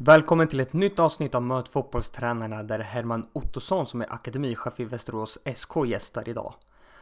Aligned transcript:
Välkommen 0.00 0.48
till 0.48 0.60
ett 0.60 0.72
nytt 0.72 0.98
avsnitt 0.98 1.34
av 1.34 1.42
Möt 1.42 1.68
fotbollstränarna 1.68 2.62
där 2.62 2.78
Herman 2.78 3.26
Ottosson 3.32 3.86
som 3.86 4.00
är 4.00 4.12
akademichef 4.12 4.80
i 4.80 4.84
Västerås 4.84 5.38
SK 5.56 5.86
gästar 5.86 6.28
idag. 6.28 6.54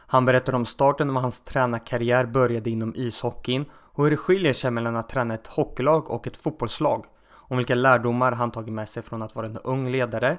Han 0.07 0.25
berättar 0.25 0.55
om 0.55 0.65
starten 0.65 1.09
av 1.09 1.15
hans 1.15 1.41
tränarkarriär 1.41 2.25
började 2.25 2.69
inom 2.69 2.93
ishockeyn 2.95 3.65
och 3.73 4.03
hur 4.03 4.11
det 4.11 4.17
skiljer 4.17 4.53
sig 4.53 4.71
mellan 4.71 4.95
att 4.95 5.09
träna 5.09 5.33
ett 5.33 5.47
hockeylag 5.47 6.11
och 6.11 6.27
ett 6.27 6.37
fotbollslag. 6.37 7.05
Om 7.29 7.57
vilka 7.57 7.75
lärdomar 7.75 8.31
han 8.31 8.51
tagit 8.51 8.73
med 8.73 8.89
sig 8.89 9.03
från 9.03 9.21
att 9.21 9.35
vara 9.35 9.45
en 9.45 9.57
ung 9.57 9.89
ledare, 9.89 10.37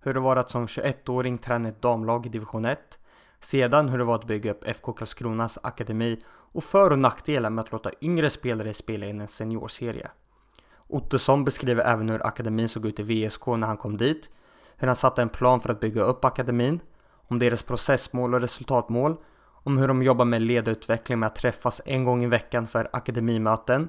hur 0.00 0.14
det 0.14 0.20
var 0.20 0.36
att 0.36 0.50
som 0.50 0.66
21-åring 0.66 1.38
träna 1.38 1.68
ett 1.68 1.82
damlag 1.82 2.26
i 2.26 2.28
division 2.28 2.64
1, 2.64 2.78
sedan 3.40 3.88
hur 3.88 3.98
det 3.98 4.04
var 4.04 4.14
att 4.14 4.26
bygga 4.26 4.50
upp 4.50 4.64
FK 4.64 4.92
Karlskronas 4.92 5.58
akademi 5.62 6.22
och 6.28 6.64
för 6.64 6.90
och 6.90 6.98
nackdelar 6.98 7.50
med 7.50 7.62
att 7.62 7.72
låta 7.72 7.90
yngre 8.00 8.30
spelare 8.30 8.74
spela 8.74 9.06
in 9.06 9.20
en 9.20 9.28
seniorserie. 9.28 10.10
Ottosson 10.88 11.44
beskriver 11.44 11.84
även 11.84 12.08
hur 12.08 12.26
akademin 12.26 12.68
såg 12.68 12.86
ut 12.86 13.00
i 13.00 13.02
VSK 13.02 13.46
när 13.46 13.66
han 13.66 13.76
kom 13.76 13.96
dit, 13.96 14.30
hur 14.76 14.86
han 14.86 14.96
satte 14.96 15.22
en 15.22 15.28
plan 15.28 15.60
för 15.60 15.68
att 15.68 15.80
bygga 15.80 16.02
upp 16.02 16.24
akademin, 16.24 16.80
om 17.28 17.38
deras 17.38 17.62
processmål 17.62 18.34
och 18.34 18.40
resultatmål, 18.40 19.16
om 19.46 19.78
hur 19.78 19.88
de 19.88 20.02
jobbar 20.02 20.24
med 20.24 20.42
ledarutveckling 20.42 21.18
med 21.18 21.26
att 21.26 21.36
träffas 21.36 21.80
en 21.84 22.04
gång 22.04 22.24
i 22.24 22.26
veckan 22.26 22.66
för 22.66 22.88
akademimöten, 22.92 23.88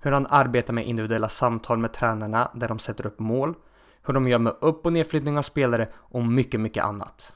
hur 0.00 0.12
han 0.12 0.26
arbetar 0.30 0.72
med 0.72 0.86
individuella 0.86 1.28
samtal 1.28 1.78
med 1.78 1.92
tränarna 1.92 2.50
där 2.54 2.68
de 2.68 2.78
sätter 2.78 3.06
upp 3.06 3.18
mål, 3.18 3.54
hur 4.06 4.14
de 4.14 4.28
gör 4.28 4.38
med 4.38 4.54
upp 4.60 4.86
och 4.86 4.92
nedflyttning 4.92 5.38
av 5.38 5.42
spelare 5.42 5.88
och 5.94 6.24
mycket, 6.24 6.60
mycket 6.60 6.84
annat. 6.84 7.32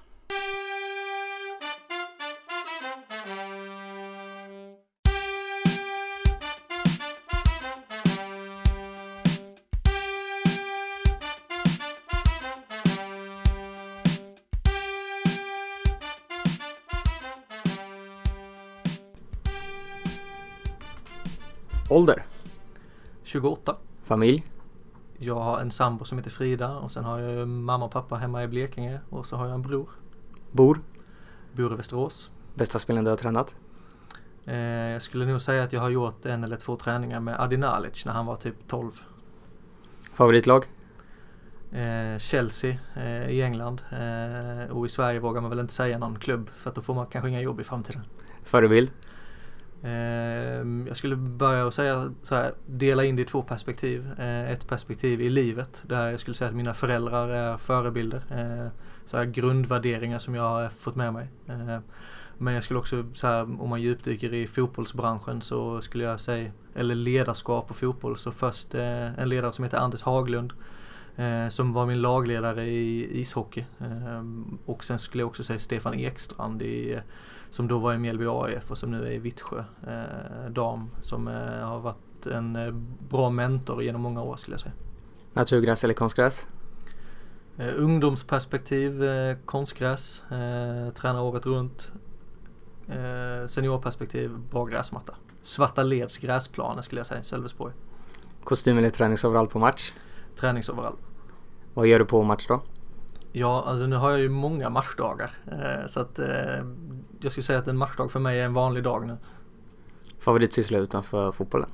Ålder? 21.98 22.26
28. 23.22 23.76
Familj? 24.04 24.46
Jag 25.16 25.34
har 25.34 25.60
en 25.60 25.70
sambo 25.70 26.04
som 26.04 26.18
heter 26.18 26.30
Frida 26.30 26.76
och 26.76 26.90
sen 26.92 27.04
har 27.04 27.18
jag 27.18 27.48
mamma 27.48 27.84
och 27.84 27.90
pappa 27.90 28.16
hemma 28.16 28.44
i 28.44 28.48
Blekinge 28.48 29.00
och 29.10 29.26
så 29.26 29.36
har 29.36 29.46
jag 29.46 29.54
en 29.54 29.62
bror. 29.62 29.88
Bor? 30.50 30.80
Bor 31.52 31.72
i 31.72 31.76
Västerås. 31.76 32.30
Bästa 32.54 32.78
spelen 32.78 33.04
du 33.04 33.10
har 33.10 33.16
tränat? 33.16 33.54
Eh, 34.44 34.56
jag 34.56 35.02
skulle 35.02 35.26
nog 35.26 35.42
säga 35.42 35.62
att 35.62 35.72
jag 35.72 35.80
har 35.80 35.90
gjort 35.90 36.26
en 36.26 36.44
eller 36.44 36.56
två 36.56 36.76
träningar 36.76 37.20
med 37.20 37.40
Adi 37.40 37.56
Nalic 37.56 38.04
när 38.04 38.12
han 38.12 38.26
var 38.26 38.36
typ 38.36 38.54
12. 38.68 39.02
Favoritlag? 40.12 40.64
Eh, 41.72 42.18
Chelsea 42.18 42.78
eh, 42.96 43.30
i 43.30 43.42
England 43.42 43.82
eh, 43.90 44.76
och 44.76 44.86
i 44.86 44.88
Sverige 44.88 45.20
vågar 45.20 45.40
man 45.40 45.50
väl 45.50 45.60
inte 45.60 45.74
säga 45.74 45.98
någon 45.98 46.18
klubb 46.18 46.50
för 46.56 46.70
att 46.70 46.76
då 46.76 46.82
får 46.82 46.94
man 46.94 47.06
kanske 47.06 47.28
inga 47.28 47.40
jobb 47.40 47.60
i 47.60 47.64
framtiden. 47.64 48.02
Förebild? 48.42 48.90
Ehm, 49.82 50.84
jag 50.86 50.96
skulle 50.96 51.16
börja 51.16 51.66
och 51.66 51.74
säga 51.74 52.12
så 52.22 52.34
här, 52.34 52.54
dela 52.66 53.04
in 53.04 53.16
det 53.16 53.22
i 53.22 53.24
två 53.24 53.42
perspektiv. 53.42 54.12
Eh, 54.18 54.50
ett 54.50 54.68
perspektiv 54.68 55.20
i 55.20 55.30
livet 55.30 55.84
där 55.86 56.10
jag 56.10 56.20
skulle 56.20 56.34
säga 56.34 56.48
att 56.48 56.56
mina 56.56 56.74
föräldrar 56.74 57.28
är 57.28 57.56
förebilder. 57.56 58.22
Eh, 58.30 58.72
så 59.04 59.16
här 59.16 59.24
grundvärderingar 59.24 60.18
som 60.18 60.34
jag 60.34 60.42
har 60.42 60.68
fått 60.68 60.96
med 60.96 61.12
mig. 61.12 61.28
Ehm, 61.48 61.82
men 62.38 62.54
jag 62.54 62.64
skulle 62.64 62.78
också, 62.78 63.04
så 63.12 63.26
här, 63.26 63.42
om 63.62 63.68
man 63.68 63.82
djupdyker 63.82 64.34
i 64.34 64.46
fotbollsbranschen 64.46 65.40
så 65.42 65.80
skulle 65.80 66.04
jag 66.04 66.20
säga, 66.20 66.50
eller 66.74 66.94
ledarskap 66.94 67.70
och 67.70 67.76
fotboll, 67.76 68.16
så 68.16 68.32
först 68.32 68.74
eh, 68.74 69.18
en 69.18 69.28
ledare 69.28 69.52
som 69.52 69.64
heter 69.64 69.78
Anders 69.78 70.02
Haglund. 70.02 70.52
som 71.48 71.72
var 71.72 71.86
min 71.86 72.02
lagledare 72.02 72.66
i 72.66 73.20
ishockey. 73.20 73.64
Ehm, 73.80 74.58
och 74.66 74.84
sen 74.84 74.98
skulle 74.98 75.22
jag 75.22 75.28
också 75.28 75.42
säga 75.42 75.58
Stefan 75.58 75.94
Ekstrand 75.94 76.62
i 76.62 76.98
som 77.50 77.68
då 77.68 77.78
var 77.78 77.94
i 77.94 77.98
Mjällby 77.98 78.26
AIF 78.28 78.70
och 78.70 78.78
som 78.78 78.90
nu 78.90 79.06
är 79.06 79.10
i 79.10 79.18
Vittsjö 79.18 79.64
eh, 79.86 80.50
dam. 80.50 80.90
Som 81.00 81.28
eh, 81.28 81.34
har 81.68 81.80
varit 81.80 82.26
en 82.26 82.56
eh, 82.56 82.72
bra 83.08 83.30
mentor 83.30 83.82
genom 83.82 84.00
många 84.00 84.22
år 84.22 84.36
skulle 84.36 84.54
jag 84.54 84.60
säga. 84.60 84.74
Naturgräs 85.32 85.84
eller 85.84 85.94
konstgräs? 85.94 86.46
Eh, 87.58 87.72
ungdomsperspektiv, 87.76 89.04
eh, 89.04 89.36
konstgräs, 89.44 90.22
eh, 90.30 90.92
träna 90.92 91.22
året 91.22 91.46
runt. 91.46 91.92
Eh, 92.88 93.46
seniorperspektiv, 93.46 94.38
bra 94.50 94.64
gräsmatta. 94.64 95.14
Svarta 95.42 95.82
Leds 95.82 96.18
gräsplaner 96.18 96.82
skulle 96.82 96.98
jag 96.98 97.06
säga, 97.06 97.22
Sölvesborg. 97.22 97.74
Kostym 98.44 98.78
eller 98.78 98.90
träningsoverall 98.90 99.46
på 99.46 99.58
match? 99.58 99.92
Träningsoverall. 100.36 100.96
Vad 101.74 101.86
gör 101.86 101.98
du 101.98 102.04
på 102.04 102.22
match 102.22 102.46
då? 102.48 102.60
Ja, 103.32 103.64
alltså 103.66 103.86
nu 103.86 103.96
har 103.96 104.10
jag 104.10 104.20
ju 104.20 104.28
många 104.28 104.70
matchdagar. 104.70 105.30
Eh, 105.46 105.86
så 105.86 106.00
att 106.00 106.18
eh, 106.18 106.64
jag 107.20 107.32
skulle 107.32 107.44
säga 107.44 107.58
att 107.58 107.68
en 107.68 107.76
matchdag 107.76 108.12
för 108.12 108.20
mig 108.20 108.40
är 108.40 108.44
en 108.44 108.54
vanlig 108.54 108.82
dag 108.82 109.06
nu. 109.06 109.16
Favoritsyssla 110.18 110.78
utanför 110.78 111.32
fotbollen? 111.32 111.70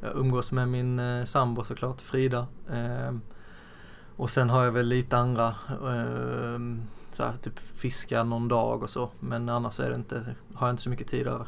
Jag 0.00 0.16
umgås 0.16 0.52
med 0.52 0.68
min 0.68 0.98
eh, 0.98 1.24
sambo 1.24 1.64
såklart, 1.64 2.00
Frida. 2.00 2.46
Och 4.16 4.30
sen 4.30 4.50
har 4.50 4.64
jag 4.64 4.72
väl 4.72 4.86
lite 4.86 5.16
andra, 5.16 5.54
så 7.10 7.24
här, 7.24 7.36
typ 7.42 7.58
fiska 7.58 8.24
någon 8.24 8.48
dag 8.48 8.82
och 8.82 8.90
så. 8.90 9.10
Men 9.20 9.48
annars 9.48 9.80
är 9.80 9.90
det 9.90 9.96
inte, 9.96 10.34
har 10.54 10.66
jag 10.66 10.72
inte 10.72 10.82
så 10.82 10.90
mycket 10.90 11.08
tid 11.08 11.26
över. 11.26 11.46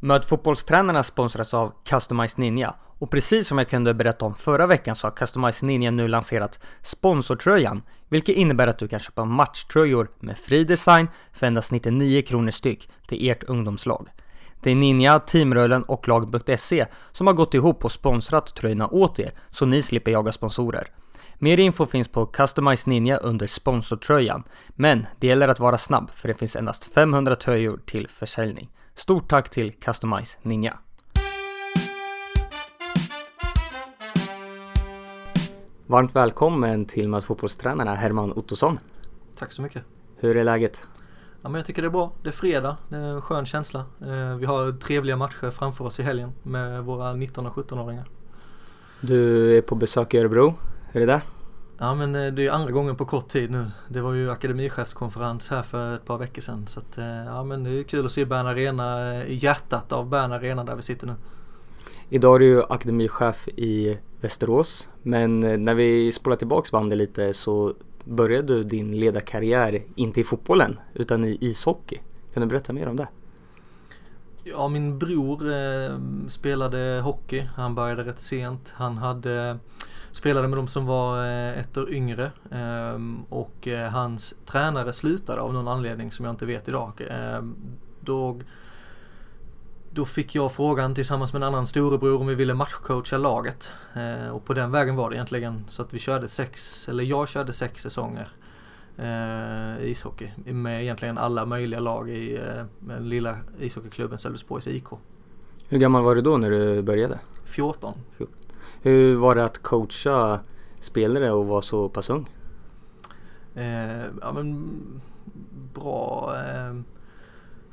Möt 0.00 0.24
fotbollstränarna 0.24 1.02
sponsras 1.02 1.54
av 1.54 1.72
Customized 1.84 2.38
Ninja 2.38 2.74
och 2.98 3.10
precis 3.10 3.48
som 3.48 3.58
jag 3.58 3.68
kunde 3.68 3.94
berätta 3.94 4.24
om 4.24 4.34
förra 4.34 4.66
veckan 4.66 4.96
så 4.96 5.06
har 5.06 5.12
Customize 5.12 5.66
Ninja 5.66 5.90
nu 5.90 6.08
lanserat 6.08 6.60
sponsortröjan 6.82 7.82
vilket 8.08 8.36
innebär 8.36 8.66
att 8.66 8.78
du 8.78 8.88
kan 8.88 9.00
köpa 9.00 9.24
matchtröjor 9.24 10.10
med 10.20 10.38
fri 10.38 10.64
design 10.64 11.08
för 11.32 11.46
endast 11.46 11.72
99 11.72 12.22
kronor 12.22 12.50
styck 12.50 12.88
till 13.06 13.30
ert 13.30 13.44
ungdomslag. 13.44 14.08
Det 14.62 14.70
är 14.70 14.74
Ninja, 14.74 15.18
Teamrullen 15.18 15.82
och 15.82 16.08
Lag.se 16.08 16.86
som 17.12 17.26
har 17.26 17.34
gått 17.34 17.54
ihop 17.54 17.84
och 17.84 17.92
sponsrat 17.92 18.54
tröjorna 18.56 18.88
åt 18.88 19.18
er 19.18 19.32
så 19.50 19.66
ni 19.66 19.82
slipper 19.82 20.10
jaga 20.10 20.32
sponsorer. 20.32 20.90
Mer 21.38 21.60
info 21.60 21.86
finns 21.86 22.08
på 22.08 22.26
Customize 22.26 22.90
Ninja 22.90 23.16
under 23.16 23.46
sponsortröjan, 23.46 24.44
men 24.68 25.06
det 25.18 25.26
gäller 25.26 25.48
att 25.48 25.60
vara 25.60 25.78
snabb 25.78 26.10
för 26.10 26.28
det 26.28 26.34
finns 26.34 26.56
endast 26.56 26.84
500 26.94 27.36
tröjor 27.36 27.80
till 27.86 28.08
försäljning. 28.08 28.70
Stort 28.94 29.30
tack 29.30 29.50
till 29.50 29.72
Customize 29.72 30.38
Ninja! 30.42 30.78
Varmt 35.86 36.16
välkommen 36.16 36.84
till 36.84 37.08
Möt 37.08 37.24
fotbollstränarna 37.24 37.94
Herman 37.94 38.32
Ottosson. 38.32 38.78
Tack 39.38 39.52
så 39.52 39.62
mycket. 39.62 39.82
Hur 40.16 40.36
är 40.36 40.44
läget? 40.44 40.80
Ja, 41.42 41.48
men 41.48 41.54
jag 41.54 41.66
tycker 41.66 41.82
det 41.82 41.88
är 41.88 41.90
bra. 41.90 42.12
Det 42.22 42.28
är 42.28 42.32
fredag, 42.32 42.76
det 42.88 42.96
är 42.96 43.00
en 43.00 43.22
skön 43.22 43.46
känsla. 43.46 43.80
Eh, 44.00 44.36
vi 44.36 44.46
har 44.46 44.72
trevliga 44.72 45.16
matcher 45.16 45.50
framför 45.50 45.84
oss 45.84 46.00
i 46.00 46.02
helgen 46.02 46.32
med 46.42 46.84
våra 46.84 47.12
19 47.12 47.46
och 47.46 47.54
17-åringar. 47.54 48.04
Du 49.00 49.50
är 49.56 49.62
på 49.62 49.74
besök 49.74 50.14
i 50.14 50.18
Örebro, 50.18 50.54
hur 50.92 51.02
är 51.02 51.06
det? 51.06 51.22
Ja 51.78 51.94
men 51.94 52.14
eh, 52.14 52.32
det 52.32 52.46
är 52.46 52.50
andra 52.50 52.70
gången 52.70 52.96
på 52.96 53.04
kort 53.04 53.28
tid 53.28 53.50
nu. 53.50 53.70
Det 53.88 54.00
var 54.00 54.12
ju 54.12 54.30
akademichefskonferens 54.30 55.50
här 55.50 55.62
för 55.62 55.94
ett 55.94 56.04
par 56.04 56.18
veckor 56.18 56.42
sedan. 56.42 56.66
Så 56.66 56.80
att, 56.80 56.98
eh, 56.98 57.24
ja 57.24 57.44
men 57.44 57.64
det 57.64 57.70
är 57.70 57.82
kul 57.82 58.06
att 58.06 58.12
se 58.12 58.24
Bern 58.24 58.46
Arena 58.46 59.24
i 59.24 59.34
hjärtat 59.34 59.92
av 59.92 60.08
Bern 60.08 60.32
Arena 60.32 60.64
där 60.64 60.76
vi 60.76 60.82
sitter 60.82 61.06
nu. 61.06 61.14
Idag 62.08 62.34
är 62.34 62.38
du 62.38 62.62
akademichef 62.62 63.48
i 63.48 63.98
Västerås. 64.20 64.88
Men 65.02 65.44
eh, 65.44 65.58
när 65.58 65.74
vi 65.74 66.12
spolar 66.12 66.36
tillbaks 66.36 66.72
bandet 66.72 66.98
lite 66.98 67.34
så 67.34 67.74
började 68.04 68.54
du 68.54 68.64
din 68.64 69.00
ledarkarriär 69.00 69.82
inte 69.94 70.20
i 70.20 70.24
fotbollen 70.24 70.78
utan 70.94 71.24
i 71.24 71.38
ishockey. 71.40 71.98
Kan 72.34 72.40
du 72.40 72.46
berätta 72.46 72.72
mer 72.72 72.88
om 72.88 72.96
det? 72.96 73.08
Ja, 74.44 74.68
min 74.68 74.98
bror 74.98 75.52
eh, 75.52 75.98
spelade 76.28 77.00
hockey. 77.04 77.48
Han 77.56 77.74
började 77.74 78.04
rätt 78.04 78.20
sent. 78.20 78.72
Han 78.76 78.96
hade 78.98 79.58
spelade 80.10 80.48
med 80.48 80.58
de 80.58 80.68
som 80.68 80.86
var 80.86 81.26
eh, 81.26 81.58
ett 81.58 81.76
år 81.76 81.92
yngre 81.92 82.30
eh, 82.50 83.00
och 83.28 83.68
eh, 83.68 83.90
hans 83.90 84.34
tränare 84.46 84.92
slutade 84.92 85.40
av 85.40 85.52
någon 85.52 85.68
anledning 85.68 86.12
som 86.12 86.24
jag 86.24 86.32
inte 86.32 86.46
vet 86.46 86.68
idag. 86.68 87.00
Ehm, 87.10 87.56
då 88.00 88.40
då 89.94 90.04
fick 90.04 90.34
jag 90.34 90.52
frågan 90.52 90.94
tillsammans 90.94 91.32
med 91.32 91.42
en 91.42 91.48
annan 91.48 91.66
storebror 91.66 92.20
om 92.20 92.26
vi 92.26 92.34
ville 92.34 92.54
matchcoacha 92.54 93.16
laget. 93.18 93.70
Eh, 93.94 94.28
och 94.28 94.44
på 94.44 94.54
den 94.54 94.70
vägen 94.70 94.96
var 94.96 95.10
det 95.10 95.16
egentligen. 95.16 95.64
Så 95.68 95.82
att 95.82 95.94
vi 95.94 95.98
körde 95.98 96.28
sex, 96.28 96.88
eller 96.88 97.04
jag 97.04 97.28
körde 97.28 97.52
sex 97.52 97.82
säsonger 97.82 98.28
eh, 98.96 99.90
ishockey. 99.90 100.30
Med 100.44 100.82
egentligen 100.82 101.18
alla 101.18 101.46
möjliga 101.46 101.80
lag 101.80 102.10
i 102.10 102.36
eh, 102.36 102.64
den 102.80 103.08
lilla 103.08 103.38
ishockeyklubben 103.60 104.18
Sölvesborgs 104.18 104.66
IK. 104.66 104.88
Hur 105.68 105.78
gammal 105.78 106.02
var 106.02 106.14
du 106.14 106.22
då 106.22 106.36
när 106.36 106.50
du 106.50 106.82
började? 106.82 107.18
14. 107.44 107.94
Hur 108.82 109.16
var 109.16 109.34
det 109.34 109.44
att 109.44 109.62
coacha 109.62 110.40
spelare 110.80 111.30
och 111.30 111.46
vara 111.46 111.62
så 111.62 111.88
pass 111.88 112.10
ung? 112.10 112.30
Eh, 113.54 114.04
ja 114.20 114.32
men 114.32 114.70
bra. 115.74 116.34
Eh, 116.46 116.74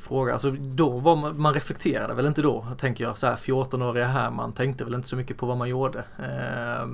fråga. 0.01 0.33
Alltså 0.33 0.51
då 0.51 0.89
var 0.89 1.15
man, 1.15 1.41
man 1.41 1.53
reflekterade 1.53 2.13
väl 2.13 2.25
inte 2.25 2.41
då, 2.41 2.65
tänker 2.77 3.03
jag. 3.03 3.17
Så 3.17 3.27
här 3.27 3.35
14-åriga 3.35 4.05
Herman 4.05 4.53
tänkte 4.53 4.83
väl 4.83 4.93
inte 4.93 5.07
så 5.07 5.15
mycket 5.15 5.37
på 5.37 5.45
vad 5.45 5.57
man 5.57 5.69
gjorde. 5.69 5.99
Eh, 5.99 6.87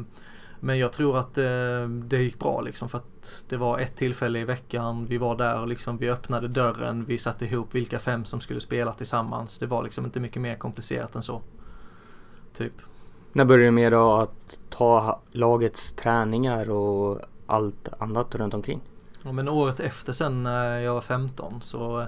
men 0.59 0.79
jag 0.79 0.93
tror 0.93 1.17
att 1.17 1.37
eh, 1.37 1.89
det 1.89 2.17
gick 2.17 2.39
bra 2.39 2.61
liksom 2.61 2.89
för 2.89 2.97
att 2.97 3.43
det 3.49 3.57
var 3.57 3.79
ett 3.79 3.95
tillfälle 3.95 4.39
i 4.39 4.43
veckan. 4.43 5.05
Vi 5.05 5.17
var 5.17 5.35
där 5.35 5.61
och 5.61 5.67
liksom 5.67 5.97
vi 5.97 6.09
öppnade 6.09 6.47
dörren. 6.47 7.05
Vi 7.05 7.17
satte 7.17 7.45
ihop 7.45 7.75
vilka 7.75 7.99
fem 7.99 8.25
som 8.25 8.41
skulle 8.41 8.59
spela 8.59 8.93
tillsammans. 8.93 9.59
Det 9.59 9.65
var 9.65 9.83
liksom 9.83 10.05
inte 10.05 10.19
mycket 10.19 10.41
mer 10.41 10.55
komplicerat 10.55 11.15
än 11.15 11.21
så. 11.21 11.41
Typ. 12.53 12.73
När 13.33 13.45
började 13.45 13.67
du 13.67 13.71
med 13.71 13.91
då 13.91 14.13
att 14.13 14.59
ta 14.69 15.21
lagets 15.31 15.93
träningar 15.93 16.69
och 16.69 17.19
allt 17.47 17.89
annat 17.99 18.35
runt 18.35 18.53
omkring? 18.53 18.81
Ja, 19.23 19.31
men 19.31 19.49
året 19.49 19.79
efter 19.79 20.13
sen 20.13 20.43
när 20.43 20.79
jag 20.79 20.93
var 20.93 21.01
15 21.01 21.61
så 21.61 22.07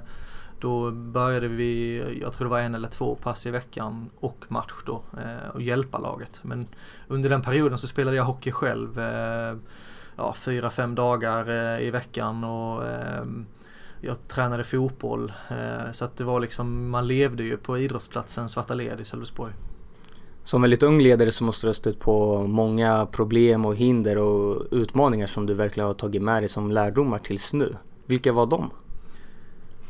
då 0.60 0.92
började 0.92 1.48
vi, 1.48 1.98
jag 2.22 2.34
tror 2.34 2.46
det 2.46 2.52
var 2.52 2.60
en 2.60 2.76
eller 2.76 2.88
två 2.88 3.16
pass 3.16 3.46
i 3.46 3.52
veckan 3.52 4.10
och 4.20 4.46
match 4.48 4.74
då 4.86 5.02
eh, 5.18 5.50
och 5.54 5.62
hjälpa 5.62 5.98
laget. 5.98 6.40
Men 6.44 6.68
under 7.08 7.30
den 7.30 7.42
perioden 7.42 7.78
så 7.78 7.88
spelade 7.88 8.18
jag 8.18 8.24
hockey 8.24 8.52
själv 8.52 9.00
eh, 9.00 9.56
ja, 10.16 10.34
fyra, 10.34 10.70
fem 10.70 10.96
dagar 10.96 11.50
eh, 11.50 11.88
i 11.88 11.92
veckan 11.92 12.44
och 12.44 12.84
jag 14.02 14.28
tränade 14.28 14.64
fotboll. 14.64 15.34
Så 15.92 16.06
att 16.06 16.18
det 16.18 16.24
var 16.24 16.40
liksom, 16.40 16.90
man 16.90 17.08
levde 17.08 17.44
ju 17.44 17.58
på 17.58 17.78
idrottsplatsen 17.78 18.50
Svarta 18.50 18.74
Led 18.74 19.02
i 19.02 19.06
Sölvesborg. 19.06 19.54
Som 20.44 20.62
väldigt 20.62 20.84
ung 20.84 21.02
ledare 21.02 21.32
så 21.32 21.44
måste 21.44 21.66
du 21.66 21.70
ha 21.70 21.74
stött 21.74 22.00
på 22.00 22.44
många 22.48 23.06
problem 23.06 23.66
och 23.66 23.76
hinder 23.76 24.18
och 24.18 24.66
utmaningar 24.72 25.28
som 25.28 25.46
du 25.46 25.54
verkligen 25.54 25.88
har 25.88 25.94
tagit 25.94 26.22
med 26.22 26.42
dig 26.42 26.50
som 26.50 26.72
lärdomar 26.72 27.20
tills 27.20 27.54
nu. 27.54 27.76
Vilka 28.06 28.34
var 28.34 28.46
de? 28.46 28.70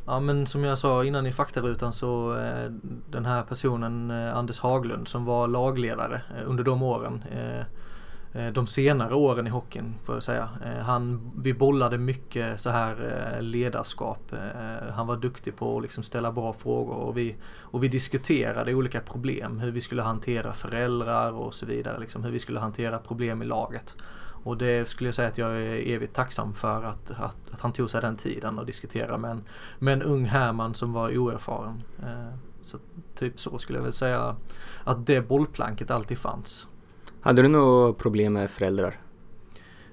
Ja 0.09 0.19
men 0.19 0.45
som 0.45 0.63
jag 0.63 0.77
sa 0.77 1.03
innan 1.03 1.25
i 1.25 1.31
faktarutan 1.31 1.93
så 1.93 2.37
eh, 2.37 2.71
den 3.09 3.25
här 3.25 3.43
personen 3.43 4.11
eh, 4.11 4.37
Anders 4.37 4.59
Haglund 4.59 5.07
som 5.07 5.25
var 5.25 5.47
lagledare 5.47 6.21
eh, 6.37 6.49
under 6.49 6.63
de 6.63 6.83
åren. 6.83 7.23
Eh, 7.31 7.59
eh 8.33 8.53
de 8.53 8.67
senare 8.67 9.15
åren 9.15 9.47
i 9.47 9.49
hockeyn 9.49 9.95
får 10.03 10.15
jag 10.15 10.23
säga. 10.23 10.49
Eh, 10.65 10.83
han, 10.83 11.31
vi 11.35 11.53
bollade 11.53 11.97
mycket 11.97 12.61
så 12.61 12.69
här 12.69 12.95
eh, 13.35 13.41
ledarskap. 13.41 14.33
Eh, 14.33 14.93
han 14.93 15.07
var 15.07 15.17
duktig 15.17 15.55
på 15.55 15.77
att 15.77 15.81
liksom 15.81 16.03
ställa 16.03 16.31
bra 16.31 16.53
frågor 16.53 16.95
och 16.95 17.17
vi, 17.17 17.35
och 17.61 17.83
vi 17.83 17.87
diskuterade 17.87 18.73
olika 18.73 18.99
problem. 18.99 19.59
Hur 19.59 19.71
vi 19.71 19.81
skulle 19.81 20.01
hantera 20.01 20.53
föräldrar 20.53 21.31
och 21.31 21.53
så 21.53 21.65
vidare. 21.65 21.99
Liksom, 21.99 22.23
hur 22.23 22.31
vi 22.31 22.39
skulle 22.39 22.59
hantera 22.59 22.97
problem 22.99 23.41
i 23.41 23.45
laget. 23.45 23.95
Och 24.43 24.57
det 24.57 24.89
skulle 24.89 25.07
jag 25.07 25.15
säga 25.15 25.27
att 25.27 25.37
jag 25.37 25.51
är 25.51 25.87
evigt 25.87 26.13
tacksam 26.13 26.53
för 26.53 26.83
att, 26.83 27.11
att, 27.11 27.37
att 27.51 27.59
han 27.59 27.73
tog 27.73 27.89
sig 27.89 28.01
den 28.01 28.17
tiden 28.17 28.59
och 28.59 28.65
diskutera 28.65 29.17
med 29.17 29.31
en, 29.31 29.43
med 29.79 29.93
en 29.93 30.01
ung 30.01 30.25
Herman 30.25 30.73
som 30.73 30.93
var 30.93 31.17
oerfaren. 31.17 31.81
Eh, 32.03 32.33
så 32.61 32.77
typ 33.15 33.39
så 33.39 33.57
skulle 33.57 33.79
jag 33.79 33.83
väl 33.83 33.93
säga 33.93 34.35
att 34.83 35.05
det 35.05 35.21
bollplanket 35.21 35.91
alltid 35.91 36.17
fanns. 36.17 36.67
Hade 37.21 37.41
du 37.41 37.47
några 37.47 37.93
problem 37.93 38.33
med 38.33 38.51
föräldrar? 38.51 38.95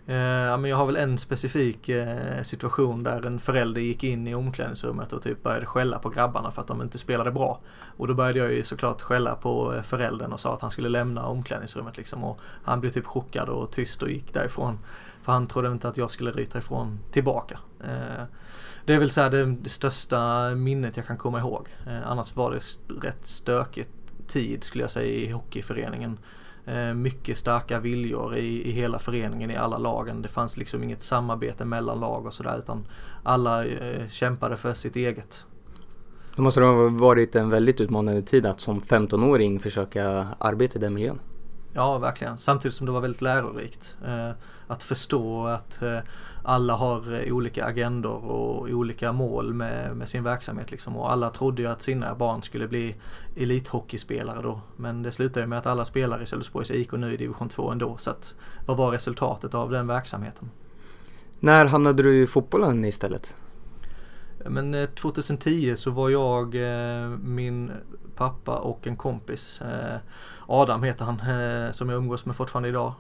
Eh, 0.08 0.16
ja, 0.16 0.56
men 0.56 0.70
jag 0.70 0.76
har 0.76 0.86
väl 0.86 0.96
en 0.96 1.18
specifik 1.18 1.88
eh, 1.88 2.42
situation 2.42 3.02
där 3.02 3.26
en 3.26 3.38
förälder 3.38 3.80
gick 3.80 4.04
in 4.04 4.28
i 4.28 4.34
omklädningsrummet 4.34 5.12
och 5.12 5.22
typ 5.22 5.42
började 5.42 5.66
skälla 5.66 5.98
på 5.98 6.08
grabbarna 6.08 6.50
för 6.50 6.62
att 6.62 6.68
de 6.68 6.82
inte 6.82 6.98
spelade 6.98 7.30
bra. 7.30 7.60
Och 7.96 8.08
då 8.08 8.14
började 8.14 8.38
jag 8.38 8.52
ju 8.52 8.62
såklart 8.62 9.02
skälla 9.02 9.34
på 9.34 9.74
eh, 9.74 9.82
föräldern 9.82 10.32
och 10.32 10.40
sa 10.40 10.54
att 10.54 10.60
han 10.60 10.70
skulle 10.70 10.88
lämna 10.88 11.26
omklädningsrummet 11.26 11.96
liksom. 11.96 12.24
Och 12.24 12.40
han 12.64 12.80
blev 12.80 12.90
typ 12.90 13.06
chockad 13.06 13.48
och 13.48 13.70
tyst 13.70 14.02
och 14.02 14.10
gick 14.10 14.34
därifrån. 14.34 14.78
För 15.22 15.32
han 15.32 15.46
trodde 15.46 15.68
inte 15.68 15.88
att 15.88 15.96
jag 15.96 16.10
skulle 16.10 16.30
ryta 16.30 16.58
ifrån 16.58 16.98
tillbaka. 17.10 17.58
Det 18.84 18.94
är 18.94 18.98
väl 18.98 19.10
så 19.10 19.28
det, 19.28 19.44
det, 19.46 19.68
största 19.68 20.50
minnet 20.54 20.96
jag 20.96 21.06
kan 21.06 21.16
komma 21.16 21.38
ihåg. 21.38 21.68
Annars 22.04 22.36
var 22.36 22.50
det 22.50 22.60
rätt 23.06 23.26
stökigt 23.26 23.90
tid 24.26 24.64
skulle 24.64 24.84
jag 24.84 24.90
säga 24.90 25.06
i 25.06 25.30
hockeyföreningen. 25.30 26.18
Eh, 26.66 26.94
mycket 26.94 27.38
starka 27.38 27.80
viljor 27.80 28.36
i, 28.36 28.68
i 28.68 28.70
hela 28.70 28.98
föreningen, 28.98 29.50
i 29.50 29.56
alla 29.56 29.78
lagen. 29.78 30.22
Det 30.22 30.28
fanns 30.28 30.56
liksom 30.56 30.84
inget 30.84 31.02
samarbete 31.02 31.64
mellan 31.64 32.00
lag 32.00 32.26
och 32.26 32.34
sådär 32.34 32.58
utan 32.58 32.86
alla 33.22 33.66
eh, 33.66 34.08
kämpade 34.08 34.56
för 34.56 34.74
sitt 34.74 34.96
eget. 34.96 35.44
Det 36.36 36.42
måste 36.42 36.60
ha 36.60 36.88
varit 36.88 37.36
en 37.36 37.50
väldigt 37.50 37.80
utmanande 37.80 38.22
tid 38.22 38.46
att 38.46 38.60
som 38.60 38.80
15-åring 38.80 39.60
försöka 39.60 40.26
arbeta 40.38 40.78
i 40.78 40.80
den 40.80 40.94
miljön. 40.94 41.18
Ja, 41.72 41.98
verkligen. 41.98 42.38
Samtidigt 42.38 42.74
som 42.74 42.86
det 42.86 42.92
var 42.92 43.00
väldigt 43.00 43.22
lärorikt. 43.22 43.96
Eh, 44.06 44.30
att 44.66 44.82
förstå 44.82 45.46
att 45.46 45.82
alla 46.48 46.76
har 46.76 47.14
eh, 47.14 47.32
olika 47.32 47.64
agendor 47.64 48.24
och 48.24 48.68
olika 48.68 49.12
mål 49.12 49.54
med, 49.54 49.96
med 49.96 50.08
sin 50.08 50.22
verksamhet 50.22 50.70
liksom. 50.70 50.96
Och 50.96 51.12
alla 51.12 51.30
trodde 51.30 51.62
ju 51.62 51.68
att 51.68 51.82
sina 51.82 52.14
barn 52.14 52.42
skulle 52.42 52.68
bli 52.68 52.94
elithockeyspelare 53.36 54.42
då. 54.42 54.60
Men 54.76 55.02
det 55.02 55.12
slutade 55.12 55.40
ju 55.40 55.46
med 55.46 55.58
att 55.58 55.66
alla 55.66 55.84
spelar 55.84 56.22
i 56.22 56.26
Sölvesborgs 56.26 56.70
IK 56.70 56.92
nu 56.92 57.14
i 57.14 57.16
division 57.16 57.48
2 57.48 57.70
ändå. 57.70 57.96
Så 57.96 58.10
att, 58.10 58.34
vad 58.66 58.76
var 58.76 58.90
resultatet 58.90 59.54
av 59.54 59.70
den 59.70 59.86
verksamheten? 59.86 60.50
När 61.40 61.66
hamnade 61.66 62.02
du 62.02 62.22
i 62.22 62.26
fotbollen 62.26 62.84
istället? 62.84 63.34
Men 64.48 64.88
2010 64.94 65.76
så 65.76 65.90
var 65.90 66.10
jag, 66.10 66.54
min 67.22 67.72
pappa 68.14 68.58
och 68.58 68.86
en 68.86 68.96
kompis 68.96 69.62
Adam 70.46 70.82
heter 70.82 71.04
han, 71.04 71.72
som 71.72 71.88
jag 71.88 71.98
umgås 71.98 72.26
med 72.26 72.36
fortfarande 72.36 72.68
idag 72.68 72.94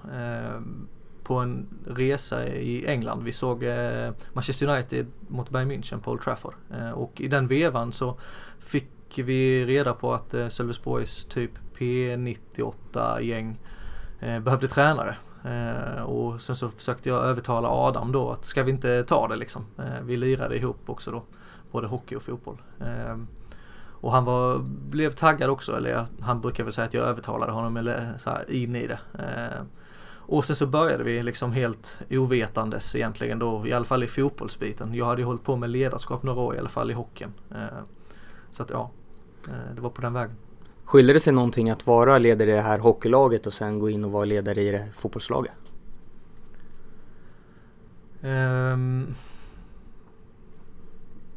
på 1.26 1.34
en 1.34 1.66
resa 1.86 2.46
i 2.46 2.86
England. 2.86 3.22
Vi 3.22 3.32
såg 3.32 3.64
eh, 3.64 4.10
Manchester 4.32 4.68
United 4.68 5.06
mot 5.28 5.50
Bayern 5.50 5.70
München 5.70 6.00
på 6.00 6.10
Old 6.10 6.20
Trafford. 6.20 6.54
Eh, 6.70 6.90
och 6.90 7.20
i 7.20 7.28
den 7.28 7.48
vevan 7.48 7.92
så 7.92 8.18
fick 8.60 9.18
vi 9.18 9.64
reda 9.64 9.92
på 9.92 10.14
att 10.14 10.34
eh, 10.34 10.48
Sölvesborgs 10.48 11.24
typ 11.24 11.50
P98-gäng 11.78 13.58
eh, 14.20 14.40
behövde 14.40 14.68
tränare. 14.68 15.16
Eh, 15.44 16.02
och 16.02 16.40
sen 16.40 16.56
så 16.56 16.68
försökte 16.68 17.08
jag 17.08 17.24
övertala 17.24 17.68
Adam 17.68 18.12
då 18.12 18.30
att 18.30 18.44
ska 18.44 18.62
vi 18.62 18.70
inte 18.70 19.04
ta 19.04 19.28
det 19.28 19.36
liksom. 19.36 19.66
Eh, 19.78 20.02
vi 20.04 20.16
lirade 20.16 20.56
ihop 20.56 20.90
också 20.90 21.10
då. 21.10 21.22
Både 21.70 21.86
hockey 21.86 22.16
och 22.16 22.22
fotboll. 22.22 22.62
Eh, 22.80 23.16
och 24.00 24.12
han 24.12 24.24
var, 24.24 24.58
blev 24.90 25.10
taggad 25.10 25.50
också, 25.50 25.76
eller 25.76 26.06
han 26.20 26.40
brukar 26.40 26.64
väl 26.64 26.72
säga 26.72 26.86
att 26.86 26.94
jag 26.94 27.06
övertalade 27.06 27.52
honom 27.52 27.76
eller 27.76 28.14
så 28.18 28.30
här, 28.30 28.50
in 28.50 28.76
i 28.76 28.86
det. 28.86 28.98
Och 30.28 30.44
sen 30.44 30.56
så 30.56 30.66
började 30.66 31.04
vi 31.04 31.22
liksom 31.22 31.52
helt 31.52 32.00
ovetandes 32.10 32.96
egentligen 32.96 33.38
då, 33.38 33.66
i 33.66 33.72
alla 33.72 33.84
fall 33.84 34.04
i 34.04 34.06
fotbollsbiten. 34.06 34.94
Jag 34.94 35.06
hade 35.06 35.20
ju 35.20 35.26
hållit 35.26 35.44
på 35.44 35.56
med 35.56 35.70
ledarskap 35.70 36.22
några 36.22 36.40
år 36.40 36.56
i 36.56 36.58
alla 36.58 36.68
fall 36.68 36.90
i 36.90 36.94
hockeyn. 36.94 37.32
Eh, 37.50 37.58
så 38.50 38.62
att 38.62 38.70
ja, 38.70 38.90
eh, 39.48 39.74
det 39.74 39.80
var 39.80 39.90
på 39.90 40.00
den 40.00 40.12
vägen. 40.12 40.36
Skiljer 40.84 41.14
det 41.14 41.20
sig 41.20 41.32
någonting 41.32 41.70
att 41.70 41.86
vara 41.86 42.18
ledare 42.18 42.50
i 42.50 42.54
det 42.54 42.60
här 42.60 42.78
hockeylaget 42.78 43.46
och 43.46 43.52
sen 43.52 43.78
gå 43.78 43.90
in 43.90 44.04
och 44.04 44.12
vara 44.12 44.24
ledare 44.24 44.62
i 44.62 44.70
det 44.70 44.88
fotbollslaget? 44.94 45.52
Um, 48.20 49.14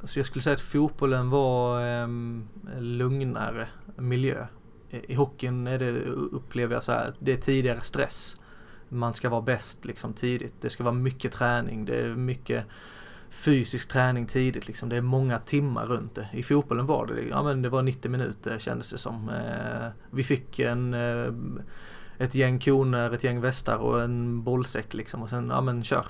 alltså 0.02 0.20
jag 0.20 0.26
skulle 0.26 0.42
säga 0.42 0.56
att 0.56 0.62
fotbollen 0.62 1.30
var 1.30 1.86
um, 2.04 2.48
lugnare 2.78 3.68
miljö. 3.96 4.48
I, 4.90 5.12
I 5.12 5.16
hockeyn 5.16 5.68
är 5.68 5.80
det, 5.80 5.92
upplever 6.10 6.74
jag 6.74 6.84
så 6.84 6.92
här, 6.92 7.14
det 7.20 7.34
är 7.34 7.38
tidigare 7.38 7.82
stress 7.82 8.40
man 8.90 9.14
ska 9.14 9.30
vara 9.30 9.42
bäst 9.42 9.86
liksom 9.86 10.14
tidigt. 10.14 10.54
Det 10.62 10.70
ska 10.70 10.84
vara 10.84 10.94
mycket 10.94 11.32
träning, 11.32 11.86
det 11.86 12.02
är 12.02 12.16
mycket 12.16 12.66
fysisk 13.30 13.90
träning 13.90 14.26
tidigt 14.26 14.68
liksom. 14.68 14.90
Det 14.90 14.96
är 14.96 15.02
många 15.02 15.40
timmar 15.40 15.86
runt 15.86 16.16
det. 16.16 16.30
I 16.34 16.44
fotbollen 16.44 16.86
var 16.86 17.06
det, 17.06 17.22
ja 17.22 17.44
men 17.44 17.62
det 17.62 17.70
var 17.70 17.82
90 17.82 18.12
minuter 18.12 18.60
kändes 18.60 18.92
det 18.92 18.98
som. 18.98 19.30
Eh, 19.30 19.88
vi 20.12 20.24
fick 20.24 20.60
en 20.60 20.94
eh, 20.94 21.34
ett 22.20 22.36
gäng 22.36 22.60
koner, 22.60 23.12
ett 23.12 23.24
gäng 23.24 23.42
västar 23.42 23.76
och 23.76 24.02
en 24.02 24.44
bollsäck 24.44 24.94
liksom 24.94 25.24
och 25.24 25.30
sen, 25.30 25.50
ja 25.50 25.62
men 25.62 25.84
kör. 25.84 26.06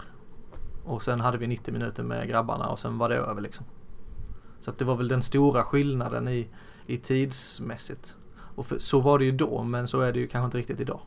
Och 0.83 1.03
sen 1.03 1.19
hade 1.19 1.37
vi 1.37 1.47
90 1.47 1.73
minuter 1.73 2.03
med 2.03 2.27
grabbarna 2.27 2.67
och 2.67 2.79
sen 2.79 2.97
var 2.97 3.09
det 3.09 3.15
över 3.15 3.41
liksom. 3.41 3.65
Så 4.59 4.71
att 4.71 4.77
det 4.77 4.85
var 4.85 4.95
väl 4.95 5.07
den 5.07 5.21
stora 5.21 5.63
skillnaden 5.63 6.27
i, 6.27 6.47
i 6.85 6.97
tidsmässigt. 6.97 8.15
Och 8.55 8.65
för, 8.65 8.77
så 8.77 8.99
var 8.99 9.19
det 9.19 9.25
ju 9.25 9.31
då 9.31 9.63
men 9.63 9.87
så 9.87 10.01
är 10.01 10.13
det 10.13 10.19
ju 10.19 10.27
kanske 10.27 10.45
inte 10.45 10.57
riktigt 10.57 10.79
idag. 10.79 10.99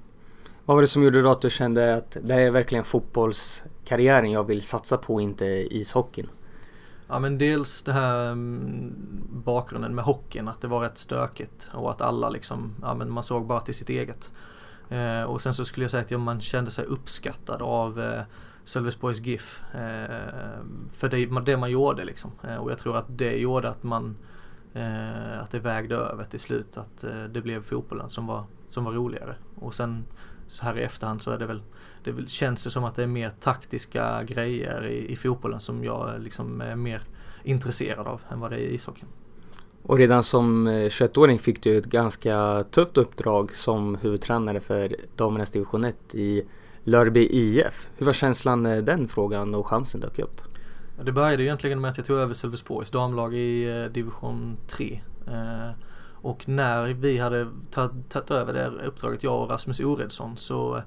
Vad 0.67 0.77
var 0.77 0.83
det 0.83 0.89
som 0.89 1.03
gjorde 1.03 1.23
då 1.23 1.31
att 1.31 1.41
du 1.41 1.51
kände 1.51 1.95
att 1.95 2.17
det 2.23 2.35
är 2.35 2.51
verkligen 2.51 2.85
fotbollskarriären 2.85 4.31
jag 4.31 4.45
vill 4.45 4.63
satsa 4.63 4.97
på, 4.97 5.21
inte 5.21 5.45
ishockeyn? 5.47 6.29
Ja 7.09 7.19
men 7.19 7.39
dels 7.39 7.83
det 7.83 7.93
här 7.93 8.31
mm, 8.31 8.95
bakgrunden 9.45 9.95
med 9.95 10.05
hockeyn, 10.05 10.49
att 10.49 10.61
det 10.61 10.69
var 10.69 10.81
rätt 10.81 10.99
stökigt 10.99 11.71
och 11.75 11.91
att 11.91 12.01
alla 12.01 12.31
liksom, 12.31 12.75
ja 12.83 12.95
men 12.95 13.11
man 13.11 13.23
såg 13.23 13.47
bara 13.47 13.61
till 13.61 13.75
sitt 13.75 13.89
eget. 13.89 14.33
Eh, 14.89 15.23
och 15.23 15.41
sen 15.41 15.55
så 15.55 15.65
skulle 15.65 15.85
jag 15.85 15.91
säga 15.91 16.03
att 16.03 16.11
ja, 16.11 16.19
man 16.19 16.41
kände 16.41 16.71
sig 16.71 16.85
uppskattad 16.85 17.63
av 17.63 18.01
eh, 18.01 18.23
Sölvesborgs 18.65 19.21
GIF. 19.21 19.63
Eh, 19.75 20.61
för 20.93 21.09
det, 21.09 21.41
det 21.41 21.57
man 21.57 21.71
gjorde 21.71 22.05
liksom. 22.05 22.31
Eh, 22.43 22.57
och 22.57 22.71
jag 22.71 22.79
tror 22.79 22.97
att 22.97 23.07
det 23.09 23.37
gjorde 23.37 23.71
att 23.71 23.83
man, 23.83 24.17
eh, 24.75 25.41
att 25.43 25.51
det 25.51 25.59
vägde 25.59 25.95
över 25.95 26.25
till 26.25 26.41
slut. 26.41 26.77
Att 26.77 27.05
eh, 27.05 27.25
det 27.25 27.41
blev 27.41 27.63
fotbollen 27.63 28.11
som 28.11 28.27
var, 28.27 28.45
som 28.69 28.85
var 28.85 28.93
roligare. 28.93 29.35
Och 29.55 29.75
sen 29.75 30.05
så 30.53 30.65
här 30.65 30.79
i 30.79 30.83
efterhand 30.83 31.23
så 31.23 31.31
är 31.31 31.39
det 31.39 31.47
väl, 31.47 31.63
det 32.05 32.29
känns 32.29 32.65
det 32.65 32.71
som 32.71 32.85
att 32.85 32.95
det 32.95 33.03
är 33.03 33.07
mer 33.07 33.31
taktiska 33.31 34.23
grejer 34.23 34.87
i, 34.87 35.13
i 35.13 35.17
fotbollen 35.17 35.61
som 35.61 35.85
jag 35.85 36.21
liksom 36.21 36.61
är 36.61 36.77
mer 36.77 37.03
intresserad 37.43 38.07
av 38.07 38.21
än 38.31 38.41
vad 38.41 38.51
det 38.51 38.57
är 38.57 38.61
i 38.61 38.75
ishockeyn. 38.75 39.09
Och 39.83 39.99
redan 39.99 40.23
som 40.23 40.69
21-åring 40.69 41.39
fick 41.39 41.63
du 41.63 41.77
ett 41.77 41.87
ganska 41.87 42.65
tufft 42.71 42.97
uppdrag 42.97 43.57
som 43.57 43.95
huvudtränare 43.95 44.61
för 44.61 44.97
damernas 45.17 45.51
division 45.51 45.85
1 45.85 46.15
i 46.15 46.43
Lörby 46.85 47.29
IF. 47.31 47.89
Hur 47.97 48.07
var 48.07 48.13
känslan 48.13 48.63
när 48.63 48.83
den 48.83 49.09
frågan 49.09 49.55
och 49.55 49.67
chansen 49.67 50.01
dök 50.01 50.19
upp? 50.19 50.41
Det 51.05 51.13
började 51.13 51.43
egentligen 51.43 51.81
med 51.81 51.91
att 51.91 51.97
jag 51.97 52.07
tog 52.07 52.19
över 52.19 52.35
Sölvesborgs 52.35 52.91
damlag 52.91 53.35
i 53.35 53.69
eh, 53.69 53.85
division 53.85 54.57
3. 54.69 55.01
Och 56.23 56.49
när 56.49 56.85
vi 56.85 57.19
hade 57.19 57.49
tagit 57.71 58.31
över 58.31 58.53
det 58.53 58.87
uppdraget, 58.87 59.23
jag 59.23 59.43
och 59.43 59.51
Rasmus 59.51 59.81
Oredsson, 59.81 60.37
så 60.37 60.83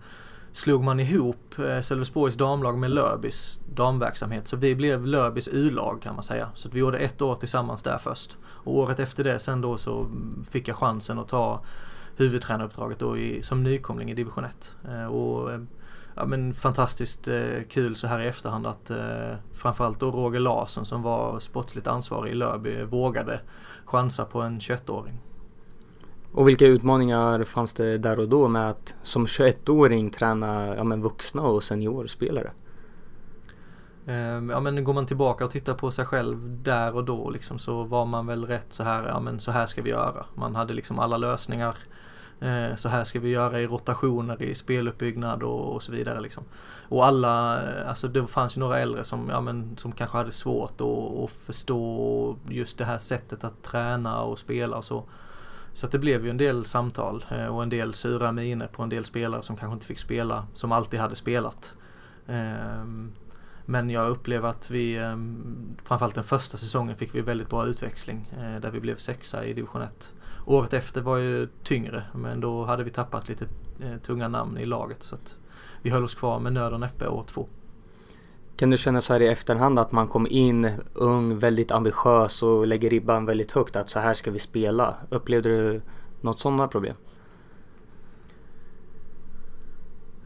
slog 0.55 0.83
man 0.83 0.99
ihop 0.99 1.59
eh, 1.59 1.81
Sölvesborgs 1.81 2.35
damlag 2.35 2.77
med 2.77 2.91
Lörbys 2.91 3.61
damverksamhet. 3.73 4.47
Så 4.47 4.57
vi 4.57 4.75
blev 4.75 5.05
Lörbys 5.05 5.49
U-lag 5.51 6.01
kan 6.01 6.13
man 6.13 6.23
säga. 6.23 6.49
Så 6.53 6.69
vi 6.69 6.79
gjorde 6.79 6.97
ett 6.97 7.21
år 7.21 7.35
tillsammans 7.35 7.83
där 7.83 7.97
först. 7.97 8.37
Och 8.45 8.75
året 8.75 8.99
efter 8.99 9.23
det 9.23 9.39
sen 9.39 9.61
då 9.61 9.77
så 9.77 10.07
fick 10.49 10.67
jag 10.67 10.77
chansen 10.77 11.19
att 11.19 11.27
ta 11.27 11.63
huvudtränaruppdraget 12.15 12.99
då 12.99 13.17
i, 13.17 13.41
som 13.41 13.63
nykomling 13.63 14.11
i 14.11 14.13
division 14.13 14.45
1. 14.45 14.75
Eh, 14.87 15.05
och 15.05 15.51
eh, 15.51 15.59
ja, 16.15 16.25
men 16.25 16.53
fantastiskt 16.53 17.27
kul 17.69 17.95
så 17.95 18.07
här 18.07 18.19
i 18.19 18.27
efterhand 18.27 18.67
att 18.67 18.91
framförallt 19.53 19.99
då 19.99 20.11
Roger 20.11 20.39
Larsson 20.39 20.85
som 20.85 21.01
var 21.01 21.39
sportsligt 21.39 21.87
ansvarig 21.87 22.31
i 22.31 22.35
Löby 22.35 22.83
vågade 22.83 23.39
chansa 23.85 24.25
på 24.25 24.41
en 24.41 24.59
21-åring. 24.59 25.19
Och 26.35 26.47
vilka 26.47 26.67
utmaningar 26.67 27.43
fanns 27.43 27.73
det 27.73 27.97
där 27.97 28.19
och 28.19 28.29
då 28.29 28.47
med 28.47 28.69
att 28.69 28.95
som 29.03 29.25
21-åring 29.25 30.09
träna 30.09 30.75
ja, 30.75 30.83
men 30.83 31.01
vuxna 31.01 31.41
och 31.41 31.63
seniorspelare? 31.63 32.51
Ehm, 34.07 34.49
ja 34.49 34.59
men 34.59 34.83
går 34.83 34.93
man 34.93 35.05
tillbaka 35.05 35.45
och 35.45 35.51
tittar 35.51 35.73
på 35.73 35.91
sig 35.91 36.05
själv 36.05 36.63
där 36.63 36.95
och 36.95 37.03
då 37.03 37.29
liksom 37.29 37.59
så 37.59 37.83
var 37.83 38.05
man 38.05 38.27
väl 38.27 38.45
rätt 38.45 38.67
så 38.69 38.83
här, 38.83 39.07
ja 39.07 39.19
men 39.19 39.39
så 39.39 39.51
här 39.51 39.65
ska 39.65 39.81
vi 39.81 39.89
göra. 39.89 40.25
Man 40.35 40.55
hade 40.55 40.73
liksom 40.73 40.99
alla 40.99 41.17
lösningar 41.17 41.75
Eh, 42.39 42.75
så 42.75 42.89
här 42.89 43.03
ska 43.03 43.19
vi 43.19 43.29
göra 43.29 43.61
i 43.61 43.67
rotationer, 43.67 44.41
i 44.41 44.55
speluppbyggnad 44.55 45.43
och, 45.43 45.75
och 45.75 45.83
så 45.83 45.91
vidare. 45.91 46.21
Liksom. 46.21 46.43
Och 46.89 47.05
alla, 47.05 47.63
eh, 47.63 47.89
alltså 47.89 48.07
det 48.07 48.27
fanns 48.27 48.57
ju 48.57 48.59
några 48.59 48.79
äldre 48.79 49.03
som, 49.03 49.29
ja, 49.29 49.41
men, 49.41 49.77
som 49.77 49.91
kanske 49.91 50.17
hade 50.17 50.31
svårt 50.31 50.81
att, 50.81 51.23
att 51.23 51.31
förstå 51.31 52.37
just 52.49 52.77
det 52.77 52.85
här 52.85 52.97
sättet 52.97 53.43
att 53.43 53.63
träna 53.63 54.21
och 54.21 54.39
spela 54.39 54.77
och 54.77 54.85
så. 54.85 55.03
Så 55.75 55.87
det 55.87 55.99
blev 55.99 56.23
ju 56.23 56.29
en 56.29 56.37
del 56.37 56.65
samtal 56.65 57.25
eh, 57.31 57.45
och 57.45 57.63
en 57.63 57.69
del 57.69 57.93
sura 57.93 58.31
miner 58.31 58.67
på 58.67 58.83
en 58.83 58.89
del 58.89 59.05
spelare 59.05 59.43
som 59.43 59.57
kanske 59.57 59.73
inte 59.73 59.85
fick 59.85 59.99
spela, 59.99 60.47
som 60.53 60.71
alltid 60.71 60.99
hade 60.99 61.15
spelat. 61.15 61.75
Ehm, 62.27 63.11
men 63.65 63.89
jag 63.89 64.09
upplever 64.09 64.49
att 64.49 64.69
vi, 64.69 64.97
ehm, 64.97 65.75
framförallt 65.83 66.15
den 66.15 66.23
första 66.23 66.57
säsongen 66.57 66.95
fick 66.95 67.15
vi 67.15 67.21
väldigt 67.21 67.49
bra 67.49 67.65
utväxling 67.65 68.31
eh, 68.37 68.61
där 68.61 68.71
vi 68.71 68.79
blev 68.79 68.97
sexa 68.97 69.45
i 69.45 69.53
division 69.53 69.81
1. 69.81 70.13
Året 70.45 70.73
efter 70.73 71.01
var 71.01 71.17
ju 71.17 71.47
tyngre 71.63 72.03
men 72.13 72.39
då 72.39 72.65
hade 72.65 72.83
vi 72.83 72.89
tappat 72.89 73.29
lite 73.29 73.45
eh, 73.79 73.97
tunga 73.97 74.27
namn 74.27 74.57
i 74.57 74.65
laget 74.65 75.03
så 75.03 75.15
att 75.15 75.37
vi 75.81 75.89
höll 75.89 76.03
oss 76.03 76.15
kvar 76.15 76.39
med 76.39 76.53
nöd 76.53 76.73
och 76.73 76.79
näppe 76.79 77.07
år 77.07 77.23
två. 77.23 77.47
Kan 78.57 78.69
du 78.69 78.77
känna 78.77 79.01
så 79.01 79.13
här 79.13 79.21
i 79.21 79.27
efterhand 79.27 79.79
att 79.79 79.91
man 79.91 80.07
kom 80.07 80.27
in 80.29 80.71
ung, 80.93 81.39
väldigt 81.39 81.71
ambitiös 81.71 82.43
och 82.43 82.67
lägger 82.67 82.89
ribban 82.89 83.25
väldigt 83.25 83.51
högt 83.51 83.75
att 83.75 83.89
så 83.89 83.99
här 83.99 84.13
ska 84.13 84.31
vi 84.31 84.39
spela? 84.39 84.95
Upplevde 85.09 85.49
du 85.49 85.81
något 86.21 86.39
sådana 86.39 86.67
problem? 86.67 86.95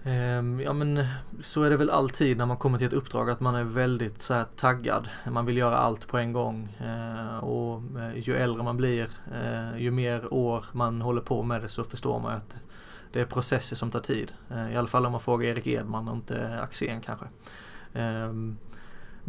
Ehm, 0.03 0.59
ja 0.59 0.73
men 0.73 1.05
så 1.39 1.63
är 1.63 1.69
det 1.69 1.77
väl 1.77 1.89
alltid 1.89 2.37
när 2.37 2.45
man 2.45 2.57
kommer 2.57 2.77
till 2.77 2.87
ett 2.87 2.93
uppdrag 2.93 3.29
att 3.29 3.39
man 3.39 3.55
är 3.55 3.63
väldigt 3.63 4.21
så 4.21 4.33
här 4.33 4.45
taggad. 4.55 5.09
Man 5.31 5.45
vill 5.45 5.57
göra 5.57 5.77
allt 5.77 6.07
på 6.07 6.17
en 6.17 6.33
gång 6.33 6.77
ehm, 6.79 7.39
och 7.39 7.81
eh, 7.99 8.17
ju 8.17 8.35
äldre 8.35 8.63
man 8.63 8.77
blir, 8.77 9.09
eh, 9.33 9.81
ju 9.81 9.91
mer 9.91 10.33
år 10.33 10.65
man 10.71 11.01
håller 11.01 11.21
på 11.21 11.43
med 11.43 11.61
det 11.61 11.69
så 11.69 11.83
förstår 11.83 12.19
man 12.19 12.35
att 12.35 12.57
det 13.11 13.21
är 13.21 13.25
processer 13.25 13.75
som 13.75 13.91
tar 13.91 13.99
tid. 13.99 14.31
Eh, 14.49 14.73
I 14.73 14.77
alla 14.77 14.87
fall 14.87 15.05
om 15.05 15.11
man 15.11 15.21
frågar 15.21 15.49
Erik 15.49 15.67
Edman 15.67 16.07
och 16.07 16.15
inte 16.15 16.59
Axén 16.61 17.01
kanske. 17.01 17.25
Ehm, 17.93 18.57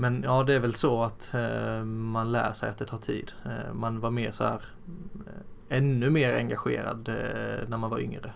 men 0.00 0.23
ja, 0.23 0.43
det 0.43 0.55
är 0.55 0.59
väl 0.59 0.75
så 0.75 1.02
att 1.02 1.35
eh, 1.35 1.85
man 1.85 2.33
lär 2.33 2.52
sig 2.52 2.71
att 2.71 2.79
det 2.79 2.87
tar 2.87 2.99
tid. 2.99 3.33
Eh, 3.45 3.75
man 3.75 4.00
var 4.00 4.11
mer 4.11 4.31
så 4.31 4.45
här 4.45 4.61
eh, 5.26 5.76
ännu 5.76 6.11
mer 6.11 6.37
engagerad 6.37 7.11
när 7.69 7.76
man 7.76 7.90
var 7.90 7.99
yngre. 8.00 8.33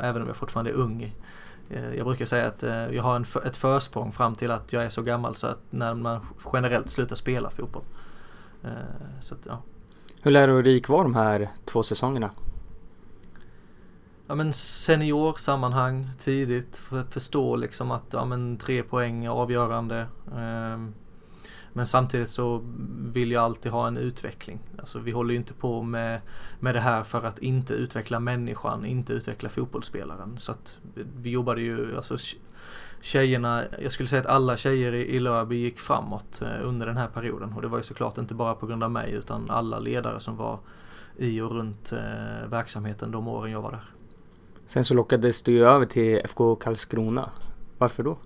Även 0.00 0.22
om 0.22 0.28
jag 0.28 0.36
fortfarande 0.36 0.70
är 0.70 0.74
ung. 0.74 1.16
Jag 1.96 2.06
brukar 2.06 2.24
säga 2.24 2.46
att 2.46 2.62
jag 2.92 3.02
har 3.02 3.16
en, 3.16 3.24
ett 3.44 3.56
försprång 3.56 4.12
fram 4.12 4.34
till 4.34 4.50
att 4.50 4.72
jag 4.72 4.84
är 4.84 4.88
så 4.88 5.02
gammal 5.02 5.34
så 5.34 5.46
att 5.46 5.58
när 5.70 5.94
man 5.94 6.20
generellt 6.52 6.90
slutar 6.90 7.16
spela 7.16 7.50
fotboll. 7.50 7.82
Så 9.20 9.34
att, 9.34 9.46
ja. 9.46 9.62
Hur 10.22 10.30
lärorik 10.30 10.88
var 10.88 11.02
de 11.02 11.14
här 11.14 11.48
två 11.64 11.82
säsongerna? 11.82 12.30
Ja 14.30 14.34
men 14.34 14.52
seniorsammanhang 14.52 16.10
tidigt, 16.18 16.76
för, 16.76 17.04
förstå 17.04 17.56
liksom 17.56 17.90
att 17.90 18.04
ja, 18.10 18.24
men, 18.24 18.56
tre 18.56 18.82
poäng 18.82 19.24
är 19.24 19.30
avgörande. 19.30 20.06
Ehm, 20.36 20.94
men 21.72 21.86
samtidigt 21.86 22.28
så 22.28 22.62
vill 22.98 23.30
jag 23.30 23.44
alltid 23.44 23.72
ha 23.72 23.88
en 23.88 23.96
utveckling. 23.96 24.58
Alltså 24.78 24.98
vi 24.98 25.10
håller 25.10 25.30
ju 25.30 25.36
inte 25.36 25.52
på 25.52 25.82
med, 25.82 26.20
med 26.60 26.74
det 26.74 26.80
här 26.80 27.02
för 27.02 27.26
att 27.26 27.38
inte 27.38 27.74
utveckla 27.74 28.20
människan, 28.20 28.84
inte 28.84 29.12
utveckla 29.12 29.48
fotbollsspelaren. 29.48 30.38
Så 30.38 30.52
att 30.52 30.80
vi 30.94 31.30
jobbade 31.30 31.60
ju, 31.60 31.96
alltså 31.96 32.16
tjejerna, 33.00 33.64
jag 33.82 33.92
skulle 33.92 34.08
säga 34.08 34.20
att 34.20 34.26
alla 34.26 34.56
tjejer 34.56 34.92
i, 34.94 35.16
i 35.16 35.20
Löby 35.20 35.56
gick 35.56 35.78
framåt 35.78 36.42
eh, 36.42 36.68
under 36.68 36.86
den 36.86 36.96
här 36.96 37.08
perioden. 37.08 37.52
Och 37.52 37.62
det 37.62 37.68
var 37.68 37.78
ju 37.78 37.84
såklart 37.84 38.18
inte 38.18 38.34
bara 38.34 38.54
på 38.54 38.66
grund 38.66 38.84
av 38.84 38.90
mig 38.90 39.12
utan 39.12 39.50
alla 39.50 39.78
ledare 39.78 40.20
som 40.20 40.36
var 40.36 40.58
i 41.16 41.40
och 41.40 41.50
runt 41.50 41.92
eh, 41.92 42.48
verksamheten 42.48 43.10
de 43.10 43.28
åren 43.28 43.52
jag 43.52 43.62
var 43.62 43.70
där. 43.70 43.84
Sen 44.70 44.84
så 44.84 44.94
lockades 44.94 45.42
du 45.42 45.52
ju 45.52 45.64
över 45.64 45.86
till 45.86 46.20
FK 46.24 46.56
Karlskrona. 46.56 47.30
Varför 47.78 48.02
då? 48.02 48.18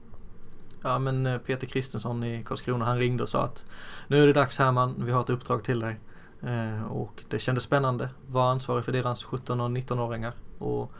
Ja 0.82 0.98
men 0.98 1.26
eh, 1.26 1.38
Peter 1.38 1.66
Kristensson 1.66 2.24
i 2.24 2.44
Karlskrona 2.44 2.84
han 2.84 2.98
ringde 2.98 3.22
och 3.22 3.28
sa 3.28 3.42
att 3.42 3.64
nu 4.08 4.22
är 4.22 4.26
det 4.26 4.32
dags 4.32 4.58
Herman, 4.58 4.94
vi 5.04 5.12
har 5.12 5.20
ett 5.20 5.30
uppdrag 5.30 5.64
till 5.64 5.80
dig. 5.80 6.00
Eh, 6.42 6.84
och 6.84 7.24
det 7.28 7.38
kändes 7.38 7.64
spännande, 7.64 8.08
var 8.26 8.50
ansvarig 8.50 8.84
för 8.84 8.92
deras 8.92 9.24
17 9.24 9.60
och 9.60 9.70
19-åringar. 9.70 10.32
Och 10.58 10.92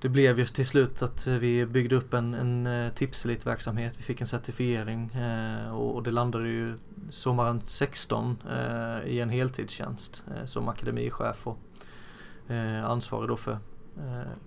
det 0.00 0.08
blev 0.08 0.38
just 0.38 0.54
till 0.54 0.66
slut 0.66 1.02
att 1.02 1.26
vi 1.26 1.66
byggde 1.66 1.96
upp 1.96 2.14
en, 2.14 2.34
en 2.34 2.66
eh, 2.66 2.92
tipselitverksamhet, 2.92 3.98
vi 3.98 4.02
fick 4.02 4.20
en 4.20 4.26
certifiering 4.26 5.10
eh, 5.10 5.76
och, 5.76 6.02
det 6.02 6.10
landade 6.10 6.48
ju 6.48 6.78
sommaren 7.10 7.60
16 7.66 8.38
eh, 8.50 9.10
i 9.10 9.20
en 9.20 9.30
heltidstjänst 9.30 10.22
eh, 10.26 10.44
som 10.44 10.68
akademichef 10.68 11.46
och 11.46 11.58
eh, 12.50 12.84
ansvarig 12.84 13.28
då 13.28 13.36
för 13.36 13.58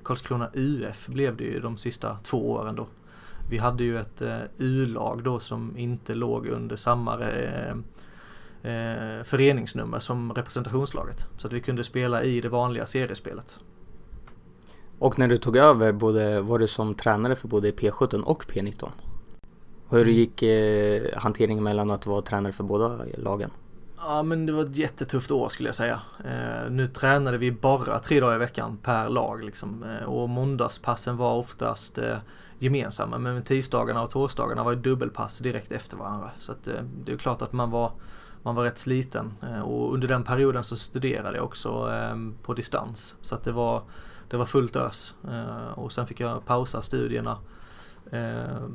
Karlskrona 0.04 0.50
UF 0.54 1.08
blev 1.08 1.38
det 1.38 1.44
ju 1.44 1.60
de 1.60 1.78
sista 1.78 2.18
två 2.24 2.52
åren 2.52 2.76
då 2.76 2.88
vi 3.50 3.58
hade 3.58 3.84
ju 3.84 4.00
ett 4.00 4.22
eh, 4.22 4.40
U-lag 4.58 5.24
då 5.24 5.40
som 5.40 5.78
inte 5.78 6.16
låg 6.16 6.48
under 6.48 6.76
samma 6.76 7.20
eh, 7.22 7.70
eh, 8.64 9.24
föreningsnummer 9.24 10.00
som 10.00 10.34
representationslaget. 10.34 11.28
Så 11.38 11.48
att 11.48 11.54
vi 11.54 11.62
kunde 11.62 11.84
spela 11.84 12.24
i 12.24 12.42
det 12.42 12.50
vanliga 12.50 12.86
seriespelet. 12.86 13.60
Och 15.00 15.20
när 15.20 15.28
du 15.28 15.38
tog 15.38 15.58
över, 15.58 15.92
både, 15.92 16.42
var 16.42 16.60
du 16.60 16.68
som 16.68 16.96
tränare 16.96 17.36
för 17.36 17.48
både 17.48 17.72
P17 17.72 18.22
och 18.22 18.46
P19? 18.46 18.90
Hur 19.90 20.02
mm. 20.02 20.14
gick 20.14 20.42
eh, 20.42 21.18
hanteringen 21.18 21.64
mellan 21.64 21.92
att 21.92 22.06
vara 22.06 22.22
tränare 22.22 22.54
för 22.54 22.64
båda 22.64 23.06
lagen? 23.18 23.52
Ja 24.06 24.24
men 24.24 24.46
det 24.46 24.52
var 24.52 24.62
ett 24.62 24.76
jättetufft 24.76 25.32
år 25.32 25.50
skulle 25.50 25.70
jag 25.70 25.76
säga. 25.76 26.02
Eh, 26.26 26.72
nu 26.72 26.88
tränade 26.88 27.38
vi 27.38 27.52
bara 27.52 28.00
tre 28.00 28.20
dagar 28.20 28.36
i 28.36 28.40
veckan 28.40 28.78
per 28.78 29.10
lag 29.10 29.44
liksom. 29.44 29.84
Eh, 29.84 30.04
och 30.04 30.30
måndagspassen 30.30 31.18
var 31.18 31.34
oftast 31.34 31.98
eh, 31.98 32.18
gemensamma 32.60 33.18
men 33.18 33.44
tisdagarna 33.44 34.04
och 34.04 34.10
torsdagarna 34.12 34.64
var 34.64 34.72
ju 34.72 34.78
dubbelpass 34.78 35.38
direkt 35.38 35.72
efter 35.72 35.98
varandra. 35.98 36.32
Så 36.40 36.52
att, 36.52 36.68
eh, 36.68 36.82
det 37.06 37.12
är 37.12 37.18
klart 37.18 37.42
att 37.42 37.54
man 37.54 37.72
var, 37.72 37.92
man 38.44 38.56
var 38.56 38.64
rätt 38.64 38.78
sliten 38.78 39.34
eh, 39.42 39.62
och 39.62 39.94
under 39.94 40.08
den 40.08 40.24
perioden 40.24 40.64
så 40.64 40.76
studerade 40.76 41.38
jag 41.38 41.46
också 41.46 41.92
eh, 41.92 42.16
på 42.44 42.54
distans. 42.54 43.16
Så 43.22 43.36
att 43.36 43.44
det 43.44 43.52
var, 43.52 43.84
det 44.30 44.38
var 44.38 44.46
fullt 44.46 44.76
ös 44.76 45.16
eh, 45.32 45.80
och 45.80 45.92
sen 45.92 46.08
fick 46.08 46.20
jag 46.20 46.46
pausa 46.46 46.82
studierna 46.82 47.38
eh, 48.12 48.68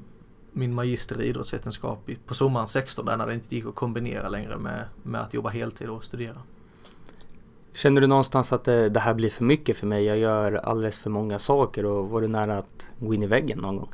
min 0.59 0.75
magister 0.75 1.21
i 1.21 1.25
idrottsvetenskap 1.25 2.11
på 2.27 2.35
sommaren 2.35 2.69
16 2.69 3.07
där 3.07 3.17
när 3.17 3.27
det 3.27 3.35
inte 3.35 3.55
gick 3.55 3.67
att 3.67 3.75
kombinera 3.75 4.29
längre 4.29 4.59
med, 4.59 4.85
med 5.03 5.21
att 5.21 5.35
jobba 5.35 5.49
heltid 5.49 5.88
och 5.88 6.05
studera. 6.05 6.43
Känner 7.75 8.00
du 8.00 8.07
någonstans 8.07 8.53
att 8.53 8.65
det, 8.65 8.88
det, 8.88 9.00
här 9.00 9.15
blir 9.15 9.31
för 9.31 9.45
mycket 9.45 9.77
för 9.77 9.87
mig? 9.87 10.05
Jag 10.05 10.19
gör 10.19 10.53
alldeles 10.53 10.99
för 10.99 11.11
många 11.11 11.38
saker 11.38 11.87
och 11.87 12.09
var 12.09 12.21
du 12.21 12.29
nära 12.29 12.59
att 12.59 12.91
gå 12.99 13.15
in 13.15 13.23
i 13.23 13.27
väggen 13.27 13.59
någon 13.59 13.77
gång? 13.77 13.91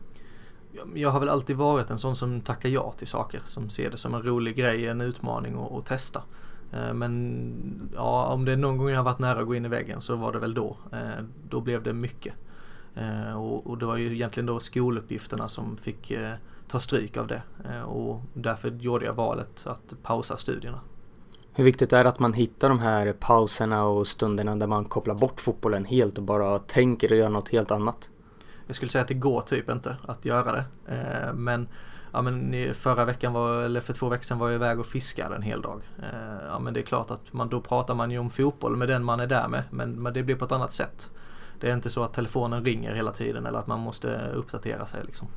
Jag 0.95 1.11
har 1.11 1.21
väl 1.21 1.29
alltid 1.29 1.57
varit 1.57 1.91
en 1.91 1.99
sån 1.99 2.17
som 2.17 2.41
tackar 2.41 2.69
ja 2.69 2.93
till 2.99 3.07
saker, 3.07 3.41
som 3.45 3.71
ser 3.71 3.91
det 3.91 3.97
som 3.97 4.15
en 4.15 4.23
rolig 4.23 4.57
grej, 4.57 4.89
en 4.89 5.01
utmaning 5.01 5.57
att 5.79 5.87
testa. 5.87 6.23
Eh, 6.73 6.93
men 6.93 7.91
ja, 7.95 8.27
om 8.27 8.45
det 8.45 8.53
är 8.53 8.57
någon 8.57 8.79
gång 8.79 8.89
jag 8.89 8.97
har 8.97 9.05
varit 9.05 9.19
nära 9.19 9.41
att 9.41 9.47
gå 9.47 9.55
in 9.55 9.65
i 9.65 9.69
väggen 9.69 10.01
så 10.01 10.17
var 10.17 10.33
det 10.33 10.39
väl 10.39 10.55
då. 10.55 10.77
Eh, 10.93 11.25
då 11.49 11.61
blev 11.61 11.83
det 11.83 11.93
mycket. 11.93 12.35
Eh, 12.95 13.35
och 13.43 13.79
det 13.79 13.87
var 13.87 13.97
ju 13.97 14.15
egentligen 14.15 14.47
då 14.47 14.61
skoluppgifterna 14.61 15.49
som 15.49 15.77
fick 15.77 16.13
ta 16.69 16.81
stryk 16.81 17.17
av 17.17 17.27
det. 17.27 17.43
Och 17.85 18.23
därför 18.35 18.71
gjorde 18.71 19.05
jag 19.05 19.15
valet 19.15 19.67
att 19.67 19.95
pausa 20.03 20.37
studierna. 20.37 20.81
Hur 21.57 21.65
viktigt 21.65 21.93
är 21.93 22.05
det 22.05 22.11
att 22.11 22.19
man 22.19 22.33
hittar 22.33 22.69
de 22.69 22.79
här 22.79 23.13
pauserna 23.13 23.85
och 23.85 24.07
stunderna 24.07 24.57
där 24.57 24.67
man 24.67 24.85
kopplar 24.85 25.15
bort 25.15 25.41
fotbollen 25.41 25.85
helt 25.85 26.19
och 26.19 26.25
bara 26.25 26.59
tänker 26.59 27.13
och 27.13 27.19
gör 27.19 27.29
något 27.29 27.49
helt 27.49 27.71
annat? 27.71 28.11
Jag 28.67 28.77
skulle 28.77 28.91
säga 28.91 29.03
att 29.03 29.09
det 29.09 29.15
går 29.15 29.41
typ 29.41 29.71
inte 29.71 29.97
att 30.07 30.25
göra 30.25 30.53
det. 30.53 30.65
Eh, 30.95 31.35
men 31.35 31.69
ja, 32.13 32.23
men 32.23 32.75
förra 32.75 33.05
veckan 33.05 33.33
var, 33.33 33.63
eller 33.63 33.81
för 33.81 33.93
två 33.93 34.09
veckor 34.09 34.23
sedan 34.23 34.39
var 34.39 34.49
jag 34.49 34.55
iväg 34.55 34.81
och 34.81 34.87
fiskade 34.87 35.37
en 35.37 35.43
hel 35.43 35.63
dag. 35.63 35.83
Eh, 35.99 36.47
ja 36.49 36.59
men 36.59 36.75
det 36.75 36.81
är 36.81 36.85
klart 36.85 37.11
att 37.11 37.33
man, 37.33 37.49
då 37.49 37.61
pratar 37.61 37.95
man 37.95 38.11
ju 38.11 38.19
om 38.19 38.31
fotboll 38.31 38.77
med 38.77 38.89
den 38.89 39.05
man 39.05 39.21
är 39.21 39.27
där 39.27 39.49
med. 39.49 39.63
Men, 39.71 40.03
men 40.03 40.13
det 40.13 40.23
blir 40.23 40.37
på 40.37 40.45
ett 40.45 40.53
annat 40.53 40.73
sätt. 40.73 41.11
Det 41.61 41.71
är 41.71 41.75
inte 41.75 41.91
så 41.91 42.05
att 42.05 42.15
telefonen 42.15 42.65
ringer 42.65 42.95
hela 42.95 43.13
tiden 43.13 43.47
eller 43.47 43.59
att 43.59 43.67
man 43.67 43.81
måste 43.81 44.31
uppdatera 44.35 44.87
sig 44.87 45.01
liksom. 45.05 45.29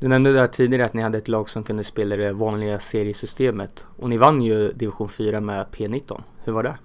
Du 0.00 0.08
nämnde 0.08 0.32
där 0.32 0.46
tidigare 0.46 0.84
att 0.84 0.94
ni 0.94 1.02
hade 1.02 1.18
ett 1.18 1.28
lag 1.28 1.48
som 1.48 1.64
kunde 1.64 1.84
spela 1.84 2.16
det 2.16 2.32
vanliga 2.32 2.78
seriesystemet 2.78 3.86
och 3.96 4.08
ni 4.08 4.16
vann 4.16 4.42
ju 4.42 4.72
division 4.72 5.08
4 5.08 5.40
med 5.40 5.66
P19. 5.72 6.22
Hur 6.44 6.52
var 6.52 6.62
det? 6.62 6.78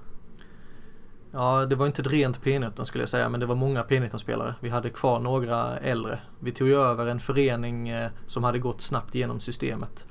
Ja, 1.32 1.66
det 1.66 1.76
var 1.76 1.88
inte 1.88 2.02
ett 2.02 2.12
rent 2.12 2.42
P19 2.42 2.84
skulle 2.84 3.02
jag 3.02 3.10
säga, 3.10 3.30
men 3.30 3.40
det 3.40 3.46
var 3.46 3.56
många 3.56 3.84
P19-spelare. 3.84 4.56
Vi 4.60 4.70
hade 4.70 4.90
kvar 4.90 5.20
några 5.20 5.78
äldre. 5.78 6.20
Vi 6.40 6.52
tog 6.52 6.68
ju 6.68 6.76
över 6.76 7.06
en 7.06 7.20
förening 7.20 7.90
eh, 7.90 8.12
som 8.28 8.44
hade 8.44 8.60
gått 8.60 8.82
snabbt 8.82 9.16
genom 9.16 9.40
systemet. 9.40 10.06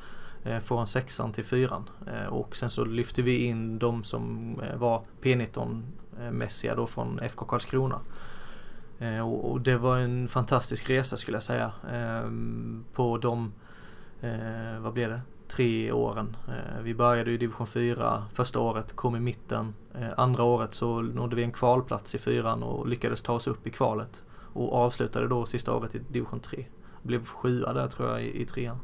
Eh, 0.44 0.58
från 0.58 0.86
sexan 0.86 1.32
till 1.32 1.44
fyran. 1.44 1.90
Eh, 2.06 2.26
och 2.26 2.56
sen 2.56 2.70
så 2.70 2.84
lyfte 2.84 3.22
vi 3.22 3.44
in 3.44 3.78
de 3.78 4.04
som 4.04 4.54
var 4.76 5.02
P19-mässiga 5.22 6.74
då 6.74 6.86
från 6.86 7.18
FK 7.18 7.44
Karlskrona. 7.44 8.00
Eh, 9.00 9.28
och 9.28 9.60
det 9.60 9.76
var 9.76 9.98
en 9.98 10.28
fantastisk 10.28 10.90
resa 10.90 11.16
skulle 11.16 11.36
jag 11.36 11.42
säga. 11.42 11.72
Ehm, 11.92 12.84
på 12.92 13.18
de, 13.18 13.52
eh, 14.20 14.80
vad 14.80 14.92
blev 14.92 15.10
det, 15.10 15.20
tre 15.48 15.92
åren. 15.92 16.36
Eh, 16.48 16.82
vi 16.82 16.94
började 16.94 17.30
i 17.30 17.36
division 17.36 17.66
4 17.66 18.24
första 18.32 18.60
året, 18.60 18.96
kom 18.96 19.16
i 19.16 19.20
mitten. 19.20 19.74
Eh, 19.94 20.08
andra 20.16 20.42
året 20.42 20.74
så 20.74 21.00
nådde 21.00 21.36
vi 21.36 21.42
en 21.42 21.52
kvalplats 21.52 22.14
i 22.14 22.18
fyran 22.18 22.62
och 22.62 22.88
lyckades 22.88 23.22
ta 23.22 23.32
oss 23.32 23.46
upp 23.46 23.66
i 23.66 23.70
kvalet. 23.70 24.22
Och 24.52 24.72
avslutade 24.72 25.28
då 25.28 25.46
sista 25.46 25.74
året 25.74 25.94
i 25.94 25.98
division 25.98 26.40
3. 26.40 26.66
Blev 27.02 27.26
sjua 27.26 27.72
där 27.72 27.88
tror 27.88 28.08
jag 28.08 28.22
i, 28.22 28.42
i 28.42 28.46
trean. 28.46 28.80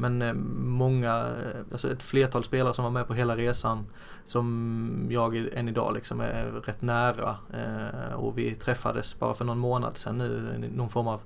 Men 0.00 0.22
eh, 0.22 0.32
många, 0.64 1.14
eh, 1.14 1.60
alltså 1.72 1.92
ett 1.92 2.02
flertal 2.02 2.44
spelare 2.44 2.74
som 2.74 2.84
var 2.84 2.90
med 2.90 3.06
på 3.06 3.14
hela 3.14 3.36
resan 3.36 3.86
som 4.24 5.06
jag 5.10 5.36
än 5.36 5.68
idag 5.68 5.94
liksom 5.94 6.20
är 6.20 6.44
rätt 6.44 6.82
nära. 6.82 7.36
Eh, 7.52 8.14
och 8.14 8.38
vi 8.38 8.54
träffades 8.54 9.18
bara 9.18 9.34
för 9.34 9.44
någon 9.44 9.58
månad 9.58 9.98
sedan 9.98 10.18
nu, 10.18 10.70
någon 10.76 10.88
form 10.88 11.08
av 11.08 11.20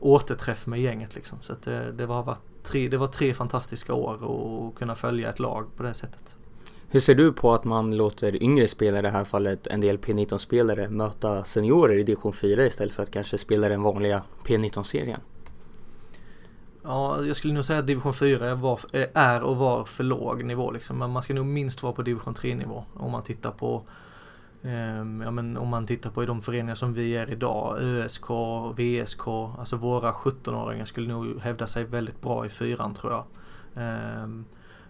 återträff 0.00 0.66
med 0.66 0.80
gänget 0.80 1.14
liksom. 1.14 1.38
Så 1.42 1.52
att 1.52 1.62
det, 1.62 1.92
det, 1.92 2.06
var, 2.06 2.36
tre, 2.62 2.88
det 2.88 2.96
var 2.96 3.06
tre 3.06 3.34
fantastiska 3.34 3.94
år 3.94 4.14
att 4.14 4.78
kunna 4.78 4.94
följa 4.94 5.30
ett 5.30 5.38
lag 5.38 5.66
på 5.76 5.82
det 5.82 5.94
sättet. 5.94 6.36
Hur 6.88 7.00
ser 7.00 7.14
du 7.14 7.32
på 7.32 7.54
att 7.54 7.64
man 7.64 7.96
låter 7.96 8.42
yngre 8.42 8.68
spelare, 8.68 8.98
i 8.98 9.02
det 9.02 9.08
här 9.08 9.24
fallet 9.24 9.66
en 9.66 9.80
del 9.80 9.98
P19-spelare, 9.98 10.88
möta 10.88 11.44
seniorer 11.44 11.96
i 11.98 12.02
division 12.02 12.32
4 12.32 12.66
istället 12.66 12.94
för 12.94 13.02
att 13.02 13.10
kanske 13.10 13.38
spela 13.38 13.68
den 13.68 13.82
vanliga 13.82 14.22
P19-serien? 14.44 15.20
Ja, 16.86 17.24
jag 17.24 17.36
skulle 17.36 17.54
nog 17.54 17.64
säga 17.64 17.78
att 17.78 17.86
division 17.86 18.14
4 18.14 18.54
var, 18.54 18.80
är 19.14 19.42
och 19.42 19.56
var 19.56 19.84
för 19.84 20.04
låg 20.04 20.44
nivå 20.44 20.70
liksom. 20.70 20.98
Men 20.98 21.10
man 21.10 21.22
ska 21.22 21.34
nog 21.34 21.46
minst 21.46 21.82
vara 21.82 21.92
på 21.92 22.02
division 22.02 22.34
3 22.34 22.54
nivå 22.54 22.84
om 22.94 23.12
man 23.12 23.22
tittar 23.22 23.50
på 23.50 23.82
eh, 24.62 24.96
ja, 25.24 25.30
men 25.30 25.56
om 25.56 25.68
man 25.68 25.86
tittar 25.86 26.10
på 26.10 26.24
de 26.24 26.42
föreningar 26.42 26.74
som 26.74 26.94
vi 26.94 27.16
är 27.16 27.30
idag, 27.30 27.78
ÖSK, 27.80 28.30
VSK, 28.76 29.28
alltså 29.58 29.76
våra 29.76 30.12
17-åringar 30.12 30.84
skulle 30.84 31.08
nog 31.08 31.40
hävda 31.40 31.66
sig 31.66 31.84
väldigt 31.84 32.20
bra 32.20 32.46
i 32.46 32.48
fyran 32.48 32.94
tror 32.94 33.12
jag. 33.12 33.24
Eh, 33.84 34.28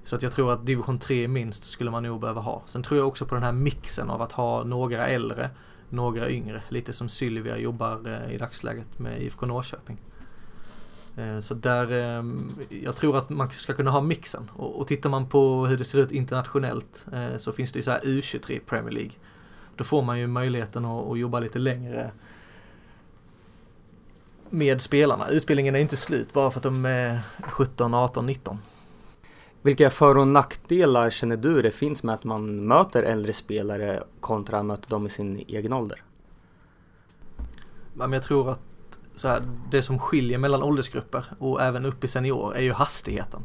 så 0.05 0.17
att 0.17 0.23
jag 0.23 0.33
tror 0.33 0.53
att 0.53 0.67
division 0.67 0.99
3 0.99 1.29
minst 1.29 1.65
skulle 1.65 1.91
man 1.91 2.03
nog 2.03 2.21
behöva 2.21 2.41
ha. 2.41 2.63
Sen 2.67 2.83
tror 2.83 2.99
jag 2.99 3.09
också 3.09 3.27
på 3.27 3.35
den 3.35 3.45
här 3.45 3.53
mixen 3.53 4.11
av 4.11 4.23
att 4.23 4.33
ha 4.33 4.65
några 4.65 5.07
äldre, 5.07 5.51
några 5.89 6.31
yngre. 6.31 6.63
Lite 6.69 6.93
som 6.93 7.09
Sylvia 7.09 7.59
jobbar 7.59 8.01
eh, 8.07 8.35
i 8.35 8.39
dagsläget 8.39 8.99
med 8.99 9.23
IFK 9.23 9.47
Norrköping. 9.47 9.99
Ehm, 11.17 11.43
så 11.43 11.55
där, 11.55 11.93
jag 12.69 12.97
tror 12.97 13.17
att 13.17 13.31
man 13.31 13.51
ska 13.51 13.75
kunna 13.75 13.91
ha 13.91 14.01
mixen. 14.01 14.51
Och, 14.57 14.87
tittar 14.87 15.11
man 15.11 15.29
på 15.29 15.67
hur 15.67 15.79
det 15.79 15.85
ser 15.85 15.99
ut 15.99 16.13
internationellt 16.13 17.07
eh, 17.13 17.37
så 17.37 17.53
finns 17.53 17.73
det 17.73 17.79
ju 17.79 17.83
så 17.83 17.91
här 17.91 18.01
U23 18.01 18.61
Premier 18.67 18.93
League. 18.93 19.13
Då 19.77 19.85
får 19.85 20.03
man 20.03 20.19
ju 20.19 20.27
möjligheten 20.27 20.85
att, 20.85 21.11
att 21.11 21.19
jobba 21.19 21.41
lite 21.41 21.59
längre 21.59 22.11
med 24.51 24.83
spelarna. 24.83 25.29
Utbildningen 25.29 25.75
är 25.75 25.79
inte 25.79 25.97
slut 25.97 26.33
bara 26.33 26.51
för 26.51 26.59
att 26.59 26.63
de 26.63 26.85
är 26.85 27.21
17, 27.49 27.95
18, 27.95 28.27
19. 28.27 28.59
Vilka 29.63 29.91
för 29.91 30.19
och 30.19 30.29
nackdelar 30.29 31.11
känner 31.11 31.37
du 31.37 31.63
det 31.63 31.71
finns 31.71 32.03
med 32.03 32.15
att 32.15 32.25
man 32.25 32.67
möter 32.67 33.03
äldre 33.03 33.33
spelare 33.33 34.03
kontra 34.21 34.59
att 34.59 34.67
möta 34.67 34.89
dem 34.89 35.07
i 35.07 35.11
sin 35.11 35.45
egen 35.49 35.73
ålder? 35.73 36.03
Jag 37.99 38.23
tror 38.23 38.51
att 38.51 38.61
så 39.15 39.29
här, 39.29 39.43
det 39.71 39.83
som 39.83 39.99
skiljer 39.99 40.39
mellan 40.39 40.63
åldersgrupper 40.63 41.25
och 41.39 41.63
även 41.63 41.85
upp 41.85 42.05
i 42.05 42.09
senior 42.09 42.57
är 42.57 42.63
ju 42.63 42.73
hastigheten. 42.73 43.43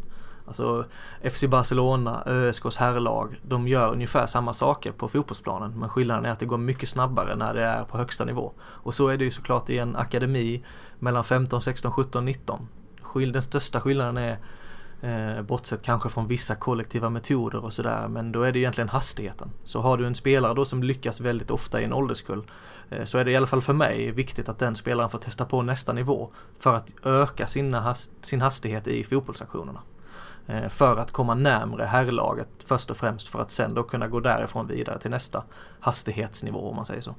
Alltså 0.50 0.86
FC 1.32 1.44
Barcelona, 1.44 2.24
ÖSKs 2.26 2.78
herrlag, 2.78 3.40
de 3.44 3.68
gör 3.68 3.92
ungefär 3.92 4.26
samma 4.26 4.54
saker 4.54 4.92
på 4.92 5.08
fotbollsplanen. 5.08 5.80
Men 5.80 5.90
skillnaden 5.90 6.26
är 6.26 6.30
att 6.30 6.40
det 6.40 6.46
går 6.46 6.58
mycket 6.58 6.90
snabbare 6.90 7.36
när 7.36 7.54
det 7.54 7.64
är 7.64 7.84
på 7.84 7.98
högsta 7.98 8.26
nivå. 8.26 8.52
Och 8.60 8.94
så 8.94 9.08
är 9.08 9.18
det 9.18 9.24
ju 9.24 9.32
såklart 9.32 9.70
i 9.70 9.78
en 9.78 9.96
akademi 9.96 10.64
mellan 11.00 11.24
15, 11.24 11.62
16, 11.62 11.92
17, 11.92 12.26
19. 12.26 12.68
Den 13.14 13.42
största 13.42 13.82
skillnaden 13.82 14.18
är 14.18 14.38
Eh, 15.02 15.42
bortsett 15.42 15.82
kanske 15.82 16.10
från 16.10 16.28
vissa 16.28 16.56
kollektiva 16.56 17.10
metoder 17.10 17.66
och 17.66 17.74
sådär, 17.74 18.08
men 18.08 18.32
då 18.32 18.44
är 18.44 18.52
det 18.52 18.60
egentligen 18.60 18.90
hastigheten. 18.90 19.52
Så 19.64 19.82
har 19.82 19.98
du 19.98 20.08
en 20.08 20.16
spelare 20.16 20.54
då 20.54 20.66
som 20.66 20.84
lyckas 20.84 21.20
väldigt 21.20 21.52
ofta 21.52 21.82
i 21.82 21.84
en 21.84 21.94
ålderskull, 21.94 22.44
eh, 22.90 23.04
så 23.04 23.18
är 23.18 23.26
det 23.26 23.32
i 23.32 23.36
alla 23.36 23.48
fall 23.48 23.62
för 23.62 23.74
mig 23.74 24.12
viktigt 24.12 24.50
att 24.50 24.60
den 24.60 24.76
spelaren 24.76 25.10
får 25.10 25.20
testa 25.20 25.46
på 25.46 25.62
nästa 25.62 25.94
nivå 25.94 26.30
för 26.60 26.74
att 26.74 27.06
öka 27.06 27.48
sina 27.48 27.82
hast 27.82 28.26
sin 28.26 28.42
hastighet 28.42 28.88
i 28.88 29.04
fotbollsaktionerna. 29.04 29.80
Eh, 30.48 30.68
för 30.68 30.98
att 30.98 31.12
komma 31.12 31.36
närmre 31.36 31.84
herrlaget 31.84 32.50
först 32.66 32.92
och 32.92 32.98
främst 32.98 33.28
för 33.28 33.40
att 33.40 33.52
sen 33.52 33.74
då 33.74 33.84
kunna 33.84 34.08
gå 34.08 34.20
därifrån 34.20 34.68
vidare 34.68 35.00
till 35.00 35.12
nästa 35.12 35.44
hastighetsnivå 35.80 36.70
om 36.70 36.76
man 36.76 36.86
säger 36.86 37.02
så. 37.02 37.16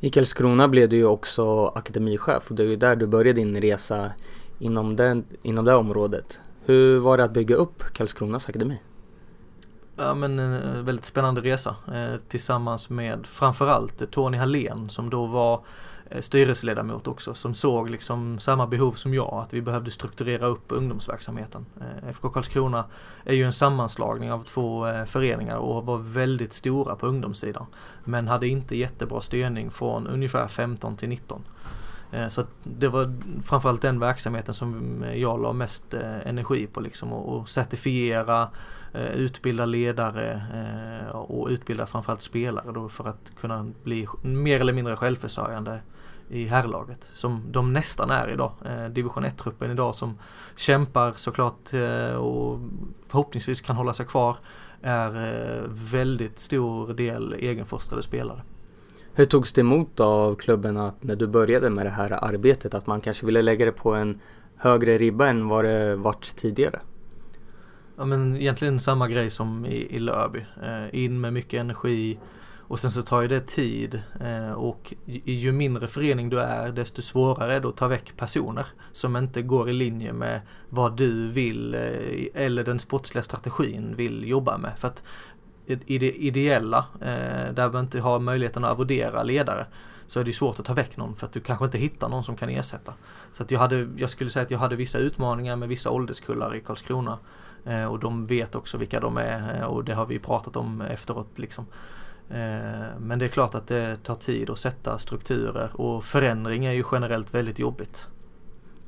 I 0.00 0.10
Karlskrona 0.10 0.68
blev 0.68 0.88
du 0.88 0.96
ju 0.96 1.04
också 1.04 1.66
akademichef 1.66 2.50
och 2.50 2.56
det 2.56 2.62
är 2.62 2.66
ju 2.66 2.76
där 2.76 2.96
du 2.96 3.06
började 3.06 3.40
din 3.40 3.60
resa 3.60 4.12
inom, 4.58 4.96
den, 4.96 5.24
inom 5.42 5.64
det 5.64 5.74
området. 5.74 6.40
Hur 6.64 6.98
var 6.98 7.16
det 7.16 7.24
att 7.24 7.32
bygga 7.32 7.54
upp 7.54 7.82
Karlskronas 7.92 8.48
akademi? 8.48 8.80
Ja 9.96 10.14
men 10.14 10.38
en 10.38 10.84
väldigt 10.84 11.04
spännande 11.04 11.40
resa 11.40 11.76
eh, 11.94 12.20
tillsammans 12.28 12.90
med 12.90 13.26
framförallt 13.26 14.02
eh, 14.02 14.08
Tony 14.08 14.38
Hallén 14.38 14.88
som 14.88 15.10
då 15.10 15.26
var 15.26 15.60
styrelseledamot 16.20 17.08
också 17.08 17.34
som 17.34 17.54
såg 17.54 17.90
liksom 17.90 18.38
samma 18.38 18.66
behov 18.66 18.92
som 18.92 19.14
jag, 19.14 19.34
att 19.34 19.54
vi 19.54 19.62
behövde 19.62 19.90
strukturera 19.90 20.46
upp 20.46 20.64
ungdomsverksamheten. 20.68 21.66
FK 22.10 22.28
Karlskrona 22.28 22.84
är 23.24 23.34
ju 23.34 23.44
en 23.44 23.52
sammanslagning 23.52 24.32
av 24.32 24.44
två 24.44 24.86
föreningar 25.06 25.56
och 25.56 25.86
var 25.86 25.98
väldigt 25.98 26.52
stora 26.52 26.96
på 26.96 27.06
ungdomssidan. 27.06 27.66
Men 28.04 28.28
hade 28.28 28.48
inte 28.48 28.76
jättebra 28.76 29.20
styrning 29.20 29.70
från 29.70 30.06
ungefär 30.06 30.48
15 30.48 30.96
till 30.96 31.08
19. 31.08 31.42
Eh, 32.12 32.28
så 32.28 32.44
det 32.64 32.88
var 32.88 33.14
framförallt 33.42 33.82
den 33.82 34.00
verksamheten 34.00 34.54
som 34.54 35.04
jag 35.14 35.42
la 35.42 35.52
mest 35.52 35.94
eh, 35.94 36.26
energi 36.26 36.66
på 36.66 36.80
liksom 36.80 37.12
och 37.12 37.48
certifiera, 37.48 38.48
eh, 38.92 39.12
utbilda 39.12 39.64
ledare 39.64 40.42
och 41.12 41.48
utbilda 41.48 41.86
framförallt 41.86 42.22
spelare 42.22 42.72
då 42.72 42.88
för 42.88 43.08
att 43.08 43.32
kunna 43.40 43.70
bli 43.82 44.06
mer 44.22 44.60
eller 44.60 44.72
mindre 44.72 44.96
självförsörjande 44.96 45.80
i 46.28 46.44
herrlaget 46.46 47.10
som 47.14 47.42
de 47.50 47.72
nästan 47.72 48.10
är 48.10 48.28
idag. 48.28 48.52
Division 48.90 49.24
1-truppen 49.24 49.70
idag 49.70 49.94
som 49.94 50.18
kämpar 50.56 51.12
såklart 51.12 51.72
och 52.18 52.58
förhoppningsvis 53.08 53.60
kan 53.60 53.76
hålla 53.76 53.92
sig 53.92 54.06
kvar 54.06 54.36
är 54.82 55.64
väldigt 55.68 56.38
stor 56.38 56.94
del 56.94 57.32
egenfostrade 57.32 58.02
spelare. 58.02 58.42
Hur 59.14 59.24
togs 59.24 59.52
det 59.52 59.60
emot 59.60 60.00
av 60.00 60.34
klubben 60.34 60.76
att 60.76 61.02
när 61.02 61.16
du 61.16 61.26
började 61.26 61.70
med 61.70 61.86
det 61.86 61.90
här 61.90 62.24
arbetet 62.24 62.74
att 62.74 62.86
man 62.86 63.00
kanske 63.00 63.26
ville 63.26 63.42
lägga 63.42 63.64
det 63.64 63.72
på 63.72 63.94
en 63.94 64.20
högre 64.56 64.98
ribba 64.98 65.26
än 65.26 65.48
vad 65.48 65.64
det 65.64 65.96
varit 65.96 66.36
tidigare? 66.36 66.80
Ja 67.96 68.04
men 68.04 68.36
egentligen 68.36 68.80
samma 68.80 69.08
grej 69.08 69.30
som 69.30 69.66
i, 69.66 69.96
i 69.96 69.98
Lörby. 69.98 70.46
Eh, 70.62 71.04
in 71.04 71.20
med 71.20 71.32
mycket 71.32 71.60
energi, 71.60 72.18
och 72.72 72.80
sen 72.80 72.90
så 72.90 73.02
tar 73.02 73.22
ju 73.22 73.28
det 73.28 73.46
tid 73.46 74.02
eh, 74.20 74.52
och 74.52 74.94
ju 75.24 75.52
mindre 75.52 75.86
förening 75.86 76.28
du 76.28 76.40
är 76.40 76.72
desto 76.72 77.02
svårare 77.02 77.54
är 77.54 77.60
det 77.60 77.68
att 77.68 77.76
ta 77.76 77.88
väck 77.88 78.16
personer 78.16 78.66
som 78.92 79.16
inte 79.16 79.42
går 79.42 79.70
i 79.70 79.72
linje 79.72 80.12
med 80.12 80.40
vad 80.68 80.96
du 80.96 81.28
vill 81.28 81.74
eh, 81.74 82.42
eller 82.44 82.64
den 82.64 82.78
sportsliga 82.78 83.22
strategin 83.22 83.94
vill 83.96 84.28
jobba 84.28 84.58
med. 84.58 84.78
För 84.78 84.88
att 84.88 85.02
ide 85.66 86.12
ideella, 86.12 86.86
eh, 87.00 87.54
där 87.54 87.72
man 87.72 87.84
inte 87.84 88.00
har 88.00 88.18
möjligheten 88.18 88.64
att 88.64 88.70
arvodera 88.70 89.22
ledare, 89.22 89.66
så 90.06 90.20
är 90.20 90.24
det 90.24 90.32
svårt 90.32 90.58
att 90.58 90.64
ta 90.64 90.74
väck 90.74 90.96
någon 90.96 91.16
för 91.16 91.26
att 91.26 91.32
du 91.32 91.40
kanske 91.40 91.64
inte 91.64 91.78
hittar 91.78 92.08
någon 92.08 92.24
som 92.24 92.36
kan 92.36 92.48
ersätta. 92.48 92.94
Så 93.32 93.42
att 93.42 93.50
jag, 93.50 93.60
hade, 93.60 93.88
jag 93.96 94.10
skulle 94.10 94.30
säga 94.30 94.42
att 94.42 94.50
jag 94.50 94.58
hade 94.58 94.76
vissa 94.76 94.98
utmaningar 94.98 95.56
med 95.56 95.68
vissa 95.68 95.90
ålderskullar 95.90 96.54
i 96.54 96.60
Karlskrona 96.60 97.18
Eh, 97.64 97.84
och 97.84 97.98
de 97.98 98.26
vet 98.26 98.54
också 98.54 98.78
vilka 98.78 99.00
de 99.00 99.16
är 99.16 99.60
eh, 99.60 99.64
och 99.64 99.84
det 99.84 99.94
har 99.94 100.06
vi 100.06 100.18
pratat 100.18 100.56
om 100.56 100.80
efteråt 100.80 101.38
liksom. 101.38 101.66
Eh, 102.30 102.98
men 102.98 103.18
det 103.18 103.24
är 103.24 103.28
klart 103.28 103.54
att 103.54 103.66
det 103.66 103.96
tar 103.96 104.14
tid 104.14 104.50
att 104.50 104.58
sätta 104.58 104.98
strukturer 104.98 105.80
och 105.80 106.04
förändring 106.04 106.64
är 106.64 106.72
ju 106.72 106.84
generellt 106.92 107.34
väldigt 107.34 107.58
jobbigt. 107.58 108.08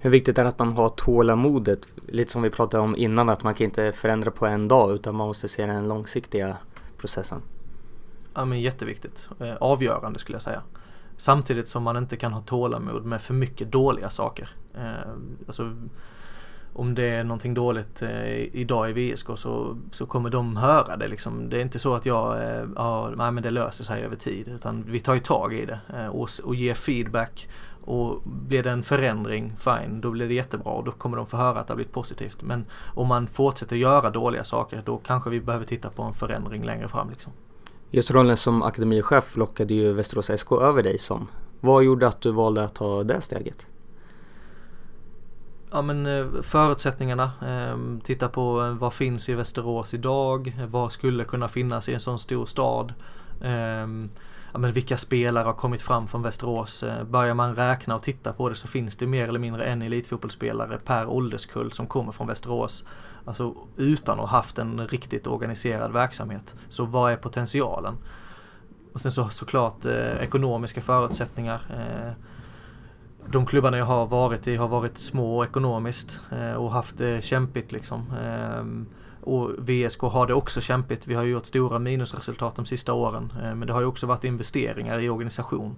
Hur 0.04 0.10
viktigt 0.10 0.38
är 0.38 0.42
det 0.42 0.48
att 0.48 0.58
man 0.58 0.72
har 0.72 0.88
tålamodet? 0.88 1.88
Lite 2.08 2.32
som 2.32 2.42
vi 2.42 2.50
pratade 2.50 2.82
om 2.82 2.96
innan 2.96 3.28
att 3.28 3.42
man 3.42 3.54
kan 3.54 3.64
inte 3.64 3.92
förändra 3.92 4.30
på 4.30 4.46
en 4.46 4.68
dag 4.68 4.94
utan 4.94 5.14
man 5.14 5.26
måste 5.26 5.48
se 5.48 5.66
den 5.66 5.88
långsiktiga 5.88 6.56
processen. 6.98 7.42
Ja 8.34 8.44
men 8.44 8.60
jätteviktigt. 8.60 9.28
Eh, 9.40 9.54
avgörande 9.54 10.18
skulle 10.18 10.36
jag 10.36 10.42
säga. 10.42 10.62
Samtidigt 11.16 11.68
som 11.68 11.82
man 11.82 11.96
inte 11.96 12.16
kan 12.16 12.32
ha 12.32 12.40
tålamod 12.40 13.04
med 13.04 13.22
för 13.22 13.34
mycket 13.34 13.72
dåliga 13.72 14.10
saker. 14.10 14.48
Eh, 14.74 15.10
alltså, 15.46 15.76
om 16.72 16.94
det 16.94 17.04
är 17.04 17.24
någonting 17.24 17.54
dåligt 17.54 18.02
eh, 18.02 18.36
idag 18.36 18.90
i 18.90 19.12
VSK 19.12 19.26
så, 19.36 19.78
så 19.92 20.06
kommer 20.06 20.30
de 20.30 20.56
höra 20.56 20.96
det 20.96 21.08
liksom. 21.08 21.50
Det 21.50 21.56
är 21.56 21.60
inte 21.60 21.78
så 21.78 21.94
att 21.94 22.06
jag, 22.06 22.42
eh, 22.42 22.64
ja, 22.76 23.12
nej 23.16 23.32
men 23.32 23.42
det 23.42 23.50
löser 23.50 23.84
sig 23.84 24.02
över 24.02 24.16
tid. 24.16 24.48
Utan 24.48 24.84
vi 24.88 25.00
tar 25.00 25.14
ju 25.14 25.20
tag 25.20 25.54
i 25.54 25.66
det 25.66 25.78
eh, 25.94 26.06
och, 26.06 26.28
och 26.44 26.54
ger 26.54 26.74
feedback. 26.74 27.48
Och 27.86 28.22
blir 28.24 28.62
det 28.62 28.70
en 28.70 28.82
förändring, 28.82 29.52
fine, 29.58 30.00
då 30.00 30.10
blir 30.10 30.28
det 30.28 30.34
jättebra 30.34 30.72
och 30.72 30.84
då 30.84 30.90
kommer 30.90 31.16
de 31.16 31.26
få 31.26 31.36
höra 31.36 31.60
att 31.60 31.66
det 31.66 31.70
har 31.70 31.76
blivit 31.76 31.92
positivt. 31.92 32.42
Men 32.42 32.64
om 32.94 33.08
man 33.08 33.26
fortsätter 33.26 33.76
göra 33.76 34.10
dåliga 34.10 34.44
saker 34.44 34.82
då 34.84 34.96
kanske 34.96 35.30
vi 35.30 35.40
behöver 35.40 35.66
titta 35.66 35.90
på 35.90 36.02
en 36.02 36.14
förändring 36.14 36.64
längre 36.64 36.88
fram 36.88 37.10
liksom. 37.10 37.32
Just 37.90 38.10
rollen 38.10 38.36
som 38.36 38.62
akademichef 38.62 39.36
lockade 39.36 39.74
ju 39.74 39.92
Västerås 39.92 40.30
SK 40.36 40.52
över 40.52 40.82
dig 40.82 40.98
som. 40.98 41.28
Vad 41.60 41.84
gjorde 41.84 42.08
att 42.08 42.20
du 42.20 42.32
valde 42.32 42.64
att 42.64 42.74
ta 42.74 43.02
det 43.02 43.20
steget? 43.20 43.66
ja, 45.74 45.82
men, 45.82 46.06
eh, 46.06 46.26
förutsättningarna. 46.42 47.30
Ehm, 47.46 48.00
titta 48.04 48.28
på 48.28 48.62
eh, 48.62 48.70
vad 48.70 48.92
finns 48.92 49.28
i 49.28 49.34
Västerås 49.34 49.94
idag? 49.94 50.66
Vad 50.68 50.92
skulle 50.92 51.24
kunna 51.24 51.48
finnas 51.48 51.88
i 51.88 51.94
en 51.94 52.00
sån 52.00 52.18
stor 52.18 52.46
stad? 52.46 52.94
Ja, 54.54 54.58
men 54.58 54.72
vilka 54.72 54.96
spelare 54.96 55.44
har 55.44 55.52
kommit 55.52 55.82
fram 55.82 56.08
från 56.08 56.22
Västerås? 56.22 56.82
Eh, 56.82 57.04
börjar 57.04 57.34
man 57.34 57.54
räkna 57.54 57.94
och 57.94 58.02
titta 58.02 58.32
på 58.32 58.48
det 58.48 58.54
så 58.54 58.68
finns 58.68 58.96
det 58.96 59.06
mer 59.06 59.28
eller 59.28 59.38
mindre 59.38 59.64
en 59.64 59.82
elitfotbollsspelare 59.82 60.78
per 60.78 61.06
ålderskull 61.06 61.72
som 61.72 61.86
kommer 61.86 62.12
från 62.12 62.26
Västerås. 62.26 62.86
Alltså 63.24 63.54
utan 63.76 64.14
att 64.14 64.20
ha 64.20 64.26
haft 64.26 64.58
en 64.58 64.88
riktigt 64.88 65.26
organiserad 65.26 65.92
verksamhet. 65.92 66.56
Så 66.68 66.84
vad 66.84 67.12
är 67.12 67.16
potentialen? 67.16 67.94
Och 68.92 69.00
sen 69.00 69.10
så 69.10 69.28
såklart 69.28 69.84
eh, 69.84 70.22
ekonomiska 70.22 70.82
förutsättningar. 70.82 71.60
Eh, 71.70 72.12
de 73.26 73.46
klubbarna 73.46 73.78
jag 73.78 73.86
har 73.86 74.06
varit 74.06 74.46
i 74.46 74.56
har 74.56 74.68
varit 74.68 74.98
små 74.98 75.44
ekonomiskt 75.44 76.20
eh, 76.32 76.52
och 76.52 76.72
haft 76.72 76.98
det 76.98 77.24
kämpigt 77.24 77.72
liksom. 77.72 78.12
Ehm, 78.24 78.86
och 79.24 79.50
VSK 79.58 80.00
har 80.00 80.26
det 80.26 80.34
också 80.34 80.60
kämpigt. 80.60 81.06
Vi 81.06 81.14
har 81.14 81.22
ju 81.22 81.30
gjort 81.30 81.46
stora 81.46 81.78
minusresultat 81.78 82.56
de 82.56 82.64
sista 82.64 82.92
åren. 82.92 83.32
Eh, 83.42 83.54
men 83.54 83.66
det 83.66 83.72
har 83.72 83.80
ju 83.80 83.86
också 83.86 84.06
varit 84.06 84.24
investeringar 84.24 84.98
i 85.00 85.08
organisation. 85.08 85.76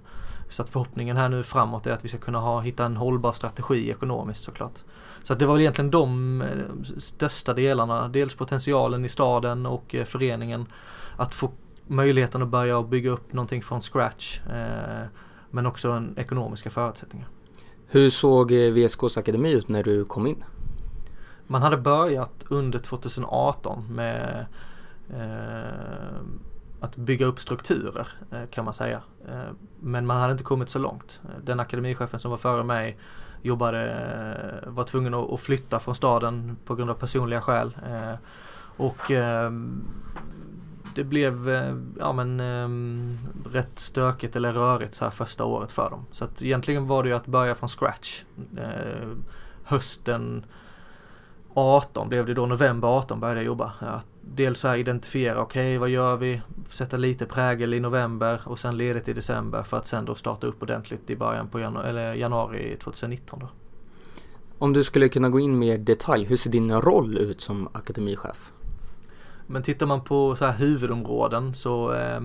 Så 0.48 0.62
att 0.62 0.68
förhoppningen 0.68 1.16
här 1.16 1.28
nu 1.28 1.42
framåt 1.42 1.86
är 1.86 1.92
att 1.92 2.04
vi 2.04 2.08
ska 2.08 2.18
kunna 2.18 2.38
ha, 2.38 2.60
hitta 2.60 2.84
en 2.84 2.96
hållbar 2.96 3.32
strategi 3.32 3.90
ekonomiskt 3.90 4.44
såklart. 4.44 4.78
Så 5.22 5.32
att 5.32 5.38
det 5.38 5.46
var 5.46 5.54
väl 5.54 5.60
egentligen 5.60 5.90
de 5.90 6.42
eh, 6.42 6.48
största 6.98 7.54
delarna. 7.54 8.08
Dels 8.08 8.34
potentialen 8.34 9.04
i 9.04 9.08
staden 9.08 9.66
och 9.66 9.94
eh, 9.94 10.04
föreningen. 10.04 10.66
Att 11.16 11.34
få 11.34 11.50
möjligheten 11.86 12.42
att 12.42 12.48
börja 12.48 12.82
bygga 12.82 13.10
upp 13.10 13.32
någonting 13.32 13.62
från 13.62 13.80
scratch. 13.80 14.40
Men 15.50 15.66
också 15.66 16.04
ekonomiska 16.16 16.70
förutsättningar. 16.70 17.28
Hur 17.86 18.10
såg 18.10 18.52
VSKs 18.52 19.16
akademi 19.16 19.52
ut 19.52 19.68
när 19.68 19.82
du 19.82 20.04
kom 20.04 20.26
in? 20.26 20.44
Man 21.46 21.62
hade 21.62 21.76
börjat 21.76 22.44
under 22.48 22.78
2018 22.78 23.84
med 23.90 24.46
eh, 25.14 26.20
att 26.80 26.96
bygga 26.96 27.26
upp 27.26 27.40
strukturer 27.40 28.08
eh, 28.32 28.46
kan 28.50 28.64
man 28.64 28.74
säga. 28.74 29.02
Eh, 29.28 29.52
men 29.80 30.06
man 30.06 30.16
hade 30.16 30.32
inte 30.32 30.44
kommit 30.44 30.68
så 30.68 30.78
långt. 30.78 31.20
Den 31.44 31.60
akademichefen 31.60 32.18
som 32.18 32.30
var 32.30 32.38
före 32.38 32.64
mig 32.64 32.98
jobbade, 33.42 33.90
eh, 34.64 34.70
var 34.70 34.84
tvungen 34.84 35.14
att, 35.14 35.40
flytta 35.40 35.78
från 35.78 35.94
staden 35.94 36.56
på 36.64 36.74
grund 36.74 36.90
av 36.90 36.94
personliga 36.94 37.40
skäl. 37.40 37.76
Eh, 37.86 38.14
och 38.76 39.10
eh, 39.10 39.50
det 40.94 41.04
blev 41.04 41.48
eh, 41.48 41.76
ja, 41.98 42.12
men, 42.12 42.40
eh, 42.40 42.68
rätt 43.50 43.78
stökigt 43.78 44.36
eller 44.36 44.52
rörigt 44.52 44.94
så 44.94 45.04
här 45.04 45.10
första 45.10 45.44
året 45.44 45.72
för 45.72 45.90
dem. 45.90 46.06
Så 46.10 46.24
att 46.24 46.42
egentligen 46.42 46.86
var 46.86 47.02
det 47.02 47.08
ju 47.08 47.14
att 47.14 47.26
börja 47.26 47.54
från 47.54 47.68
scratch. 47.68 48.24
Eh, 48.56 49.08
hösten 49.64 50.44
18 51.58 52.08
blev 52.08 52.26
det 52.26 52.34
då, 52.34 52.46
november 52.46 52.88
18 52.88 53.20
började 53.20 53.40
jag 53.40 53.46
jobba. 53.46 53.72
Att 53.80 54.06
dels 54.20 54.60
så 54.60 54.68
här 54.68 54.76
identifiera, 54.76 55.42
okej 55.42 55.60
okay, 55.62 55.78
vad 55.78 55.88
gör 55.88 56.16
vi? 56.16 56.40
Sätta 56.68 56.96
lite 56.96 57.26
prägel 57.26 57.74
i 57.74 57.80
november 57.80 58.40
och 58.44 58.58
sen 58.58 58.76
ledigt 58.76 59.08
i 59.08 59.12
december 59.12 59.62
för 59.62 59.76
att 59.76 59.86
sen 59.86 60.04
då 60.04 60.14
starta 60.14 60.46
upp 60.46 60.62
ordentligt 60.62 61.10
i 61.10 61.16
början 61.16 61.48
på 61.48 61.60
janu 61.60 61.80
eller 61.80 62.14
januari 62.14 62.76
2019 62.82 63.38
då. 63.38 63.48
Om 64.58 64.72
du 64.72 64.84
skulle 64.84 65.08
kunna 65.08 65.28
gå 65.28 65.40
in 65.40 65.58
mer 65.58 65.74
i 65.74 65.78
detalj, 65.78 66.24
hur 66.24 66.36
ser 66.36 66.50
din 66.50 66.72
roll 66.72 67.18
ut 67.18 67.40
som 67.40 67.68
akademichef? 67.72 68.52
Men 69.46 69.62
tittar 69.62 69.86
man 69.86 70.04
på 70.04 70.36
så 70.36 70.46
här 70.46 70.58
huvudområden 70.58 71.54
så 71.54 71.92
eh, 71.92 72.20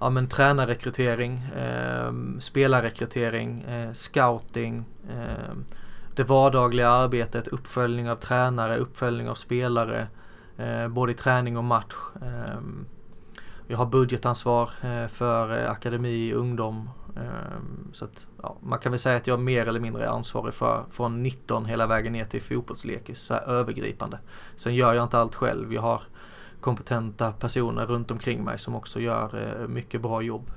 ja 0.00 0.10
men 0.10 0.28
tränarrekrytering, 0.28 1.38
eh, 1.38 2.12
spelarrekrytering, 2.38 3.62
eh, 3.62 3.92
scouting, 3.92 4.84
eh, 5.10 5.54
det 6.14 6.24
vardagliga 6.24 6.88
arbetet, 6.88 7.48
uppföljning 7.48 8.10
av 8.10 8.16
tränare, 8.16 8.78
uppföljning 8.78 9.28
av 9.28 9.34
spelare, 9.34 10.08
eh, 10.56 10.88
både 10.88 11.12
i 11.12 11.14
träning 11.14 11.56
och 11.56 11.64
match. 11.64 11.94
Eh, 12.22 12.60
jag 13.66 13.78
har 13.78 13.86
budgetansvar 13.86 14.70
eh, 14.82 15.06
för 15.06 15.62
eh, 15.62 15.70
akademi, 15.70 16.32
ungdom. 16.32 16.90
Ehm, 17.16 17.88
så 17.92 18.04
att, 18.04 18.26
ja, 18.42 18.56
man 18.62 18.78
kan 18.78 18.92
väl 18.92 18.98
säga 18.98 19.16
att 19.16 19.26
jag 19.26 19.40
mer 19.40 19.68
eller 19.68 19.80
mindre 19.80 20.04
är 20.04 20.08
ansvarig 20.08 20.54
för 20.54 20.84
från 20.90 21.22
19 21.22 21.64
hela 21.66 21.86
vägen 21.86 22.12
ner 22.12 22.24
till 22.24 22.42
fotbollslekis, 22.42 23.20
så 23.20 23.34
här 23.34 23.42
övergripande. 23.42 24.18
Sen 24.56 24.74
gör 24.74 24.94
jag 24.94 25.04
inte 25.04 25.18
allt 25.18 25.34
själv. 25.34 25.74
Jag 25.74 25.82
har 25.82 26.02
kompetenta 26.60 27.32
personer 27.32 27.86
runt 27.86 28.10
omkring 28.10 28.44
mig 28.44 28.58
som 28.58 28.74
också 28.74 29.00
gör 29.00 29.60
eh, 29.62 29.68
mycket 29.68 30.00
bra 30.00 30.22
jobb. 30.22 30.50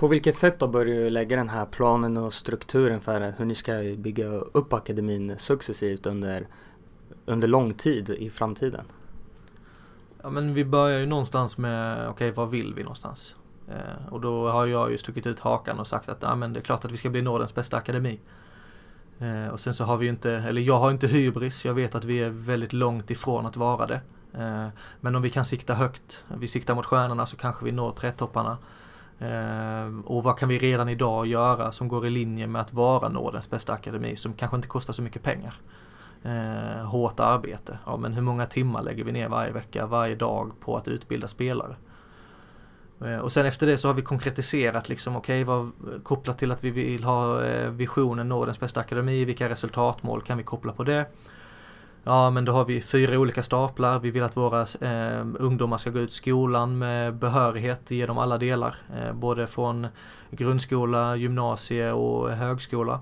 På 0.00 0.08
vilket 0.08 0.34
sätt 0.34 0.58
då 0.58 0.68
börjar 0.68 0.94
du 0.94 1.10
lägga 1.10 1.36
den 1.36 1.48
här 1.48 1.66
planen 1.66 2.16
och 2.16 2.34
strukturen 2.34 3.00
för 3.00 3.34
hur 3.38 3.44
ni 3.44 3.54
ska 3.54 3.72
bygga 3.98 4.26
upp 4.28 4.72
akademin 4.72 5.38
successivt 5.38 6.06
under, 6.06 6.46
under 7.26 7.48
lång 7.48 7.74
tid 7.74 8.10
i 8.10 8.30
framtiden? 8.30 8.84
Ja 10.22 10.30
men 10.30 10.54
vi 10.54 10.64
börjar 10.64 11.00
ju 11.00 11.06
någonstans 11.06 11.58
med, 11.58 11.98
okej 11.98 12.10
okay, 12.10 12.30
vad 12.30 12.50
vill 12.50 12.74
vi 12.74 12.82
någonstans? 12.82 13.36
Eh, 13.68 14.12
och 14.12 14.20
då 14.20 14.48
har 14.48 14.66
jag 14.66 14.90
ju 14.90 14.98
stuckit 14.98 15.26
ut 15.26 15.40
hakan 15.40 15.78
och 15.78 15.86
sagt 15.86 16.08
att 16.08 16.22
ja, 16.22 16.34
men 16.34 16.52
det 16.52 16.60
är 16.60 16.64
klart 16.64 16.84
att 16.84 16.92
vi 16.92 16.96
ska 16.96 17.10
bli 17.10 17.22
Nordens 17.22 17.54
bästa 17.54 17.76
akademi. 17.76 18.20
Eh, 19.18 19.48
och 19.48 19.60
sen 19.60 19.74
så 19.74 19.84
har 19.84 19.96
vi 19.96 20.06
ju 20.06 20.10
inte, 20.10 20.32
eller 20.32 20.62
jag 20.62 20.78
har 20.78 20.90
inte 20.90 21.06
hybris, 21.06 21.64
jag 21.64 21.74
vet 21.74 21.94
att 21.94 22.04
vi 22.04 22.18
är 22.22 22.30
väldigt 22.30 22.72
långt 22.72 23.10
ifrån 23.10 23.46
att 23.46 23.56
vara 23.56 23.86
det. 23.86 24.00
Eh, 24.34 24.68
men 25.00 25.16
om 25.16 25.22
vi 25.22 25.30
kan 25.30 25.44
sikta 25.44 25.74
högt, 25.74 26.24
vi 26.38 26.48
siktar 26.48 26.74
mot 26.74 26.86
stjärnorna 26.86 27.26
så 27.26 27.36
kanske 27.36 27.64
vi 27.64 27.72
når 27.72 27.90
trätopparna. 27.90 28.52
Eh, 28.52 28.56
Ehm, 29.20 30.00
och 30.00 30.22
vad 30.22 30.38
kan 30.38 30.48
vi 30.48 30.58
redan 30.58 30.88
idag 30.88 31.26
göra 31.26 31.72
som 31.72 31.88
går 31.88 32.06
i 32.06 32.10
linje 32.10 32.46
med 32.46 32.62
att 32.62 32.72
vara 32.72 33.08
Nordens 33.08 33.50
bästa 33.50 33.72
akademi 33.72 34.16
som 34.16 34.32
kanske 34.32 34.56
inte 34.56 34.68
kostar 34.68 34.92
så 34.92 35.02
mycket 35.02 35.22
pengar. 35.22 35.54
Eh, 36.22 36.84
hårt 36.84 37.20
arbete, 37.20 37.78
ja 37.86 37.96
men 37.96 38.12
hur 38.12 38.22
många 38.22 38.46
timmar 38.46 38.82
lägger 38.82 39.04
vi 39.04 39.12
ner 39.12 39.28
varje 39.28 39.52
vecka, 39.52 39.86
varje 39.86 40.14
dag 40.14 40.52
på 40.60 40.76
att 40.76 40.88
utbilda 40.88 41.28
spelare? 41.28 41.76
Ehm, 43.04 43.20
och 43.20 43.32
sen 43.32 43.46
efter 43.46 43.66
det 43.66 43.78
så 43.78 43.88
har 43.88 43.94
vi 43.94 44.02
konkretiserat 44.02 44.88
liksom, 44.88 45.16
okej, 45.16 45.42
okay, 45.42 45.54
vad 45.54 45.70
kopplat 46.04 46.38
till 46.38 46.52
att 46.52 46.64
vi 46.64 46.70
vill 46.70 47.04
ha 47.04 47.44
eh, 47.44 47.70
visionen 47.70 48.28
Nordens 48.28 48.60
bästa 48.60 48.80
akademi, 48.80 49.24
vilka 49.24 49.48
resultatmål 49.48 50.22
kan 50.22 50.38
vi 50.38 50.44
koppla 50.44 50.72
på 50.72 50.84
det? 50.84 51.06
Ja, 52.04 52.30
men 52.30 52.44
då 52.44 52.52
har 52.52 52.64
vi 52.64 52.80
fyra 52.80 53.18
olika 53.18 53.42
staplar. 53.42 53.98
Vi 53.98 54.10
vill 54.10 54.22
att 54.22 54.36
våra 54.36 54.60
eh, 54.60 55.26
ungdomar 55.38 55.76
ska 55.76 55.90
gå 55.90 55.98
ut 55.98 56.12
skolan 56.12 56.78
med 56.78 57.14
behörighet, 57.14 57.90
genom 57.90 58.18
alla 58.18 58.38
delar. 58.38 58.76
Eh, 58.96 59.12
både 59.12 59.46
från 59.46 59.86
grundskola, 60.30 61.16
gymnasie 61.16 61.92
och 61.92 62.30
högskola. 62.30 63.00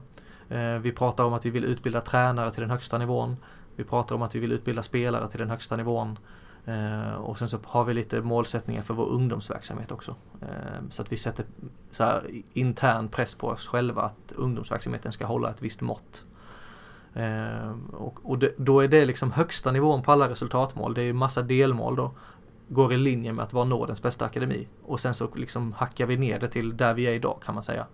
Eh, 0.48 0.74
vi 0.74 0.92
pratar 0.92 1.24
om 1.24 1.32
att 1.32 1.46
vi 1.46 1.50
vill 1.50 1.64
utbilda 1.64 2.00
tränare 2.00 2.50
till 2.50 2.61
den 2.61 2.70
högsta 2.70 2.98
nivån. 2.98 3.37
Vi 3.76 3.84
pratar 3.84 4.14
om 4.14 4.22
att 4.22 4.34
vi 4.34 4.38
vill 4.38 4.52
utbilda 4.52 4.82
spelare 4.82 5.28
till 5.28 5.40
den 5.40 5.50
högsta 5.50 5.76
nivån. 5.76 6.18
Eh, 6.64 7.14
och 7.14 7.38
sen 7.38 7.48
så 7.48 7.58
har 7.64 7.84
vi 7.84 7.94
lite 7.94 8.20
målsättningar 8.20 8.82
för 8.82 8.94
vår 8.94 9.06
ungdomsverksamhet 9.06 9.92
också. 9.92 10.14
Eh, 10.40 10.88
så 10.90 11.02
att 11.02 11.12
vi 11.12 11.16
sätter 11.16 11.44
så 11.90 12.04
här, 12.04 12.30
intern 12.52 13.08
press 13.08 13.34
på 13.34 13.48
oss 13.48 13.66
själva 13.66 14.02
att 14.02 14.32
ungdomsverksamheten 14.37 15.12
ska 15.12 15.26
hålla 15.26 15.50
ett 15.50 15.62
visst 15.62 15.80
mått. 15.80 16.24
Eh, 17.18 17.70
och, 17.92 18.18
och 18.22 18.38
det, 18.38 18.52
då 18.57 18.81
är 18.81 18.88
det 18.88 19.04
liksom 19.04 19.33
högsta 19.33 19.70
nivån 19.70 20.02
på 20.02 20.12
alla 20.12 20.28
resultatmål. 20.28 20.94
Det 20.94 21.02
är 21.02 21.12
massa 21.12 21.42
delmål 21.42 21.96
då. 21.96 22.12
Går 22.68 22.92
i 22.92 22.96
linje 22.96 23.33
med 23.33 23.44
att 23.44 23.52
vara 23.52 23.64
Nordens 23.64 24.02
bästa 24.02 24.24
akademi. 24.24 24.68
Och 24.83 25.00
sen 25.00 25.14
så 25.14 25.35
liksom 25.35 25.72
hackar 25.72 26.07
vi 26.07 26.16
ner 26.16 26.38
det 26.38 26.48
till 26.48 26.76
där 26.76 26.94
vi 26.94 27.07
är 27.07 27.12
idag 27.12 27.38
kan 27.44 27.54
man 27.54 27.62
säga. 27.62 27.87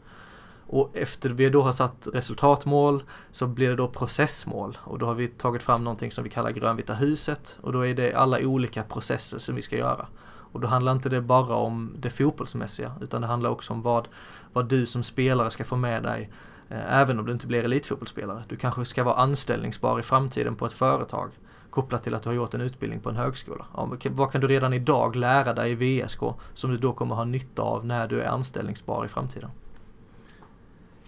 Och 0.67 0.91
efter 0.95 1.31
vi 1.31 1.51
då 1.51 1.63
har 1.63 1.73
satt 1.73 2.09
resultatmål 2.13 3.03
så 3.31 3.47
blir 3.47 3.69
det 3.69 3.77
då 3.77 3.89
processmål 3.89 4.79
och 4.85 4.99
då 4.99 5.07
har 5.07 5.15
vi 5.15 5.29
tagit 5.29 5.63
fram 5.63 5.85
någonting 5.85 6.11
som 6.11 6.25
vi 6.25 6.31
kallar 6.31 6.51
grönvita 6.51 6.95
huset 6.95 7.59
och 7.61 7.73
då 7.73 7.87
är 7.87 7.95
det 7.95 8.15
alla 8.15 8.39
olika 8.39 8.83
processer 8.83 9.39
som 9.39 9.55
vi 9.55 9.63
ska 9.63 9.77
göra. 9.77 10.07
Och 10.53 10.61
då 10.61 10.69
handlar 10.69 10.93
inte 10.93 11.09
det 11.09 11.21
bara 11.21 11.55
om 11.55 11.95
det 11.99 12.11
fotbollsmässiga 12.11 12.93
utan 13.01 13.21
det 13.21 13.27
handlar 13.27 13.51
också 13.51 13.73
om 13.73 13.83
vad, 13.83 14.09
vad 14.53 14.69
du 14.69 14.87
som 14.87 15.03
spelare 15.03 15.51
ska 15.51 15.65
få 15.65 15.77
med 15.77 16.03
dig 16.03 16.31
även 16.69 17.19
om 17.19 17.27
du 17.27 17.33
inte 17.33 17.47
blir 17.47 17.65
elitfotbollsspelare. 17.65 18.45
Du 18.49 18.57
kanske 18.57 18.85
ska 18.85 19.05
vara 19.05 19.15
anställningsbar 19.15 20.01
i 20.01 20.03
framtiden 20.03 20.57
på 20.57 20.67
ett 20.67 20.73
företag 20.73 21.31
kopplat 21.71 22.03
till 22.03 22.15
att 22.15 22.23
du 22.23 22.29
har 22.29 22.35
gjort 22.35 22.55
en 22.55 22.61
utbildning 22.61 23.01
på 23.01 23.09
en 23.09 23.17
högskola. 23.17 23.67
Ja, 23.77 23.97
vad 24.11 24.33
kan 24.33 24.41
du 24.41 24.47
redan 24.47 24.73
idag 24.73 25.17
lära 25.17 25.55
dig 25.55 25.73
i 25.73 25.75
VSK 25.75 26.21
som 26.55 26.71
du 26.71 26.77
då 26.77 26.93
kommer 26.93 27.15
ha 27.15 27.25
nytta 27.25 27.63
av 27.63 27.87
när 27.87 28.09
du 28.09 28.21
är 28.21 28.27
anställningsbar 28.27 29.05
i 29.05 29.09
framtiden? 29.09 29.51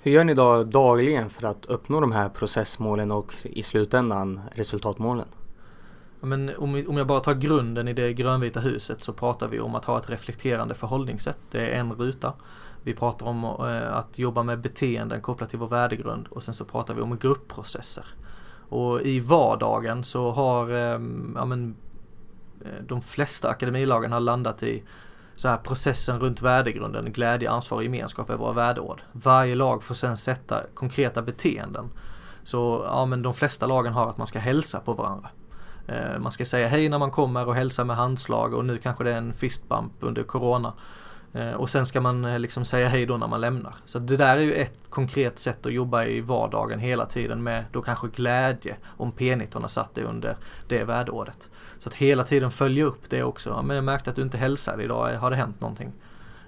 Hur 0.02 0.12
gör 0.12 0.24
ni 0.24 0.34
då 0.34 0.64
dagligen 0.64 1.30
för 1.30 1.46
att 1.46 1.66
uppnå 1.66 2.00
de 2.00 2.12
här 2.12 2.28
processmålen 2.28 3.10
och 3.10 3.34
i 3.44 3.62
slutändan 3.62 4.40
resultatmålen? 4.52 5.26
Men 6.20 6.50
om, 6.58 6.84
om 6.88 6.96
jag 6.96 7.06
bara 7.06 7.20
tar 7.20 7.34
grunden 7.34 7.88
i 7.88 7.92
det 7.92 8.12
grönvita 8.12 8.60
huset 8.60 9.00
så 9.00 9.12
pratar 9.12 9.48
vi 9.48 9.60
om 9.60 9.74
att 9.74 9.84
ha 9.84 9.98
ett 9.98 10.10
reflekterande 10.10 10.74
förhållningssätt. 10.74 11.38
Det 11.50 11.66
är 11.66 11.80
en 11.80 11.92
ruta. 11.92 12.32
Vi 12.86 12.94
pratar 12.94 13.26
om 13.26 13.44
eh, 13.44 13.96
att 13.96 14.18
jobba 14.18 14.42
med 14.42 14.60
beteenden 14.60 15.20
kopplat 15.20 15.50
till 15.50 15.58
vår 15.58 15.68
värdegrund 15.68 16.26
och 16.30 16.42
sen 16.42 16.54
så 16.54 16.64
pratar 16.64 16.94
vi 16.94 17.00
om 17.00 17.18
gruppprocesser. 17.18 18.04
Och 18.68 19.02
i 19.02 19.20
vardagen 19.20 20.04
så 20.04 20.30
har 20.30 20.70
eh, 20.70 21.00
ja, 21.34 21.44
men, 21.44 21.76
eh, 22.64 22.84
de 22.86 23.02
flesta 23.02 23.48
akademilagen 23.48 24.12
har 24.12 24.20
landat 24.20 24.62
i 24.62 24.82
så 25.36 25.48
här 25.48 25.56
processen 25.56 26.20
runt 26.20 26.42
värdegrunden, 26.42 27.12
glädje, 27.12 27.50
ansvar 27.50 27.78
och 27.78 27.84
gemenskap 27.84 28.30
är 28.30 28.36
våra 28.36 28.52
värdeord. 28.52 29.02
Varje 29.12 29.54
lag 29.54 29.82
får 29.82 29.94
sen 29.94 30.16
sätta 30.16 30.62
konkreta 30.74 31.22
beteenden. 31.22 31.90
Så 32.42 32.82
ja, 32.86 33.06
men 33.06 33.22
de 33.22 33.34
flesta 33.34 33.66
lagen 33.66 33.92
har 33.92 34.10
att 34.10 34.18
man 34.18 34.26
ska 34.26 34.38
hälsa 34.38 34.80
på 34.80 34.92
varandra. 34.92 35.28
Man 36.18 36.32
ska 36.32 36.44
säga 36.44 36.68
hej 36.68 36.88
när 36.88 36.98
man 36.98 37.10
kommer 37.10 37.46
och 37.46 37.54
hälsa 37.54 37.84
med 37.84 37.96
handslag 37.96 38.54
och 38.54 38.64
nu 38.64 38.78
kanske 38.78 39.04
det 39.04 39.12
är 39.12 39.18
en 39.18 39.32
fistbump 39.32 39.92
under 40.00 40.22
corona. 40.22 40.72
Eh, 41.36 41.52
och 41.52 41.70
sen 41.70 41.86
ska 41.86 42.00
man 42.00 42.24
eh, 42.24 42.38
liksom 42.38 42.64
säga 42.64 42.88
hej 42.88 43.06
då 43.06 43.16
när 43.16 43.26
man 43.26 43.40
lämnar. 43.40 43.74
Så 43.84 43.98
det 43.98 44.16
där 44.16 44.36
är 44.36 44.40
ju 44.40 44.54
ett 44.54 44.80
konkret 44.90 45.38
sätt 45.38 45.66
att 45.66 45.72
jobba 45.72 46.04
i 46.04 46.20
vardagen 46.20 46.78
hela 46.78 47.06
tiden 47.06 47.42
med 47.42 47.64
då 47.72 47.82
kanske 47.82 48.08
glädje 48.08 48.76
om 48.84 49.12
P19 49.12 49.60
har 49.60 49.68
satt 49.68 49.94
det 49.94 50.02
under 50.02 50.36
det 50.68 50.84
värdeåret. 50.84 51.50
Så 51.78 51.88
att 51.88 51.94
hela 51.94 52.24
tiden 52.24 52.50
följa 52.50 52.84
upp 52.84 53.10
det 53.10 53.22
också. 53.22 53.62
Men 53.62 53.76
jag 53.76 53.84
märkte 53.84 54.10
att 54.10 54.16
du 54.16 54.22
inte 54.22 54.38
hälsade 54.38 54.82
idag, 54.82 55.14
har 55.14 55.30
det 55.30 55.36
hänt 55.36 55.60
någonting? 55.60 55.92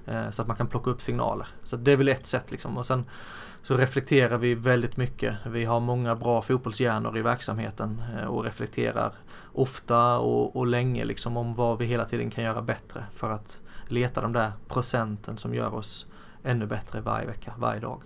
Eh, 0.06 0.30
så 0.30 0.42
att 0.42 0.48
man 0.48 0.56
kan 0.56 0.66
plocka 0.66 0.90
upp 0.90 1.02
signaler. 1.02 1.46
Så 1.62 1.76
det 1.76 1.92
är 1.92 1.96
väl 1.96 2.08
ett 2.08 2.26
sätt 2.26 2.50
liksom. 2.50 2.78
Och 2.78 2.86
sen 2.86 3.04
så 3.62 3.76
reflekterar 3.76 4.38
vi 4.38 4.54
väldigt 4.54 4.96
mycket. 4.96 5.36
Vi 5.46 5.64
har 5.64 5.80
många 5.80 6.14
bra 6.14 6.42
fotbollshjärnor 6.42 7.18
i 7.18 7.22
verksamheten 7.22 8.02
och 8.28 8.44
reflekterar 8.44 9.12
ofta 9.52 10.18
och, 10.18 10.56
och 10.56 10.66
länge 10.66 11.04
liksom 11.04 11.36
om 11.36 11.54
vad 11.54 11.78
vi 11.78 11.86
hela 11.86 12.04
tiden 12.04 12.30
kan 12.30 12.44
göra 12.44 12.62
bättre 12.62 13.04
för 13.14 13.30
att 13.30 13.60
leta 13.92 14.20
de 14.20 14.32
där 14.32 14.52
procenten 14.68 15.36
som 15.36 15.54
gör 15.54 15.74
oss 15.74 16.06
ännu 16.42 16.66
bättre 16.66 17.00
varje 17.00 17.26
vecka, 17.26 17.54
varje 17.58 17.80
dag. 17.80 18.02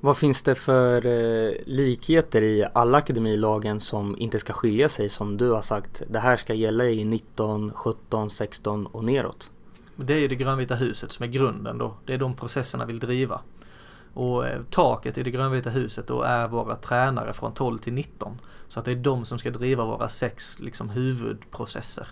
Vad 0.00 0.16
finns 0.16 0.42
det 0.42 0.54
för 0.54 1.06
eh, 1.06 1.52
likheter 1.66 2.42
i 2.42 2.66
alla 2.74 2.98
akademilagen 2.98 3.80
som 3.80 4.16
inte 4.18 4.38
ska 4.38 4.52
skilja 4.52 4.88
sig 4.88 5.08
som 5.08 5.36
du 5.36 5.50
har 5.50 5.62
sagt? 5.62 6.02
Det 6.08 6.18
här 6.18 6.36
ska 6.36 6.54
gälla 6.54 6.84
i 6.84 7.04
19, 7.04 7.72
17, 7.72 8.30
16 8.30 8.86
och 8.86 9.04
neråt. 9.04 9.50
Det 9.96 10.14
är 10.14 10.18
ju 10.18 10.28
det 10.28 10.34
grönvita 10.34 10.74
huset 10.74 11.12
som 11.12 11.22
är 11.22 11.26
grunden 11.26 11.78
då. 11.78 11.94
Det 12.06 12.14
är 12.14 12.18
de 12.18 12.34
processerna 12.34 12.84
vi 12.84 12.92
vill 12.92 13.00
driva. 13.00 13.40
Och 14.14 14.46
eh, 14.46 14.62
taket 14.70 15.18
i 15.18 15.22
det 15.22 15.30
grönvita 15.30 15.70
huset 15.70 16.06
då 16.06 16.22
är 16.22 16.48
våra 16.48 16.76
tränare 16.76 17.32
från 17.32 17.54
12 17.54 17.78
till 17.78 17.92
19. 17.92 18.40
Så 18.68 18.78
att 18.78 18.84
det 18.84 18.92
är 18.92 18.96
de 18.96 19.24
som 19.24 19.38
ska 19.38 19.50
driva 19.50 19.84
våra 19.84 20.08
sex 20.08 20.60
liksom, 20.60 20.90
huvudprocesser. 20.90 22.08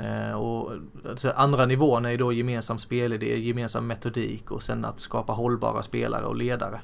Eh, 0.00 0.32
och, 0.32 0.72
alltså, 1.08 1.30
andra 1.30 1.66
nivån 1.66 2.04
är 2.04 2.18
då 2.18 2.32
gemensam 2.32 2.78
spelidé, 2.78 3.38
gemensam 3.38 3.86
metodik 3.86 4.50
och 4.50 4.62
sen 4.62 4.84
att 4.84 5.00
skapa 5.00 5.32
hållbara 5.32 5.82
spelare 5.82 6.24
och 6.24 6.36
ledare. 6.36 6.80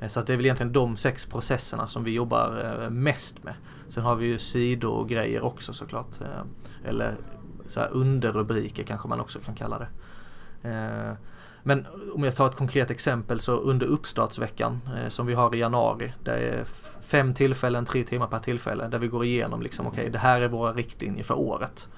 Eh, 0.00 0.08
så 0.08 0.20
att 0.20 0.26
det 0.26 0.32
är 0.32 0.36
väl 0.36 0.46
egentligen 0.46 0.72
de 0.72 0.96
sex 0.96 1.26
processerna 1.26 1.88
som 1.88 2.04
vi 2.04 2.10
jobbar 2.10 2.80
eh, 2.82 2.90
mest 2.90 3.44
med. 3.44 3.54
Sen 3.88 4.04
har 4.04 4.16
vi 4.16 4.26
ju 4.26 4.38
sidogrejer 4.38 5.44
också 5.44 5.72
såklart. 5.72 6.14
Eller 6.84 7.14
så 7.66 7.80
här 7.80 7.88
underrubriker 7.92 8.84
kanske 8.84 9.08
man 9.08 9.20
också 9.20 9.38
kan 9.38 9.54
kalla 9.54 9.78
det. 9.78 9.88
Men 11.62 11.86
om 12.14 12.24
jag 12.24 12.34
tar 12.34 12.46
ett 12.46 12.56
konkret 12.56 12.90
exempel 12.90 13.40
så 13.40 13.56
under 13.56 13.86
uppstartsveckan 13.86 14.80
som 15.08 15.26
vi 15.26 15.34
har 15.34 15.54
i 15.54 15.58
januari. 15.58 16.12
Det 16.24 16.32
är 16.32 16.64
fem 17.00 17.34
tillfällen, 17.34 17.84
tre 17.84 18.04
timmar 18.04 18.26
per 18.26 18.38
tillfälle 18.38 18.88
där 18.88 18.98
vi 18.98 19.08
går 19.08 19.24
igenom 19.24 19.62
liksom 19.62 19.86
okej 19.86 20.00
okay, 20.00 20.10
det 20.10 20.18
här 20.18 20.40
är 20.40 20.48
våra 20.48 20.72
riktlinjer 20.72 21.24
för 21.24 21.38
året. 21.38 21.88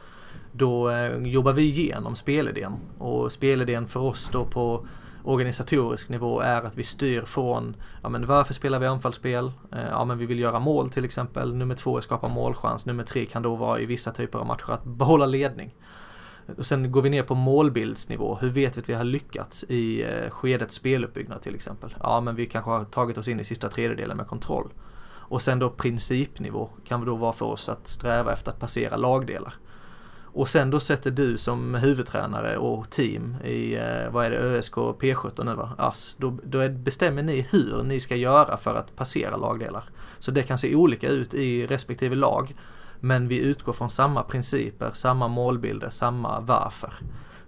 Då 0.52 0.90
eh, 0.90 1.16
jobbar 1.16 1.52
vi 1.52 1.62
igenom 1.62 2.16
spelidén 2.16 2.72
och 2.98 3.32
spelidén 3.32 3.87
för 3.87 4.00
oss 4.00 4.28
då 4.32 4.44
på 4.44 4.87
organisatorisk 5.24 6.08
nivå 6.08 6.40
är 6.40 6.62
att 6.62 6.76
vi 6.76 6.82
styr 6.82 7.22
från, 7.22 7.76
ja 8.02 8.08
men 8.08 8.26
varför 8.26 8.54
spelar 8.54 8.78
vi 8.78 8.87
anfallsspel? 8.87 9.52
Eh, 9.72 9.88
ja 9.90 10.04
men 10.04 10.18
vi 10.18 10.26
vill 10.26 10.38
göra 10.38 10.58
mål 10.58 10.90
till 10.90 11.04
exempel. 11.04 11.54
Nummer 11.54 11.74
två 11.74 11.96
är 11.96 12.00
skapa 12.00 12.28
målchans. 12.28 12.87
Nummer 12.87 13.04
tre 13.04 13.26
kan 13.26 13.42
då 13.42 13.54
vara 13.54 13.80
i 13.80 13.87
vissa 13.87 14.12
typer 14.12 14.38
av 14.38 14.46
matcher 14.46 14.70
att 14.70 14.84
behålla 14.84 15.26
ledning. 15.26 15.74
Och 16.56 16.66
sen 16.66 16.92
går 16.92 17.02
vi 17.02 17.11
ner 17.11 17.22
på 17.22 17.34
målbildsnivå. 17.34 18.38
Hur 18.40 18.48
vet 18.48 18.76
vi 18.76 18.80
att 18.80 18.88
vi 18.88 18.94
har 18.94 19.04
lyckats 19.04 19.64
i 19.64 20.02
eh, 20.02 20.30
skedet 20.30 20.72
speluppbyggnad 20.72 21.42
till 21.42 21.54
exempel? 21.54 21.94
Ja, 22.00 22.20
men 22.20 22.34
vi 22.34 22.46
kanske 22.46 22.70
har 22.70 22.84
tagit 22.84 23.18
oss 23.18 23.28
in 23.28 23.40
i 23.40 23.44
sista 23.44 23.68
tredjedelen 23.68 24.16
med 24.16 24.26
kontroll. 24.26 24.68
Och 25.30 25.42
sen 25.42 25.58
då 25.58 25.70
principnivå 25.70 26.70
kan 26.84 27.04
då 27.04 27.16
vara 27.16 27.32
för 27.32 27.46
oss 27.46 27.68
att 27.68 27.87
sträva 27.87 28.32
efter 28.32 28.50
att 28.50 28.61
passera 28.61 28.96
lagdelar. 28.96 29.54
Och 30.32 30.48
sen 30.48 30.70
då 30.70 30.80
sätter 30.80 31.10
du 31.10 31.38
som 31.38 31.74
huvudtränare 31.74 32.58
och 32.58 32.90
team 32.90 33.36
i, 33.44 33.74
eh, 33.74 34.10
vad 34.10 34.26
är 34.26 34.30
det, 34.30 34.38
ÖSK 34.38 34.74
P17 34.76 35.44
nu 35.44 35.54
va, 35.54 35.70
ASS. 35.78 36.16
Då, 36.18 36.38
då 36.44 36.68
bestämmer 36.68 37.22
ni 37.22 37.46
hur 37.50 37.82
ni 37.82 38.00
ska 38.00 38.16
göra 38.16 38.56
för 38.56 38.74
att 38.74 38.96
passera 38.96 39.36
lagdelar. 39.36 39.90
Så 40.18 40.30
det 40.30 40.42
kan 40.42 40.58
se 40.58 40.74
olika 40.74 41.08
ut 41.08 41.34
i 41.34 41.66
respektive 41.66 42.14
lag. 42.14 42.56
Men 43.00 43.28
vi 43.28 43.38
utgår 43.38 43.72
från 43.72 43.90
samma 43.90 44.22
principer, 44.22 44.90
samma 44.92 45.28
målbilder, 45.28 45.90
samma 45.90 46.40
varför. 46.40 46.94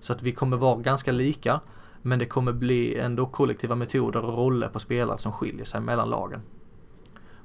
Så 0.00 0.12
att 0.12 0.22
vi 0.22 0.32
kommer 0.32 0.56
vara 0.56 0.76
ganska 0.76 1.12
lika. 1.12 1.60
Men 2.02 2.18
det 2.18 2.26
kommer 2.26 2.52
bli 2.52 2.96
ändå 2.98 3.26
kollektiva 3.26 3.74
metoder 3.74 4.24
och 4.24 4.38
roller 4.38 4.68
på 4.68 4.78
spelare 4.78 5.18
som 5.18 5.32
skiljer 5.32 5.64
sig 5.64 5.80
mellan 5.80 6.10
lagen. 6.10 6.42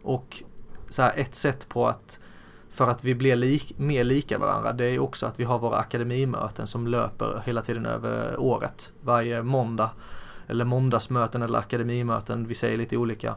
Och 0.04 0.43
så 0.89 1.02
här, 1.02 1.13
ett 1.15 1.36
sätt 1.36 1.69
på 1.69 1.88
att 1.88 2.19
för 2.76 2.88
att 2.88 3.04
vi 3.04 3.16
blir 3.16 3.36
lik, 3.36 3.74
mer 3.78 4.04
lika 4.04 4.38
varandra 4.38 4.74
det 4.74 4.86
är 4.86 5.00
också 5.00 5.26
att 5.26 5.40
vi 5.40 5.44
har 5.44 5.60
våra 5.60 5.78
akademimöten 5.78 6.68
som 6.68 6.88
löper 6.88 7.44
hela 7.46 7.62
tiden 7.62 7.86
över 7.86 8.38
året. 8.38 8.94
Varje 9.02 9.44
måndag 9.44 9.90
eller 10.48 10.66
måndagsmöten 10.66 11.42
eller 11.42 11.60
akademimöten, 11.60 12.48
vi 12.48 12.56
säger 12.56 12.78
lite 12.78 12.98
olika 12.98 13.36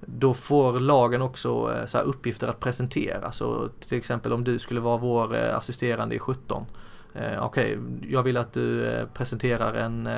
då 0.00 0.34
får 0.34 0.80
lagen 0.80 1.22
också 1.22 1.74
eh, 1.74 1.86
så 1.86 1.98
uppgifter 1.98 2.48
att 2.48 2.60
presentera. 2.60 3.32
Så 3.32 3.68
till 3.88 3.98
exempel 3.98 4.32
om 4.32 4.44
du 4.44 4.58
skulle 4.58 4.80
vara 4.80 4.96
vår 4.96 5.36
eh, 5.36 5.56
assisterande 5.56 6.14
i 6.14 6.18
17. 6.18 6.66
Eh, 7.14 7.44
okej, 7.44 7.78
okay, 7.78 8.10
jag 8.10 8.22
vill 8.22 8.36
att 8.36 8.52
du 8.52 8.86
eh, 8.86 9.06
presenterar 9.06 9.74
en 9.74 10.08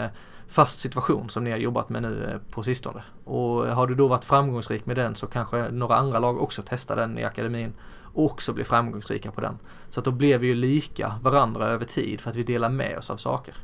fast 0.48 0.78
situation 0.78 1.28
som 1.28 1.44
ni 1.44 1.50
har 1.50 1.58
jobbat 1.58 1.88
med 1.88 2.02
nu 2.02 2.40
på 2.50 2.62
sistone. 2.62 3.02
Och 3.24 3.66
har 3.66 3.86
du 3.86 3.94
då 3.94 4.08
varit 4.08 4.24
framgångsrik 4.24 4.86
med 4.86 4.96
den 4.96 5.14
så 5.14 5.26
kanske 5.26 5.70
några 5.70 5.96
andra 5.96 6.18
lag 6.18 6.42
också 6.42 6.62
testar 6.66 6.96
den 6.96 7.18
i 7.18 7.24
akademin 7.24 7.72
också 8.18 8.52
blir 8.52 8.64
framgångsrika 8.64 9.30
på 9.30 9.40
den. 9.40 9.58
Så 9.88 10.00
att 10.00 10.04
då 10.04 10.10
blir 10.10 10.38
vi 10.38 10.46
ju 10.46 10.54
lika 10.54 11.14
varandra 11.22 11.66
över 11.66 11.84
tid 11.84 12.20
för 12.20 12.30
att 12.30 12.36
vi 12.36 12.42
delar 12.42 12.68
med 12.68 12.98
oss 12.98 13.10
av 13.10 13.16
saker. 13.16 13.54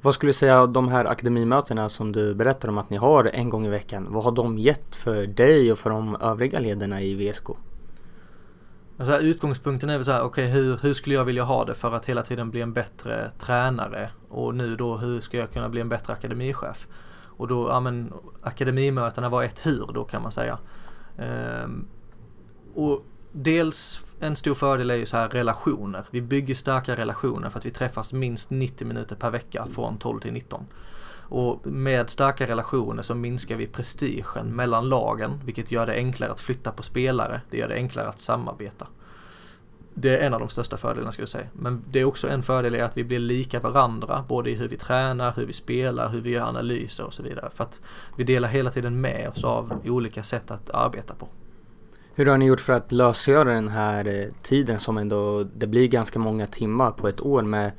Vad 0.00 0.14
skulle 0.14 0.30
du 0.30 0.34
säga 0.34 0.66
de 0.66 0.88
här 0.88 1.04
akademimötena 1.04 1.88
som 1.88 2.12
du 2.12 2.34
berättar 2.34 2.68
om 2.68 2.78
att 2.78 2.90
ni 2.90 2.96
har 2.96 3.30
en 3.34 3.48
gång 3.48 3.66
i 3.66 3.68
veckan, 3.68 4.06
vad 4.10 4.24
har 4.24 4.32
de 4.32 4.58
gett 4.58 4.96
för 4.96 5.26
dig 5.26 5.72
och 5.72 5.78
för 5.78 5.90
de 5.90 6.16
övriga 6.20 6.58
ledarna 6.58 7.02
i 7.02 7.14
VSK? 7.14 7.48
Alltså 8.98 9.18
utgångspunkten 9.18 9.90
är 9.90 9.96
väl 9.96 10.04
så 10.04 10.12
här, 10.12 10.22
okej 10.22 10.44
okay, 10.44 10.60
hur, 10.60 10.78
hur 10.82 10.94
skulle 10.94 11.14
jag 11.14 11.24
vilja 11.24 11.44
ha 11.44 11.64
det 11.64 11.74
för 11.74 11.92
att 11.92 12.06
hela 12.06 12.22
tiden 12.22 12.50
bli 12.50 12.60
en 12.60 12.72
bättre 12.72 13.30
tränare? 13.38 14.10
Och 14.28 14.54
nu 14.54 14.76
då, 14.76 14.96
hur 14.96 15.20
ska 15.20 15.36
jag 15.36 15.52
kunna 15.52 15.68
bli 15.68 15.80
en 15.80 15.88
bättre 15.88 16.12
akademichef? 16.12 16.88
Och 17.38 17.48
då, 17.48 17.68
ja 17.68 17.80
men 17.80 18.12
akademimötena 18.42 19.28
var 19.28 19.42
ett 19.42 19.66
hur 19.66 19.86
då 19.94 20.04
kan 20.04 20.22
man 20.22 20.32
säga. 20.32 20.58
Ehm, 21.18 21.86
och 22.74 23.04
dels 23.42 24.00
en 24.20 24.36
stor 24.36 24.54
fördel 24.54 24.90
är 24.90 24.94
ju 24.94 25.06
så 25.06 25.16
här 25.16 25.28
relationer. 25.28 26.04
Vi 26.10 26.20
bygger 26.22 26.54
starka 26.54 26.96
relationer 26.96 27.50
för 27.50 27.58
att 27.58 27.66
vi 27.66 27.70
träffas 27.70 28.12
minst 28.12 28.50
90 28.50 28.86
minuter 28.86 29.16
per 29.16 29.30
vecka 29.30 29.66
från 29.66 29.98
12 29.98 30.20
till 30.20 30.32
19. 30.32 30.66
Och 31.30 31.66
med 31.66 32.10
starka 32.10 32.46
relationer 32.46 33.02
så 33.02 33.14
minskar 33.14 33.56
vi 33.56 33.66
prestigen 33.66 34.56
mellan 34.56 34.88
lagen, 34.88 35.40
vilket 35.44 35.70
gör 35.70 35.86
det 35.86 35.92
enklare 35.92 36.30
att 36.30 36.40
flytta 36.40 36.72
på 36.72 36.82
spelare. 36.82 37.40
Det 37.50 37.56
gör 37.58 37.68
det 37.68 37.74
enklare 37.74 38.08
att 38.08 38.20
samarbeta. 38.20 38.86
det 39.94 40.18
är 40.18 40.26
en 40.26 40.34
av 40.34 40.40
de 40.40 40.48
största 40.48 40.76
fördelarna 40.76 41.12
skulle 41.12 41.22
jag 41.22 41.28
säga. 41.28 41.46
Men 41.52 41.82
det 41.90 42.00
är 42.00 42.04
också 42.04 42.28
en 42.28 42.42
fördel 42.42 42.74
i 42.74 42.80
att 42.80 42.96
vi 42.96 43.04
blir 43.04 43.18
lika 43.18 43.60
varandra, 43.60 44.24
både 44.28 44.50
i 44.50 44.54
hur 44.54 44.68
vi 44.68 44.76
tränar, 44.76 45.32
hur 45.36 45.46
vi 45.46 45.52
spelar, 45.52 46.08
hur 46.08 46.20
vi 46.20 46.30
gör 46.30 46.48
analyser 46.48 47.04
och 47.04 47.14
så 47.14 47.22
vidare. 47.22 47.50
För 47.54 47.64
att 47.64 47.80
vi 48.16 48.24
delar 48.24 48.48
hela 48.48 48.70
tiden 48.70 49.00
med 49.00 49.28
oss 49.28 49.44
av 49.44 49.82
olika 49.84 50.22
sätt 50.22 50.50
att 50.50 50.70
arbeta 50.70 51.14
på. 51.14 51.28
Hur 52.18 52.26
har 52.26 52.38
ni 52.38 52.46
gjort 52.46 52.60
för 52.60 52.72
att 52.72 52.92
lösgöra 52.92 53.52
den 53.52 53.68
här 53.68 54.06
eh, 54.06 54.32
tiden 54.42 54.80
som 54.80 54.98
ändå, 54.98 55.42
det 55.42 55.66
blir 55.66 55.88
ganska 55.88 56.18
många 56.18 56.46
timmar 56.46 56.90
på 56.90 57.08
ett 57.08 57.20
år 57.20 57.42
med, 57.42 57.72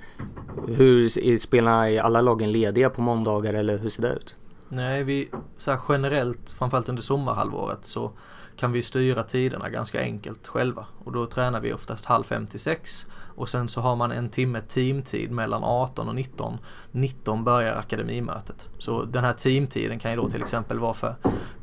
hur 0.68 1.18
är 1.18 1.38
spelarna 1.38 1.90
i 1.90 2.00
alla 2.00 2.22
lagen 2.22 2.52
lediga 2.52 2.90
på 2.90 3.02
måndagar 3.02 3.54
eller 3.54 3.78
hur 3.78 3.90
ser 3.90 4.02
det 4.02 4.14
ut? 4.14 4.36
Nej, 4.70 5.04
vi, 5.04 5.30
så 5.58 5.78
generellt, 5.90 6.52
framförallt 6.52 6.90
under 6.90 7.02
sommarhalvåret 7.02 7.86
så 7.86 8.12
kan 8.58 8.72
vi 8.72 8.84
styra 8.84 9.24
tiderna 9.24 9.70
ganska 9.70 10.02
enkelt 10.02 10.48
själva. 10.48 10.86
Och 11.04 11.12
då 11.12 11.26
tränar 11.26 11.60
vi 11.60 11.74
oftast 11.74 12.06
halv 12.06 12.24
fem 12.24 12.48
till 12.48 12.60
sex. 12.60 13.06
Och 13.40 13.50
sen 13.50 13.68
så 13.68 13.82
har 13.82 13.96
man 13.96 14.12
en 14.12 14.30
timme 14.30 14.62
teamtid 14.62 15.32
mellan 15.32 15.64
18 15.64 16.10
och 16.10 16.16
19. 16.16 16.58
19 16.92 17.44
börjar 17.44 17.76
akademimötet. 17.76 18.70
Så 18.78 19.04
den 19.04 19.24
här 19.24 19.34
teamtiden 19.34 20.00
kan 20.00 20.12
ju 20.12 20.18
då 20.18 20.30
till 20.30 20.42
exempel 20.42 20.80
vara 20.80 20.94
för 20.94 21.16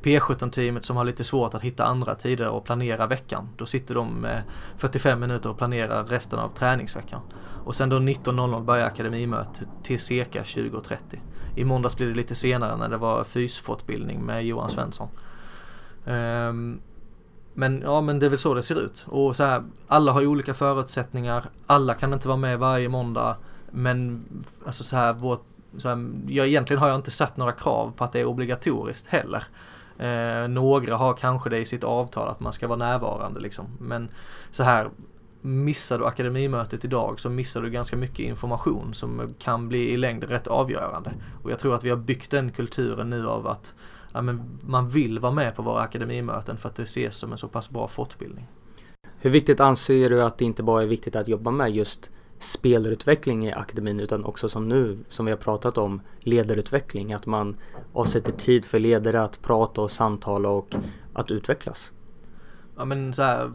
P17-teamet 0.03 0.85
som 0.85 0.97
har 0.97 1.05
lite 1.05 1.25
svårt 1.25 1.55
att 1.55 1.62
hitta 1.62 1.85
andra 1.85 2.15
tider 2.15 2.49
och 2.49 2.65
planera 2.65 3.07
veckan. 3.07 3.49
Då 3.57 3.67
sitter 3.67 3.95
de 3.95 4.21
med 4.21 4.43
45 4.77 5.21
minuter 5.21 5.51
och 5.51 5.59
planerar 5.59 6.05
resten 6.05 6.39
av 6.39 6.49
träningsveckan. 6.49 7.21
Och 7.65 7.77
sen 7.77 7.89
då 7.89 7.97
19.00 7.97 8.65
börjar 8.65 8.87
akademimötet 8.87 9.69
till 9.83 10.01
cirka 10.01 10.43
20.30. 10.43 10.97
I 11.57 11.65
måndags 11.65 11.97
blev 11.97 12.09
det 12.09 12.15
lite 12.15 12.35
senare 12.35 12.77
när 12.77 12.89
det 12.89 12.97
var 12.97 13.25
fysfortbildning 13.25 14.23
med 14.23 14.47
Johan 14.47 14.71
Svensson. 14.71 15.09
Um, 16.05 16.81
men 17.59 17.81
ja, 17.81 18.01
men 18.01 18.19
det 18.19 18.27
är 18.27 18.31
väl 18.31 18.38
så 18.38 18.55
det 18.55 18.62
ser 18.62 18.85
ut. 18.85 19.07
Och 19.09 19.37
så 19.37 19.45
här, 19.45 19.64
alla 19.87 20.12
har 20.12 20.21
ju 20.21 20.27
olika 20.27 20.55
förutsättningar. 20.55 21.45
Alla 21.66 21.95
kan 21.95 22.12
inte 22.12 22.29
vara 22.29 22.38
med 22.38 22.59
varje 22.59 22.88
måndag. 22.88 23.37
Men 23.71 24.25
alltså 24.66 24.85
så 24.85 24.97
här, 24.97 25.12
vårt, 25.12 25.45
så 25.79 25.88
här, 25.88 26.11
jag, 26.27 26.47
egentligen 26.47 26.81
har 26.81 26.88
jag 26.88 26.99
inte 26.99 27.11
satt 27.11 27.37
några 27.37 27.53
krav 27.53 27.92
på 27.97 28.05
att 28.05 28.12
det 28.12 28.21
är 28.21 28.25
obligatoriskt 28.25 29.07
heller. 29.07 29.45
Eh, 29.99 30.49
några 30.49 30.97
har 30.97 31.14
kanske 31.14 31.51
det 31.51 31.59
i 31.59 31.66
sitt 31.66 31.85
avtal 31.85 32.29
att 32.29 32.40
man 32.40 32.53
ska 32.53 32.69
vara 32.69 32.79
närvarande 32.79 33.40
liksom. 33.40 33.66
Men 33.79 34.09
så 34.51 34.62
här, 34.62 34.90
missar 35.40 35.99
du 35.99 36.07
akademimötet 36.07 36.85
idag 36.85 37.21
så 37.21 37.31
missar 37.31 37.62
du 37.62 37.71
ganska 37.71 37.97
mycket 37.97 38.19
information 38.19 38.95
som 38.95 39.35
kan 39.38 39.69
bli 39.69 39.90
i 39.90 39.97
längden 39.97 40.29
rätt 40.29 40.47
avgörande. 40.47 41.12
Och 41.42 41.51
jag 41.51 41.59
tror 41.59 41.75
att 41.75 41.85
vi 41.85 41.90
har 41.90 41.97
byggt 41.97 42.31
den 42.31 42.53
kulturen 42.53 43.11
nu 43.11 43.29
av 43.29 43.47
att 43.47 43.75
ja, 44.12 44.23
men 44.23 44.59
man 44.62 44.88
vill 44.88 45.19
vara 45.19 45.33
med 45.33 45.57
på 45.57 45.62
våra 45.62 45.81
akademimöten 45.81 46.57
för 46.57 46.69
att 46.69 46.77
det 46.77 46.83
ses 46.83 47.16
som 47.16 47.33
en 47.33 47.38
så 47.38 47.49
pass 47.49 47.71
bra 47.71 47.88
fortbildning. 47.88 48.47
Hur 49.19 49.31
viktigt 49.31 49.61
anser 49.61 50.11
du 50.11 50.23
att 50.23 50.38
det 50.38 50.45
inte 50.45 50.62
bara 50.62 50.83
är 50.83 50.87
viktigt 50.87 51.16
att 51.16 51.29
jobba 51.29 51.51
med 51.51 51.71
just 51.71 52.11
spelarutveckling 52.38 53.47
i 53.47 53.53
akademin 53.53 54.01
utan 54.01 54.25
också 54.25 54.49
som 54.49 54.69
nu, 54.69 54.99
som 55.09 55.27
vi 55.27 55.33
har 55.33 55.38
pratat 55.38 55.79
om, 55.79 56.01
ledarutveckling. 56.21 57.12
Att 57.12 57.27
man 57.27 57.57
avsätter 57.92 58.33
tid 58.33 58.64
för 58.64 58.79
ledare 58.79 59.23
att 59.23 59.42
prata 59.42 59.81
och 59.81 59.90
samtala 59.90 60.49
och 60.49 60.75
att 61.12 61.31
utvecklas. 61.31 61.92
Ja 62.77 62.85
men 62.85 63.14
så 63.14 63.23
här, 63.23 63.53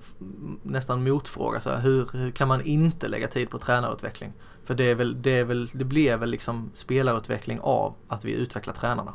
nästan 0.64 1.04
motfråga 1.04 1.62
så 1.62 1.70
här, 1.70 1.80
hur, 1.82 2.10
hur 2.14 2.32
kan 2.32 2.48
man 2.48 2.62
inte 2.62 3.08
lägga 3.08 3.28
tid 3.28 3.50
på 3.50 3.60
tränarutveckling? 3.60 4.34
För 4.64 4.74
det 4.74 4.84
är 4.84 4.96
väl, 4.96 5.22
det 5.22 5.32
är 5.32 5.44
väl, 5.44 5.68
det 5.74 5.86
blir 5.86 6.18
väl 6.18 6.30
liksom 6.30 6.72
spelarutveckling 6.74 7.60
av 7.60 7.96
att 8.08 8.26
vi 8.26 8.32
utvecklar 8.32 8.74
tränarna. 8.74 9.14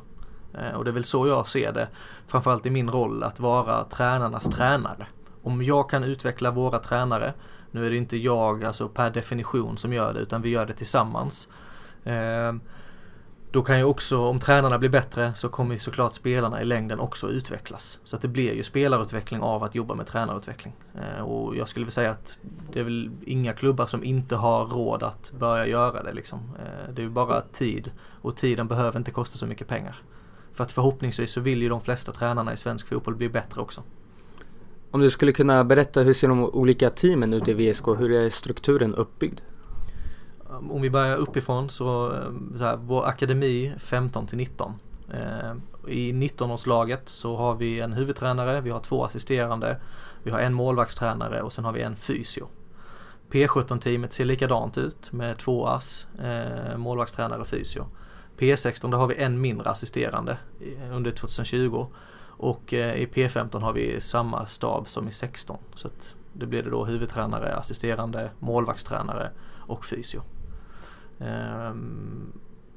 Eh, 0.59 0.71
och 0.71 0.85
det 0.85 0.91
är 0.91 0.93
väl 0.93 1.05
så 1.05 1.27
jag 1.27 1.47
ser 1.47 1.73
det, 1.73 1.89
framförallt 2.27 2.67
i 2.67 2.71
min 2.71 2.91
roll, 2.91 3.23
att 3.23 3.41
vara 3.41 3.85
tränarnas 3.85 4.45
tränare. 4.45 5.07
Om 5.43 5.63
jag 5.63 5.91
kan 5.91 6.05
utveckla 6.05 6.51
våra 6.51 6.79
tränare, 6.79 7.35
nu 7.71 7.87
är 7.87 7.91
det 7.91 7.97
inte 7.97 8.17
jag 8.17 8.65
alltså 8.65 8.89
per 8.89 9.11
definition 9.11 9.79
som 9.79 9.93
gör 9.93 10.15
det, 10.15 10.21
utan 10.21 10.43
vi 10.43 10.49
gör 10.49 10.67
det 10.67 10.73
tillsammans. 10.73 11.49
Eh, 12.05 12.55
då 13.51 13.63
kan 13.63 13.79
ju 13.79 13.85
också, 13.85 14.19
om 14.19 14.41
tränarna 14.41 14.79
blir 14.79 14.89
bättre, 14.89 15.35
så 15.35 15.49
kommer 15.49 15.75
ju 15.75 15.79
såklart 15.79 16.13
spelarna 16.13 16.63
i 16.63 16.65
längden 16.65 17.01
också 17.01 17.29
utvecklas. 17.29 17.99
Så 18.05 18.17
att 18.17 18.23
det 18.23 18.29
blir 18.29 18.53
ju 18.53 18.63
spelarutveckling 18.63 19.41
av 19.41 19.65
att 19.65 19.75
jobba 19.75 19.95
med 19.95 20.07
tränarutveckling. 20.07 20.75
Eh, 20.95 21.23
och 21.23 21.57
jag 21.57 21.69
skulle 21.69 21.85
vilja 21.85 21.93
säga 21.93 22.11
att 22.11 22.39
det 22.73 22.81
är 22.81 22.85
väl 22.85 23.11
inga 23.27 23.53
klubbar 23.53 23.87
som 23.87 24.05
inte 24.05 24.37
har 24.37 24.67
råd 24.67 25.03
att 25.03 25.33
börja 25.39 25.67
göra 25.67 26.03
det 26.03 26.13
liksom. 26.13 26.41
Det 26.93 27.03
är 27.03 27.05
ju 27.05 27.11
bara 27.11 27.41
tid 27.41 27.93
och 28.23 28.37
tiden 28.37 28.69
behöver 28.69 28.99
inte 28.99 29.11
kosta 29.11 29.39
så 29.39 29.47
mycket 29.47 29.69
pengar. 29.69 29.97
För 30.57 30.65
att 30.65 30.73
förhoppningsvis 30.73 31.31
så 31.31 31.41
vill 31.41 31.63
ju 31.63 31.69
de 31.69 31.81
flesta 31.81 32.13
tränarna 32.13 32.53
i 32.53 32.57
svensk 32.57 32.89
fotboll 32.89 33.15
bli 33.15 33.29
bättre 33.29 33.61
också. 33.61 33.83
Om 34.91 35.01
du 35.01 35.11
skulle 35.11 35.33
kunna 35.33 35.65
berätta 35.65 36.03
hur 36.03 36.15
ser 36.15 36.29
de 36.29 36.45
olika 36.45 36.91
teamen 36.91 37.35
ut 37.35 37.49
i 37.49 37.53
VSK? 37.55 37.89
Hur 37.89 38.13
är 38.13 38.31
strukturen 38.31 38.95
uppbyggd? 38.95 39.41
Om 40.71 40.83
vi 40.83 40.91
börjar 40.91 41.17
uppifrån 41.17 41.69
så, 41.69 42.19
så 42.57 42.65
här, 42.65 42.77
vår 42.77 43.07
akademi 43.07 43.73
15 43.79 44.27
till 44.27 44.37
19. 44.37 44.73
Eh, 45.13 45.53
I 45.89 46.13
19-årslaget 46.13 47.09
så 47.09 47.37
har 47.37 47.55
vi 47.55 47.81
en 47.81 47.93
huvudtränare, 47.93 48.61
vi 48.61 48.71
har 48.71 48.81
två 48.81 49.05
assisterande, 49.05 49.81
vi 50.23 50.31
har 50.31 50.39
en 50.39 50.55
målvaktstränare 50.55 51.43
och 51.43 51.53
sen 51.53 51.65
har 51.65 51.73
vi 51.73 51.83
en 51.83 51.97
fysio. 51.97 52.49
P17-teamet 53.31 54.13
ser 54.13 54.25
likadant 54.25 54.79
ut 54.79 55.13
med 55.13 55.39
två 55.39 55.67
ass, 55.67 56.07
eh, 56.19 56.77
målvaktstränare 56.77 57.41
och 57.41 57.47
fysio. 57.47 57.87
P16 58.39 58.91
där 58.91 58.99
har 58.99 59.07
vi 59.07 59.15
en 59.15 59.41
mindre 59.41 59.71
assisterande 59.71 60.39
under 60.93 61.11
2020 61.11 61.87
och 62.39 62.75
eh, 62.75 62.95
i 62.95 63.07
P15 63.07 63.61
har 63.61 63.73
vi 63.73 64.01
samma 64.01 64.47
stab 64.47 64.89
som 64.89 65.09
i 65.09 65.13
16. 65.13 65.59
Så 65.75 65.89
att 65.89 66.15
det 66.33 66.47
blir 66.47 66.63
det 66.63 66.71
då 66.71 66.85
huvudtränare, 66.85 67.57
assisterande, 67.57 68.31
målvaktstränare 68.39 69.31
och 69.67 69.85
fysio. 69.85 70.23
Ehm, 71.21 72.33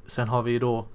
sen 0.06 0.30
har 0.30 0.42
vi 0.42 0.60
då 0.60 0.86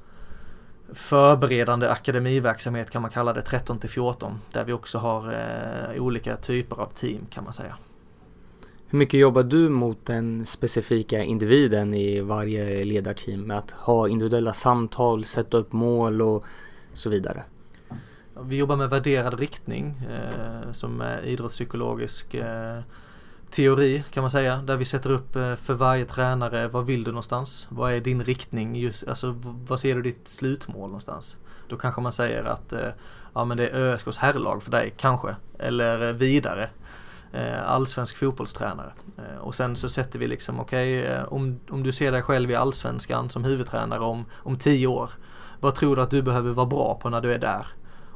förberedande 0.92 1.90
akademiverksamhet 1.90 2.90
kan 2.90 3.02
man 3.02 3.10
kalla 3.10 3.32
det 3.32 3.42
13 3.42 3.78
till 3.78 3.90
14 3.90 4.40
där 4.52 4.64
vi 4.64 4.72
också 4.72 4.98
har 4.98 5.32
eh, 5.32 6.02
olika 6.02 6.36
typer 6.36 6.76
av 6.76 6.86
team 6.86 7.26
kan 7.30 7.44
man 7.44 7.52
säga. 7.52 7.76
Hur 8.94 8.98
mycket 8.98 9.20
jobbar 9.20 9.42
du 9.42 9.68
mot 9.68 10.06
den 10.06 10.46
specifika 10.46 11.22
individen 11.22 11.94
i 11.94 12.20
varje 12.20 12.84
ledarteam 12.84 13.40
med 13.40 13.58
att 13.58 13.70
ha 13.70 14.08
individuella 14.08 14.52
samtal, 14.52 15.24
sätta 15.24 15.56
upp 15.56 15.72
mål 15.72 16.22
och 16.22 16.44
så 16.92 17.10
vidare? 17.10 17.42
Vi 18.40 18.56
jobbar 18.56 18.76
med 18.76 18.90
värderad 18.90 19.40
riktning 19.40 20.00
eh, 20.10 20.72
som 20.72 21.00
är 21.00 21.22
idrottspsykologisk 21.22 22.34
eh, 22.34 22.80
teori 23.50 24.04
kan 24.10 24.22
man 24.22 24.30
säga. 24.30 24.56
Där 24.56 24.76
vi 24.76 24.84
sätter 24.84 25.10
upp 25.10 25.36
eh, 25.36 25.54
för 25.54 25.74
varje 25.74 26.04
tränare, 26.04 26.68
vad 26.68 26.86
vill 26.86 27.04
du 27.04 27.10
någonstans? 27.10 27.66
Vad 27.70 27.92
är 27.92 28.00
din 28.00 28.24
riktning? 28.24 28.76
Just, 28.76 29.08
alltså, 29.08 29.34
vad 29.42 29.80
ser 29.80 29.94
du 29.94 30.02
ditt 30.02 30.28
slutmål 30.28 30.88
någonstans? 30.88 31.36
Då 31.68 31.76
kanske 31.76 32.00
man 32.00 32.12
säger 32.12 32.44
att 32.44 32.72
eh, 32.72 32.88
ja 33.34 33.44
men 33.44 33.56
det 33.56 33.68
är 33.68 33.74
ÖSKs 33.74 34.18
herrlag 34.18 34.62
för 34.62 34.70
dig, 34.70 34.94
kanske. 34.96 35.36
Eller 35.58 36.08
eh, 36.08 36.12
vidare. 36.12 36.70
Eh, 37.34 37.70
allsvensk 37.70 38.16
fotbollstränare. 38.16 38.92
Eh, 39.18 39.38
och 39.38 39.54
sen 39.54 39.76
så 39.76 39.88
sätter 39.88 40.18
vi 40.18 40.26
liksom, 40.26 40.60
okej, 40.60 41.02
okay, 41.02 41.24
om, 41.24 41.60
om 41.70 41.82
du 41.82 41.92
ser 41.92 42.12
dig 42.12 42.22
själv 42.22 42.50
i 42.50 42.54
allsvenskan 42.54 43.30
som 43.30 43.44
huvudtränare 43.44 44.00
om, 44.00 44.24
om 44.34 44.58
tio 44.58 44.86
år, 44.86 45.10
vad 45.60 45.74
tror 45.74 45.96
du 45.96 46.02
att 46.02 46.10
du 46.10 46.22
behöver 46.22 46.52
vara 46.52 46.66
bra 46.66 46.98
på 47.02 47.10
när 47.10 47.20
du 47.20 47.34
är 47.34 47.38
där? 47.38 47.66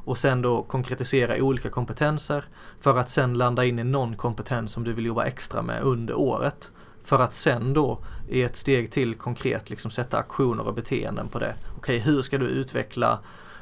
Och 0.05 0.17
sen 0.17 0.41
då 0.41 0.63
konkretisera 0.63 1.43
olika 1.43 1.69
kompetenser 1.69 2.43
för 2.79 2.97
att 2.97 3.09
sen 3.09 3.33
landa 3.33 3.65
in 3.65 3.79
i 3.79 3.83
någon 3.83 4.15
kompetens 4.15 4.71
som 4.71 4.83
du 4.83 4.93
vill 4.93 5.05
jobba 5.05 5.25
extra 5.25 5.61
med 5.61 5.83
under 5.83 6.13
året. 6.13 6.71
För 7.03 7.19
att 7.19 7.33
sen 7.33 7.73
då 7.73 7.99
i 8.27 8.43
ett 8.43 8.55
steg 8.55 8.91
till 8.91 9.15
konkret 9.15 9.69
liksom 9.69 9.91
sätta 9.91 10.17
aktioner 10.17 10.67
och 10.67 10.73
beteenden 10.73 11.27
på 11.27 11.39
det. 11.39 11.55
Okej, 11.77 11.77
okay, 11.77 12.13
hur 12.13 12.21
ska 12.21 12.37
du 12.37 12.45
utveckla 12.45 13.19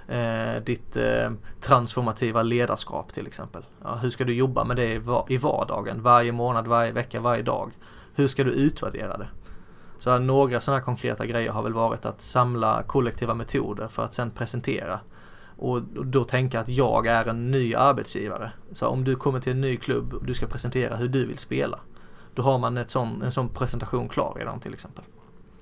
eh, 0.08 0.63
ditt 0.63 0.98
eh, 0.98 1.32
transformativa 1.62 2.43
ledarskap 2.43 3.13
till 3.13 3.28
exempel. 3.28 3.65
Ja, 3.84 3.96
hur 3.96 4.10
ska 4.10 4.24
du 4.24 4.34
jobba 4.34 4.63
med 4.63 4.78
det 4.78 4.93
i 5.30 5.38
vardagen, 5.38 6.02
varje 6.04 6.32
månad, 6.32 6.67
varje 6.67 6.91
vecka, 6.91 7.20
varje 7.20 7.43
dag? 7.43 7.72
Hur 8.15 8.28
ska 8.28 8.43
du 8.43 8.52
utvärdera 8.52 9.17
det? 9.17 9.28
Så 10.00 10.20
några 10.20 10.60
sådana 10.60 10.82
konkreta 10.82 11.26
grejer 11.26 11.52
har 11.52 11.63
väl 11.63 11.74
varit 11.74 12.06
att 12.06 12.22
samla 12.22 12.84
kollektiva 12.84 13.34
metoder 13.34 13.88
för 13.88 14.06
att 14.06 14.13
sen 14.13 14.32
presentera. 14.32 15.00
Och 15.58 15.82
då 15.82 16.24
tänka 16.24 16.60
att 16.60 16.70
jag 16.70 17.08
är 17.08 17.26
en 17.26 17.52
ny 17.52 17.76
arbetsgivare. 17.76 18.52
Så 18.72 18.88
om 18.88 19.04
du 19.04 19.15
kommer 19.15 19.39
till 19.39 19.52
en 19.52 19.62
ny 19.62 19.78
klubb 19.78 20.13
och 20.13 20.26
du 20.26 20.34
ska 20.34 20.48
presentera 20.48 20.96
hur 20.96 21.08
du 21.08 21.26
vill 21.26 21.38
spela. 21.38 21.80
Då 22.36 22.41
har 22.41 22.58
man 22.58 22.78
ett 22.78 22.91
sån, 22.91 23.22
en 23.22 23.32
sån 23.32 23.49
presentation 23.49 24.10
klar 24.10 24.34
redan 24.39 24.60
till 24.60 24.74
exempel. 24.74 25.03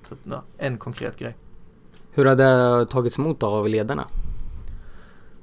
Så 0.08 0.14
ja, 0.24 0.42
en 0.58 0.78
konkret 0.78 1.16
grej. 1.18 1.36
Hur 2.10 2.24
har 2.24 2.36
det 2.36 2.86
tagits 2.86 3.18
emot 3.18 3.42
av 3.42 3.68
ledarna? 3.68 4.06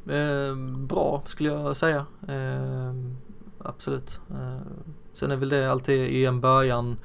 Eh, 0.10 0.56
bra 0.78 1.22
skulle 1.26 1.49
jag 1.49 1.78
säga. 1.78 2.06
Eh, 2.28 2.93
absolut. 3.60 4.20
Eh, 4.32 4.68
sen 5.14 5.32
är 5.32 5.36
väl 5.36 5.49
det 5.49 5.72
alltid 5.72 6.08
i 6.08 6.26
en 6.26 6.41
början 6.41 6.97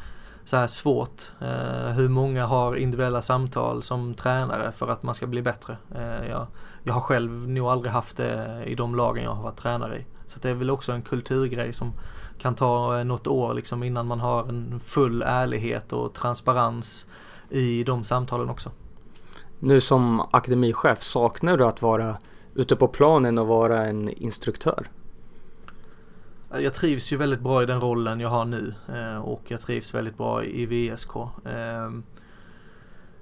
så 0.44 0.56
här 0.56 0.66
svårt. 0.66 1.32
Eh, 1.40 1.92
hur 1.92 2.08
många 2.08 2.46
har 2.46 2.76
individuella 2.76 3.22
samtal 3.22 3.82
som 3.82 4.14
tränare 4.14 4.72
för 4.72 4.88
att 4.88 5.02
man 5.02 5.14
ska 5.14 5.26
bli 5.26 5.42
bättre? 5.42 5.76
Eh, 5.94 6.28
jag, 6.28 6.46
jag 6.82 6.94
har 6.94 7.00
själv 7.00 7.48
nog 7.48 7.68
aldrig 7.68 7.92
haft 7.92 8.16
det 8.16 8.64
i 8.66 8.74
de 8.74 8.94
lagen 8.94 9.24
jag 9.24 9.34
har 9.34 9.42
varit 9.42 9.56
tränare 9.56 9.98
i. 9.98 10.06
Så 10.26 10.40
det 10.40 10.50
är 10.50 10.54
väl 10.54 10.70
också 10.70 10.92
en 10.92 11.02
kulturgrej 11.02 11.72
som 11.72 11.92
kan 12.38 12.54
ta 12.54 12.98
eh, 12.98 13.04
något 13.04 13.26
år 13.26 13.54
liksom 13.54 13.82
innan 13.82 14.06
man 14.06 14.20
har 14.20 14.48
en 14.48 14.80
full 14.84 15.22
ärlighet 15.22 15.92
och 15.92 16.14
transparens 16.14 17.06
i 17.50 17.84
de 17.84 18.04
samtalen 18.04 18.50
också. 18.50 18.70
Nu 19.58 19.80
som 19.80 20.20
akademichef, 20.20 21.02
saknar 21.02 21.56
du 21.56 21.66
att 21.66 21.82
vara 21.82 22.16
ute 22.58 22.76
på 22.76 22.88
planen 22.88 23.38
och 23.38 23.46
vara 23.46 23.86
en 23.86 24.08
instruktör? 24.08 24.86
Jag 26.50 26.74
trivs 26.74 27.12
ju 27.12 27.16
väldigt 27.16 27.40
bra 27.40 27.62
i 27.62 27.66
den 27.66 27.80
rollen 27.80 28.20
jag 28.20 28.28
har 28.28 28.44
nu 28.44 28.74
eh, 28.88 29.18
och 29.18 29.42
jag 29.48 29.60
trivs 29.60 29.94
väldigt 29.94 30.16
bra 30.16 30.44
i 30.44 30.66
VSK. 30.66 31.10
Ehm, 31.44 32.02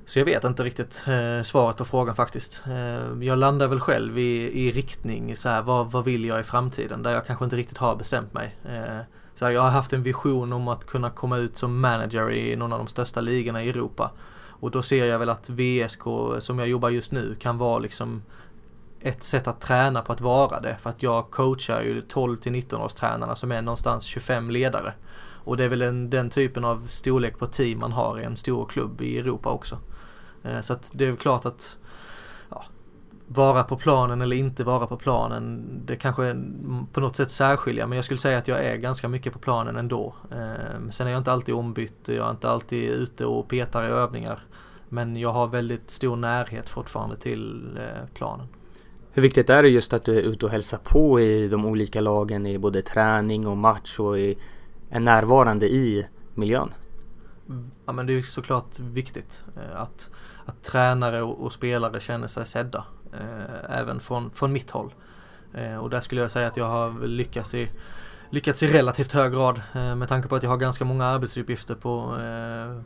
så 0.05 0.19
jag 0.19 0.25
vet 0.25 0.45
inte 0.45 0.63
riktigt 0.63 1.05
eh, 1.07 1.43
svaret 1.43 1.77
på 1.77 1.85
frågan 1.85 2.17
faktiskt. 2.17 2.63
Ehm, 2.67 3.23
jag 3.23 3.39
landar 3.39 3.69
väl 3.69 3.81
själv 3.81 4.19
i, 4.19 4.67
i 4.67 4.73
riktning 4.73 5.37
så 5.37 5.49
här, 5.49 5.63
vad, 5.63 5.91
vad 5.91 6.05
vill 6.05 6.25
jag 6.25 6.41
i 6.41 6.45
framtiden? 6.45 7.03
Där 7.03 7.11
jag 7.11 7.27
kanske 7.27 7.45
inte 7.45 7.57
riktigt 7.57 7.79
har 7.79 7.97
bestämt 7.97 8.35
mig. 8.35 8.57
Ehm, 8.69 9.03
så 9.35 9.45
här, 9.45 9.53
jag 9.53 9.63
har 9.63 9.71
haft 9.71 9.93
en 9.93 10.03
vision 10.03 10.53
om 10.53 10.69
att 10.69 10.87
kunna 10.87 11.11
komma 11.11 11.39
ut 11.39 11.57
som 11.57 11.81
manager 11.81 12.31
i 12.31 12.57
någon 12.57 12.73
av 12.73 12.79
de 12.79 12.87
största 12.87 13.21
ligorna 13.21 13.65
i 13.65 13.69
Europa. 13.69 14.11
Och 14.61 14.71
då 14.71 14.83
ser 14.83 15.05
jag 15.05 15.19
väl 15.19 15.31
att 15.31 15.51
VSK 15.51 16.03
som 16.39 16.59
jag 16.59 16.69
jobbar 16.69 16.91
just 16.91 17.13
nu 17.13 17.37
kan 17.41 17.59
vara 17.59 17.79
liksom 17.79 18.23
ett 19.07 19.23
sätt 19.23 19.49
att 19.49 19.61
träna 19.61 20.03
på 20.03 20.13
att 20.13 20.21
vara 20.21 20.61
det. 20.61 20.77
För 20.81 20.91
att 20.91 21.03
jag 21.03 21.31
coachar 21.31 21.83
ju 21.83 22.03
12 22.03 22.37
till 22.37 22.53
19 22.53 22.81
års 22.81 22.95
tränarna 22.95 23.35
som 23.35 23.53
är 23.53 23.63
någonstans 23.63 24.05
25 24.05 24.51
ledare. 24.51 24.95
Och 25.45 25.57
det 25.57 25.65
är 25.65 25.69
väl 25.69 25.83
en, 25.83 26.11
den 26.11 26.31
typen 26.31 26.65
av 26.65 26.87
storlek 26.89 27.39
på 27.39 27.47
team 27.47 27.79
man 27.79 27.93
har 27.93 28.21
i 28.21 28.25
en 28.25 28.37
stor 28.37 28.67
klubb 28.67 29.01
i 29.01 29.19
Europa 29.19 29.51
också. 29.51 29.79
Eh, 30.43 30.61
så 30.61 30.73
att 30.73 30.91
det 30.95 31.07
är 31.07 31.17
klart 31.17 31.47
att 31.47 31.77
ja, 32.51 32.65
vara 33.27 33.65
på 33.65 33.77
planen 33.77 34.23
eller 34.23 34.37
inte 34.37 34.65
vara 34.65 34.87
på 34.87 34.97
planen, 34.97 35.65
det 35.85 35.97
kanske 35.97 36.37
på 36.93 37.01
något 37.01 37.17
sätt 37.17 37.31
särskiljer 37.31 37.87
men 37.87 37.97
jag 37.97 38.05
skulle 38.05 38.21
säga 38.21 38.39
att 38.39 38.49
jag 38.49 38.65
är 38.65 38.77
ganska 38.77 39.09
mycket 39.09 39.33
på 39.33 39.39
planen 39.39 39.77
ändå. 39.77 40.15
Eh, 40.31 40.91
sen 40.91 41.07
är 41.07 41.11
jag 41.11 41.21
inte 41.21 41.33
alltid 41.33 41.55
ombytt, 41.55 42.09
jag 42.09 42.27
är 42.27 42.31
inte 42.31 42.51
alltid 42.51 42.91
ute 42.91 43.27
och 43.27 43.49
petar 43.49 43.85
i 43.85 43.91
övningar. 43.91 44.41
Men 44.89 45.17
jag 45.17 45.33
har 45.33 45.47
väldigt 45.47 45.91
stor 45.91 46.17
närhet 46.17 46.69
fortfarande 46.69 47.17
till 47.17 47.77
eh, 47.77 48.07
planen. 48.15 48.47
Hur 49.17 49.23
viktigt 49.23 49.51
är 49.51 49.63
det 49.63 49.69
just 49.69 49.93
att 49.93 50.05
du 50.05 50.19
är 50.19 50.23
ute 50.23 50.47
och 50.47 50.53
hälsar 50.53 50.79
på 50.79 51.21
i 51.21 51.49
de 51.49 51.67
olika 51.67 52.01
lagen 52.01 52.47
i 52.47 52.59
både 52.59 52.83
träning 52.83 53.47
och 53.47 53.57
match 53.57 53.99
och 53.99 54.19
är 54.19 54.35
närvarande 54.91 55.67
i 55.67 56.07
miljön? 56.35 56.75
Ja 57.87 57.93
men 57.93 58.07
det 58.07 58.13
är 58.13 58.23
såklart 58.23 58.79
viktigt 58.79 59.45
eh, 59.57 59.81
att, 59.81 60.11
att 60.47 60.63
tränare 60.63 61.23
och, 61.23 61.45
och 61.45 61.53
spelare 61.53 62.01
känner 62.01 62.27
sig 62.27 62.47
sedda. 62.47 62.85
Eh, 63.13 63.79
även 63.79 64.01
från, 64.01 64.31
från 64.31 64.53
mitt 64.53 64.71
håll. 64.71 64.95
Eh, 65.55 65.77
och 65.77 65.91
där 65.91 66.01
skulle 66.01 66.21
jag 66.21 66.31
säga 66.31 66.47
att 66.47 66.57
jag 66.57 66.69
har 66.69 67.07
lyckats 67.07 67.55
i, 67.55 67.71
lyckats 68.31 68.63
i 68.63 68.67
relativt 68.69 69.13
hög 69.13 69.33
grad 69.33 69.61
eh, 69.75 69.95
med 69.95 70.09
tanke 70.09 70.29
på 70.29 70.37
att 70.37 70.43
jag 70.43 70.51
har 70.51 70.57
ganska 70.57 70.85
många 70.85 71.05
arbetsuppgifter 71.07 71.75
på 71.75 72.19
eh, 72.21 72.83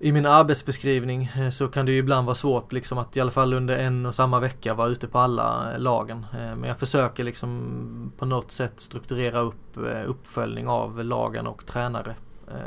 i 0.00 0.12
min 0.12 0.26
arbetsbeskrivning 0.26 1.30
så 1.52 1.68
kan 1.68 1.86
det 1.86 1.92
ju 1.92 1.98
ibland 1.98 2.26
vara 2.26 2.34
svårt 2.34 2.72
liksom 2.72 2.98
att 2.98 3.16
i 3.16 3.20
alla 3.20 3.30
fall 3.30 3.54
under 3.54 3.76
en 3.76 4.06
och 4.06 4.14
samma 4.14 4.40
vecka 4.40 4.74
vara 4.74 4.88
ute 4.88 5.08
på 5.08 5.18
alla 5.18 5.76
lagen. 5.78 6.26
Men 6.32 6.64
jag 6.64 6.78
försöker 6.78 7.24
liksom 7.24 8.12
på 8.18 8.26
något 8.26 8.50
sätt 8.50 8.80
strukturera 8.80 9.40
upp 9.40 9.76
uppföljning 10.06 10.68
av 10.68 11.04
lagen 11.04 11.46
och 11.46 11.66
tränare 11.66 12.16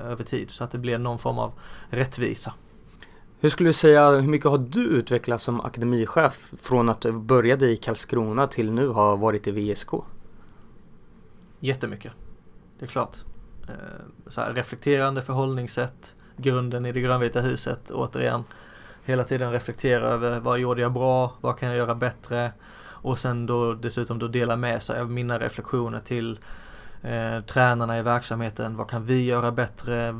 över 0.06 0.24
tid 0.24 0.52
så 0.52 0.64
att 0.64 0.72
det 0.72 0.78
blir 0.78 0.98
någon 0.98 1.20
form 1.20 1.40
av 1.40 1.54
rättvisa. 1.90 2.54
Hur 3.40 3.50
skulle 3.50 3.70
du 3.70 3.74
säga, 3.74 4.10
hur 4.10 4.28
mycket 4.28 4.50
har 4.50 4.58
du 4.58 4.84
utvecklats 4.84 5.44
som 5.44 5.62
akademichef 5.62 6.54
från 6.62 6.90
att 6.90 7.02
du 7.02 7.12
började 7.12 7.70
i 7.70 7.78
Karlskrona 7.78 8.48
till 8.48 8.74
nu 8.74 8.88
har 8.88 9.18
varit 9.18 9.48
i 9.48 9.52
VSK? 9.52 9.90
Jättemycket, 11.60 12.12
det 12.80 12.86
är 12.86 12.90
klart. 12.90 13.18
Eh, 13.68 13.76
så 14.28 14.42
här, 14.42 14.54
reflekterande 14.54 15.22
förhållningssätt, 15.22 16.14
grunden 16.42 16.86
i 16.86 16.92
det 16.92 17.02
grönvita 17.02 17.42
huset, 17.42 17.92
återigen. 17.92 18.44
Hela 19.04 19.24
tiden 19.24 19.52
reflektera 19.52 20.08
över 20.08 20.40
vad 20.40 20.60
gjorde 20.60 20.82
jag 20.82 20.92
bra, 20.92 21.34
vad 21.42 21.58
kan 21.58 21.70
jag 21.70 21.78
göra 21.78 21.96
bättre? 21.96 22.52
Och 22.84 23.20
sen 23.20 23.46
då 23.46 23.74
dessutom 23.74 24.20
då 24.20 24.28
dela 24.28 24.56
med 24.56 24.84
sig 24.84 25.00
av 25.00 25.12
mina 25.12 25.40
reflektioner 25.40 26.00
till 26.00 26.40
eh, 27.02 27.42
tränarna 27.42 28.00
i 28.00 28.02
verksamheten. 28.02 28.78
Vad 28.78 28.90
kan 28.90 29.06
vi 29.06 29.26
göra 29.26 29.52
bättre? 29.52 30.16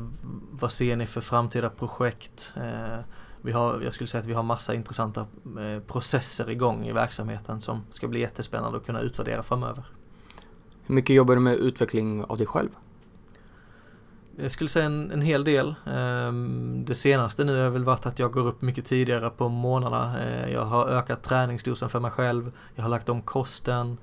Vad 0.50 0.72
ser 0.72 0.96
ni 0.96 1.06
för 1.06 1.20
framtida 1.20 1.70
projekt? 1.70 2.54
Eh, 2.56 2.98
vi 3.42 3.52
har, 3.52 3.80
jag 3.80 3.94
skulle 3.94 4.08
säga 4.08 4.20
att 4.20 4.26
vi 4.26 4.34
har 4.34 4.42
massa 4.42 4.74
intressanta 4.74 5.20
eh, 5.20 5.82
processer 5.86 6.50
igång 6.50 6.86
i 6.86 6.92
verksamheten 6.92 7.60
som 7.60 7.84
ska 7.90 8.08
bli 8.08 8.20
jättespännande 8.20 8.78
att 8.78 8.86
kunna 8.86 9.00
utvärdera 9.00 9.42
framöver. 9.42 9.84
Hur 10.86 10.94
mycket 10.94 11.16
jobbar 11.16 11.34
du 11.34 11.40
med 11.40 11.54
utveckling 11.54 12.24
av 12.24 12.36
dig 12.36 12.46
själv? 12.46 12.68
Jag 14.42 14.50
skulle 14.50 14.70
säga 14.70 14.86
en, 14.86 15.10
en 15.10 15.22
hel 15.22 15.44
del. 15.44 15.74
Ehm, 15.86 16.84
det 16.86 16.94
senaste 16.94 17.44
nu 17.44 17.62
har 17.62 17.70
väl 17.70 17.84
varit 17.84 18.06
att 18.06 18.18
jag 18.18 18.32
går 18.32 18.46
upp 18.46 18.62
mycket 18.62 18.84
tidigare 18.86 19.30
på 19.30 19.48
morgnarna. 19.48 20.20
Eh, 20.20 20.52
jag 20.52 20.64
har 20.64 20.86
ökat 20.86 21.22
träningsdosen 21.22 21.88
för 21.88 22.00
mig 22.00 22.10
själv. 22.10 22.52
Jag 22.74 22.82
har 22.82 22.90
lagt 22.90 23.08
om 23.08 23.22
kosten. 23.22 23.98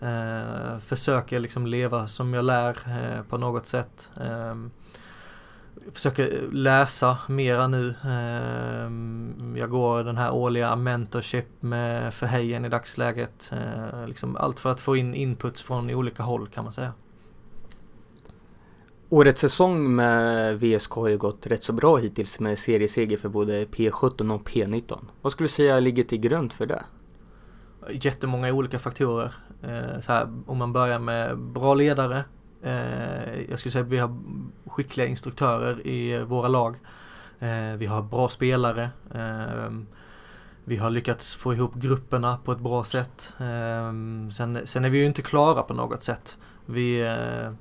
Eh, 0.00 0.78
försöker 0.78 1.40
liksom 1.40 1.66
leva 1.66 2.08
som 2.08 2.34
jag 2.34 2.44
lär 2.44 2.78
eh, 2.86 3.22
på 3.22 3.38
något 3.38 3.66
sätt. 3.66 4.10
Ehm, 4.20 4.70
försöker 5.92 6.48
läsa 6.52 7.18
mera 7.28 7.68
nu. 7.68 7.94
Ehm, 8.04 9.54
jag 9.58 9.70
går 9.70 10.04
den 10.04 10.16
här 10.16 10.30
årliga 10.30 10.76
mentorship 10.76 11.46
med 11.60 12.14
Förhejen 12.14 12.64
i 12.64 12.68
dagsläget. 12.68 13.52
Liksom 14.06 14.36
allt 14.36 14.60
för 14.60 14.70
att 14.70 14.80
få 14.80 14.96
in 14.96 15.14
inputs 15.14 15.62
från 15.62 15.90
olika 15.90 16.22
håll 16.22 16.48
kan 16.48 16.64
man 16.64 16.72
säga. 16.72 16.92
Årets 19.14 19.40
säsong 19.40 19.94
med 19.94 20.60
VSK 20.60 20.90
har 20.90 21.08
ju 21.08 21.18
gått 21.18 21.46
rätt 21.46 21.62
så 21.62 21.72
bra 21.72 21.96
hittills 21.96 22.40
med 22.40 22.58
serieseger 22.58 23.16
för 23.16 23.28
både 23.28 23.64
P17 23.64 24.34
och 24.34 24.48
P19. 24.48 24.98
Vad 25.22 25.32
skulle 25.32 25.44
du 25.44 25.52
säga 25.52 25.80
ligger 25.80 26.04
till 26.04 26.18
grund 26.20 26.52
för 26.52 26.66
det? 26.66 26.84
jättemånga 27.90 28.52
olika 28.52 28.78
faktorer. 28.78 29.34
Eh, 29.62 30.00
så 30.00 30.12
här, 30.12 30.28
om 30.46 30.58
man 30.58 30.72
börjar 30.72 30.98
med 30.98 31.38
bra 31.38 31.74
ledare. 31.74 32.24
Eh, 32.62 33.50
jag 33.50 33.58
skulle 33.58 33.72
säga 33.72 33.84
att 33.84 33.90
vi 33.90 33.98
har 33.98 34.18
skickliga 34.66 35.06
instruktörer 35.06 35.86
i 35.86 36.24
våra 36.24 36.48
lag. 36.48 36.76
Eh, 37.38 37.72
vi 37.76 37.86
har 37.86 38.02
bra 38.02 38.28
spelare. 38.28 38.90
Vi 40.64 40.76
har 40.76 40.90
lyckats 40.90 41.34
få 41.34 41.54
ihop 41.54 41.74
grupperna 41.74 42.38
på 42.44 42.52
ett 42.52 42.60
bra 42.60 42.84
sätt. 42.84 43.34
Sen, 44.36 44.60
sen 44.64 44.84
är 44.84 44.90
vi 44.90 44.98
ju 44.98 45.06
inte 45.06 45.22
klara 45.22 45.62
på 45.62 45.74
något 45.74 46.02
sätt. 46.02 46.38
Vi, 46.66 47.00
eh, 47.00 47.52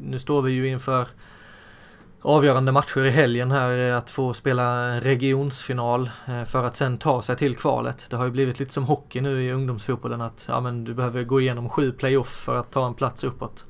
nu 0.00 0.18
står 0.18 0.42
vi 0.42 0.52
ju 0.52 0.68
inför 0.68 1.08
avgörande 2.22 2.72
matcher 2.72 3.04
i 3.04 3.10
helgen 3.10 3.50
här 3.50 3.90
eh, 3.90 3.96
att 3.96 4.10
få 4.10 4.34
spela 4.34 5.00
regionsfinal 5.00 6.10
eh, 6.26 6.44
för 6.44 6.64
att 6.64 6.76
sen 6.76 6.98
ta 6.98 7.22
sig 7.22 7.36
till 7.36 7.56
kvalet. 7.56 8.06
Det 8.10 8.16
har 8.16 8.24
ju 8.24 8.30
blivit 8.30 8.58
lite 8.58 8.72
som 8.72 8.84
hockey 8.84 9.20
nu 9.20 9.42
i 9.42 9.52
ungdomsfotbollen 9.52 10.20
att 10.20 10.46
ja, 10.48 10.60
men 10.60 10.84
du 10.84 10.94
behöver 10.94 11.24
gå 11.24 11.40
igenom 11.40 11.68
sju 11.68 11.92
playoff 11.92 12.28
för 12.28 12.56
att 12.56 12.70
ta 12.70 12.86
en 12.86 12.94
plats 12.94 13.24
uppåt. 13.24 13.66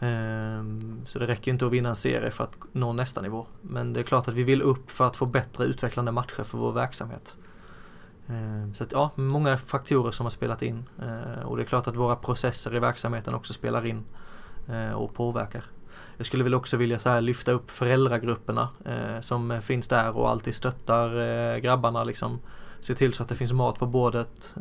Ehm, 0.00 1.00
så 1.06 1.18
det 1.18 1.26
räcker 1.26 1.52
inte 1.52 1.66
att 1.66 1.72
vinna 1.72 1.88
en 1.88 1.96
serie 1.96 2.30
för 2.30 2.44
att 2.44 2.56
nå 2.72 2.92
nästa 2.92 3.20
nivå. 3.20 3.46
Men 3.60 3.92
det 3.92 4.00
är 4.00 4.04
klart 4.04 4.28
att 4.28 4.34
vi 4.34 4.42
vill 4.42 4.62
upp 4.62 4.90
för 4.90 5.04
att 5.04 5.16
få 5.16 5.26
bättre 5.26 5.64
utvecklande 5.64 6.12
matcher 6.12 6.42
för 6.42 6.58
vår 6.58 6.72
verksamhet. 6.72 7.36
Ehm, 8.28 8.74
så 8.74 8.84
att 8.84 8.92
ja, 8.92 9.10
många 9.14 9.56
faktorer 9.56 10.10
som 10.10 10.26
har 10.26 10.30
spelat 10.30 10.62
in. 10.62 10.84
Ehm, 11.02 11.46
och 11.46 11.56
det 11.56 11.62
är 11.62 11.66
klart 11.66 11.86
att 11.86 11.96
våra 11.96 12.16
processer 12.16 12.76
i 12.76 12.78
verksamheten 12.78 13.34
också 13.34 13.52
spelar 13.52 13.86
in 13.86 14.04
eh, 14.68 14.92
och 14.92 15.14
påverkar. 15.14 15.64
Jag 16.16 16.26
skulle 16.26 16.44
väl 16.44 16.54
också 16.54 16.76
vilja 16.76 16.98
så 16.98 17.08
här 17.08 17.20
lyfta 17.20 17.52
upp 17.52 17.70
föräldragrupperna 17.70 18.68
eh, 18.84 19.20
som 19.20 19.62
finns 19.62 19.88
där 19.88 20.16
och 20.16 20.30
alltid 20.30 20.54
stöttar 20.54 21.20
eh, 21.20 21.58
grabbarna 21.58 22.04
liksom. 22.04 22.38
Se 22.80 22.94
till 22.94 23.12
så 23.12 23.22
att 23.22 23.28
det 23.28 23.34
finns 23.34 23.52
mat 23.52 23.78
på 23.78 23.86
bordet 23.86 24.54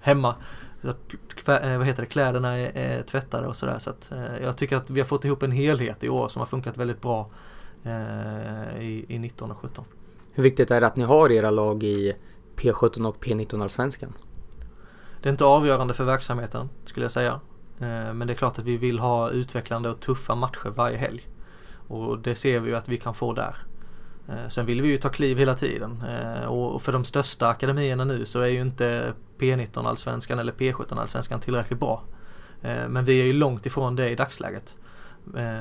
hemma. 0.00 0.34
Så 0.82 0.88
att, 0.88 1.12
vad 1.46 1.86
heter 1.86 2.02
det, 2.02 2.08
kläderna 2.08 2.56
är, 2.58 3.02
tvättade 3.02 3.46
och 3.46 3.56
sådär. 3.56 3.78
Så 3.78 3.90
att 3.90 4.12
jag 4.42 4.56
tycker 4.56 4.76
att 4.76 4.90
vi 4.90 5.00
har 5.00 5.06
fått 5.06 5.24
ihop 5.24 5.42
en 5.42 5.52
helhet 5.52 6.04
i 6.04 6.08
år 6.08 6.28
som 6.28 6.40
har 6.40 6.46
funkat 6.46 6.76
väldigt 6.76 7.00
bra 7.00 7.30
i, 8.80 9.04
i 9.08 9.18
19 9.18 9.50
och 9.50 9.58
17. 9.58 9.84
Hur 10.32 10.42
viktigt 10.42 10.70
är 10.70 10.80
det 10.80 10.86
att 10.86 10.96
ni 10.96 11.04
har 11.04 11.32
era 11.32 11.50
lag 11.50 11.82
i 11.82 12.14
P17 12.56 13.06
och 13.08 13.24
P19 13.24 13.62
allsvenskan? 13.62 14.12
Det 15.22 15.28
är 15.28 15.30
inte 15.30 15.44
avgörande 15.44 15.94
för 15.94 16.04
verksamheten 16.04 16.68
skulle 16.84 17.04
jag 17.04 17.10
säga. 17.10 17.40
Eh, 17.80 18.14
men 18.14 18.26
det 18.26 18.32
är 18.32 18.34
klart 18.34 18.58
att 18.58 18.64
vi 18.64 18.76
vill 18.76 18.98
ha 18.98 19.30
utvecklande 19.30 19.90
och 19.90 20.00
tuffa 20.00 20.34
matcher 20.34 20.68
varje 20.68 20.96
helg. 20.96 21.28
Och 21.88 22.18
det 22.18 22.34
ser 22.34 22.60
vi 22.60 22.70
ju 22.70 22.76
att 22.76 22.88
vi 22.88 22.96
kan 22.96 23.14
få 23.14 23.32
där. 23.32 23.56
Eh, 24.28 24.48
sen 24.48 24.66
vill 24.66 24.82
vi 24.82 24.88
ju 24.88 24.98
ta 24.98 25.08
kliv 25.08 25.38
hela 25.38 25.54
tiden 25.54 26.04
eh, 26.08 26.44
och 26.44 26.82
för 26.82 26.92
de 26.92 27.04
största 27.04 27.48
akademierna 27.48 28.04
nu 28.04 28.26
så 28.26 28.40
är 28.40 28.48
ju 28.48 28.60
inte 28.60 29.12
P19 29.38 29.88
allsvenskan 29.88 30.38
eller 30.38 30.52
P17 30.52 31.00
allsvenskan 31.00 31.40
tillräckligt 31.40 31.80
bra. 31.80 32.02
Men 32.88 33.04
vi 33.04 33.20
är 33.20 33.24
ju 33.24 33.32
långt 33.32 33.66
ifrån 33.66 33.96
det 33.96 34.10
i 34.10 34.14
dagsläget. 34.14 34.76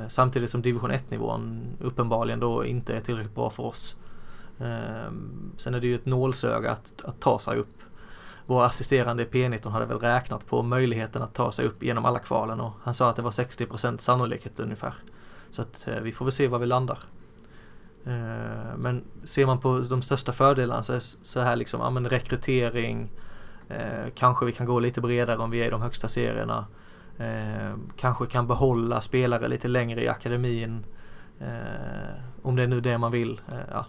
Samtidigt 0.07 0.49
som 0.49 0.61
division 0.61 0.91
1 0.91 1.11
nivån 1.11 1.61
uppenbarligen 1.79 2.39
då 2.39 2.65
inte 2.65 2.93
är 2.93 3.01
tillräckligt 3.01 3.35
bra 3.35 3.49
för 3.49 3.63
oss. 3.63 3.97
Eh, 4.59 5.11
sen 5.57 5.73
är 5.73 5.79
det 5.79 5.87
ju 5.87 5.95
ett 5.95 6.05
nålsöga 6.05 6.71
att, 6.71 6.93
att 7.03 7.19
ta 7.19 7.39
sig 7.39 7.57
upp. 7.57 7.75
Vår 8.45 8.63
assisterande 8.63 9.25
P19 9.25 9.69
hade 9.69 9.85
väl 9.85 9.99
räknat 9.99 10.47
på 10.47 10.61
möjligheten 10.61 11.21
att 11.21 11.33
ta 11.33 11.51
sig 11.51 11.65
upp 11.65 11.83
genom 11.83 12.05
alla 12.05 12.19
kvalen 12.19 12.59
och 12.61 12.71
han 12.83 12.93
sa 12.93 13.09
att 13.09 13.15
det 13.15 13.21
var 13.21 13.31
60% 13.31 13.97
sannolikhet 13.97 14.59
ungefär. 14.59 14.93
Så 15.51 15.61
att 15.61 15.87
eh, 15.87 15.99
vi 15.99 16.11
får 16.11 16.25
väl 16.25 16.31
se 16.31 16.47
var 16.47 16.59
vi 16.59 16.65
landar. 16.65 16.99
Eh, 18.05 18.77
men 18.77 19.03
ser 19.23 19.45
man 19.45 19.59
på 19.59 19.79
de 19.89 20.01
största 20.01 20.31
fördelarna 20.31 20.83
så 20.83 20.93
är 20.93 20.99
så 20.99 21.39
här 21.39 21.55
liksom, 21.55 21.81
ja 21.81 21.89
men 21.89 22.09
rekrytering, 22.09 23.11
eh, 23.69 24.05
kanske 24.15 24.45
vi 24.45 24.51
kan 24.51 24.65
gå 24.65 24.79
lite 24.79 25.01
bredare 25.01 25.37
om 25.37 25.51
vi 25.51 25.59
är 25.61 25.67
i 25.67 25.69
de 25.69 25.81
högsta 25.81 26.07
serierna. 26.07 26.65
Eh, 27.17 27.75
kanske 27.97 28.25
kan 28.25 28.47
behålla 28.47 29.01
spelare 29.01 29.47
lite 29.47 29.67
längre 29.67 30.03
i 30.03 30.07
akademin. 30.07 30.85
Eh, 31.39 32.13
om 32.41 32.55
det 32.55 32.63
är 32.63 32.67
nu 32.67 32.81
det 32.81 32.97
man 32.97 33.11
vill. 33.11 33.41
Eh, 33.51 33.59
ja. 33.71 33.85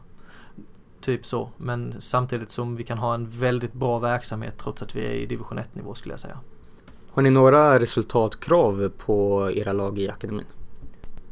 Typ 1.05 1.27
så. 1.27 1.51
Men 1.57 1.95
samtidigt 1.99 2.51
som 2.51 2.77
vi 2.77 2.85
kan 2.85 2.99
ha 2.99 3.15
en 3.15 3.29
väldigt 3.29 3.73
bra 3.73 3.99
verksamhet 3.99 4.55
trots 4.59 4.83
att 4.83 4.97
vi 4.97 5.05
är 5.05 5.11
i 5.11 5.27
division 5.27 5.59
1 5.59 5.75
nivå 5.75 5.95
skulle 5.95 6.13
jag 6.13 6.21
säga. 6.21 6.39
Har 7.11 7.23
ni 7.23 7.31
några 7.31 7.79
resultatkrav 7.79 8.93
på 8.99 9.51
era 9.55 9.73
lag 9.73 9.99
i 9.99 10.09
akademin? 10.09 10.47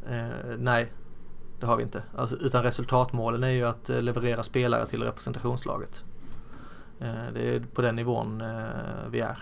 Eh, 0.09 0.57
nej, 0.57 0.91
det 1.59 1.65
har 1.65 1.77
vi 1.77 1.83
inte. 1.83 2.03
Alltså, 2.15 2.35
utan 2.35 2.63
resultatmålen 2.63 3.43
är 3.43 3.49
ju 3.49 3.63
att 3.63 3.89
eh, 3.89 4.01
leverera 4.01 4.43
spelare 4.43 4.87
till 4.87 5.03
representationslaget. 5.03 6.03
Eh, 6.99 7.33
det 7.33 7.55
är 7.55 7.63
på 7.73 7.81
den 7.81 7.95
nivån 7.95 8.41
eh, 8.41 9.09
vi 9.11 9.19
är. 9.19 9.37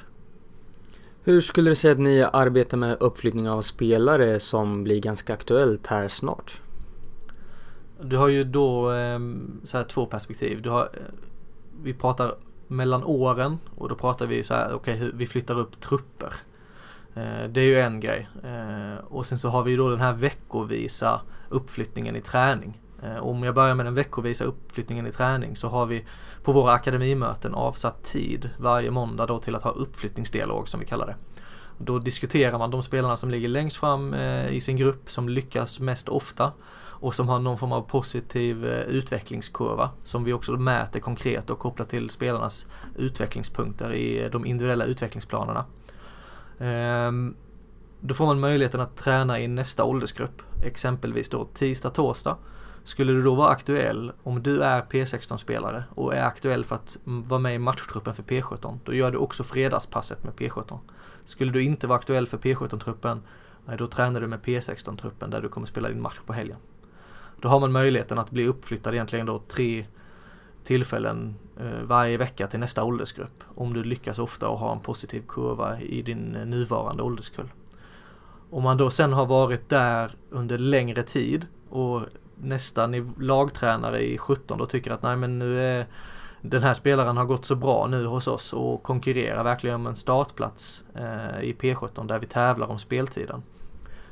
Hur 1.24 1.42
skulle 1.42 1.72
du 1.72 1.76
säga 1.76 1.92
att 1.92 2.00
ni 2.00 2.24
arbetar 2.34 2.78
med 2.78 2.98
uppflyttning 3.00 3.50
av 3.50 3.62
spelare 3.62 4.40
som 4.40 4.84
blir 4.84 5.00
ganska 5.00 5.34
aktuellt 5.34 5.88
här 5.88 6.08
snart? 6.08 6.62
Du 8.04 8.18
har 8.18 8.28
ju 8.28 8.44
då 8.44 8.90
ehm, 8.90 9.62
så 9.64 9.78
här 9.78 9.84
två 9.84 10.06
perspektiv. 10.06 10.62
Du 10.62 10.70
har, 10.70 10.82
eh, 10.82 11.14
vi 11.84 11.94
pratar 11.94 12.36
mellan 12.68 13.04
åren 13.04 13.58
och 13.78 13.90
då 13.90 13.96
pratar 13.96 14.26
vi 14.26 14.44
så 14.44 14.54
här, 14.54 14.74
okej, 14.74 14.96
okay, 14.96 15.12
vi 15.14 15.26
flyttar 15.26 15.60
upp 15.60 15.82
trupper. 15.82 16.34
Eh, 17.14 17.50
det 17.50 17.62
är 17.62 17.66
ju 17.66 17.80
en 17.80 18.00
grej. 18.00 18.30
Eh, 18.44 19.06
och 19.06 19.26
sen 19.26 19.40
så 19.40 19.50
har 19.50 19.64
vi 19.64 19.72
ju 19.72 19.78
då 19.78 19.90
den 19.90 20.00
här 20.00 20.14
veckovisa 20.14 21.22
uppflyttningen 21.50 22.16
i 22.16 22.22
träning. 22.22 22.78
Om 23.22 23.44
jag 23.44 23.56
börjar 23.56 23.76
med 23.76 23.86
den 23.86 23.96
veckovisa 23.96 24.44
uppflyttningen 24.44 25.08
i 25.08 25.12
träning 25.12 25.56
så 25.56 25.68
har 25.68 25.86
vi 25.86 26.06
på 26.44 26.52
våra 26.52 26.72
akademimöten 26.72 27.54
avsatt 27.54 28.04
tid 28.04 28.50
varje 28.58 28.92
måndag 28.92 29.26
då 29.26 29.40
till 29.40 29.56
att 29.56 29.64
ha 29.64 29.72
uppflyttningsdialog 29.72 30.68
som 30.68 30.80
vi 30.80 30.86
kallar 30.86 31.08
det. 31.08 31.16
Då 31.78 32.00
diskuterar 32.00 32.58
man 32.58 32.72
de 32.72 32.84
spelarna 32.84 33.18
som 33.18 33.30
ligger 33.30 33.48
längst 33.48 33.78
fram 33.78 34.14
i 34.50 34.62
sin 34.62 34.78
grupp, 34.78 35.12
som 35.12 35.30
lyckas 35.30 35.80
mest 35.80 36.10
ofta 36.10 36.52
och 37.02 37.14
som 37.14 37.30
har 37.30 37.40
någon 37.40 37.58
form 37.58 37.72
av 37.72 37.82
positiv 37.82 38.66
eh, 38.66 38.82
utvecklingskurva 38.82 39.90
som 40.04 40.24
vi 40.24 40.34
också 40.34 40.52
mäter 40.52 41.00
konkret 41.00 41.50
och 41.50 41.60
kopplar 41.60 41.86
till 41.86 42.10
spelarnas 42.10 42.68
utvecklingspunkter 42.96 43.94
i 43.94 44.24
eh, 44.24 44.30
de 44.30 44.46
individuella 44.46 44.86
utvecklingsplanerna. 44.86 45.66
Ehm, 46.60 47.36
då 48.00 48.14
får 48.14 48.26
man 48.26 48.40
möjligheten 48.40 48.82
att 48.82 48.98
träna 48.98 49.40
i 49.40 49.48
nästa 49.48 49.84
åldersgrupp, 49.84 50.42
exempelvis 50.64 51.30
då 51.30 51.46
tisdag, 51.46 51.90
torsdag 51.90 52.38
skulle 52.84 53.14
du 53.14 53.22
då 53.22 53.36
vara 53.36 53.50
aktuell, 53.50 54.12
om 54.24 54.44
du 54.44 54.62
är 54.62 54.82
P16-spelare 54.82 55.84
och 55.96 56.16
är 56.16 56.24
aktuell 56.24 56.66
för 56.66 56.76
att 56.76 56.98
vara 57.04 57.40
med 57.40 57.56
i 57.56 57.60
matchtruppen 57.60 58.16
för 58.16 58.24
P17, 58.24 58.80
då 58.84 58.94
gör 58.94 59.12
du 59.12 59.18
också 59.18 59.44
fredagspasset 59.44 60.24
med 60.24 60.34
P17. 60.34 60.80
Skulle 61.26 61.52
du 61.52 61.64
inte 61.64 61.88
vara 61.88 62.00
aktuell 62.00 62.28
för 62.28 62.38
P17-truppen, 62.38 63.22
då 63.78 63.88
tränar 63.88 64.22
du 64.22 64.28
med 64.28 64.42
P16-truppen 64.42 65.30
där 65.30 65.42
du 65.42 65.50
kommer 65.50 65.68
spela 65.68 65.90
din 65.90 66.02
match 66.02 66.20
på 66.26 66.34
helgen. 66.34 66.58
Då 67.42 67.50
har 67.50 67.60
man 67.60 67.72
möjligheten 67.72 68.20
att 68.20 68.32
bli 68.32 68.48
uppflyttad 68.48 68.94
egentligen 68.94 69.26
då 69.26 69.42
tre 69.48 69.86
tillfällen 70.64 71.36
eh, 71.60 71.82
varje 71.84 72.18
vecka 72.18 72.48
till 72.48 72.60
nästa 72.60 72.84
åldersgrupp. 72.84 73.44
Om 73.56 73.74
du 73.74 73.84
lyckas 73.84 74.20
ofta 74.20 74.48
och 74.48 74.60
har 74.60 74.72
en 74.72 74.80
positiv 74.80 75.24
kurva 75.28 75.82
i 75.82 76.02
din 76.02 76.36
eh, 76.36 76.46
nuvarande 76.46 77.04
ålderskull. 77.04 77.50
Om 78.50 78.64
man 78.64 78.78
då 78.78 78.90
sen 78.90 79.14
har 79.14 79.26
varit 79.26 79.70
där 79.70 80.12
under 80.30 80.58
längre 80.58 81.04
tid 81.04 81.48
och 81.70 82.02
nästa 82.36 82.90
lagtränare 83.18 84.04
i 84.04 84.18
17 84.18 84.58
då 84.58 84.66
tycker 84.66 84.92
att 84.92 85.04
nej 85.04 85.16
men 85.16 85.40
nu 85.40 85.62
är 85.62 85.86
den 86.42 86.64
här 86.64 86.74
spelaren 86.74 87.18
har 87.18 87.26
gått 87.26 87.46
så 87.46 87.56
bra 87.56 87.88
nu 87.88 88.06
hos 88.06 88.28
oss 88.28 88.54
och 88.54 88.84
konkurrerar 88.84 89.44
verkligen 89.44 89.76
om 89.76 89.88
en 89.88 89.96
startplats 89.96 90.84
eh, 90.96 91.44
i 91.44 91.56
P17 91.60 92.08
där 92.08 92.20
vi 92.20 92.26
tävlar 92.26 92.68
om 92.68 92.80
speltiden. 92.80 93.44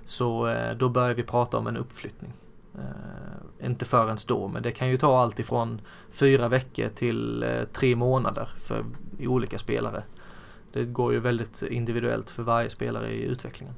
Så 0.06 0.48
eh, 0.48 0.78
då 0.78 0.90
börjar 0.90 1.14
vi 1.14 1.24
prata 1.24 1.58
om 1.58 1.68
en 1.68 1.78
uppflyttning. 1.78 2.34
Eh, 2.80 3.66
inte 3.66 3.86
förrän 3.86 4.18
då, 4.28 4.48
men 4.48 4.64
det 4.64 4.72
kan 4.72 4.90
ju 4.90 4.98
ta 4.98 5.20
allt 5.20 5.40
ifrån 5.40 5.82
fyra 6.10 6.48
veckor 6.48 6.90
till 6.90 7.44
eh, 7.44 7.64
tre 7.74 7.96
månader 7.96 8.50
för 8.58 8.86
olika 9.20 9.58
spelare. 9.58 10.04
Det 10.74 10.86
går 10.86 11.14
ju 11.14 11.20
väldigt 11.20 11.62
individuellt 11.62 12.30
för 12.30 12.44
varje 12.44 12.70
spelare 12.70 13.12
i 13.12 13.24
utvecklingen. 13.24 13.76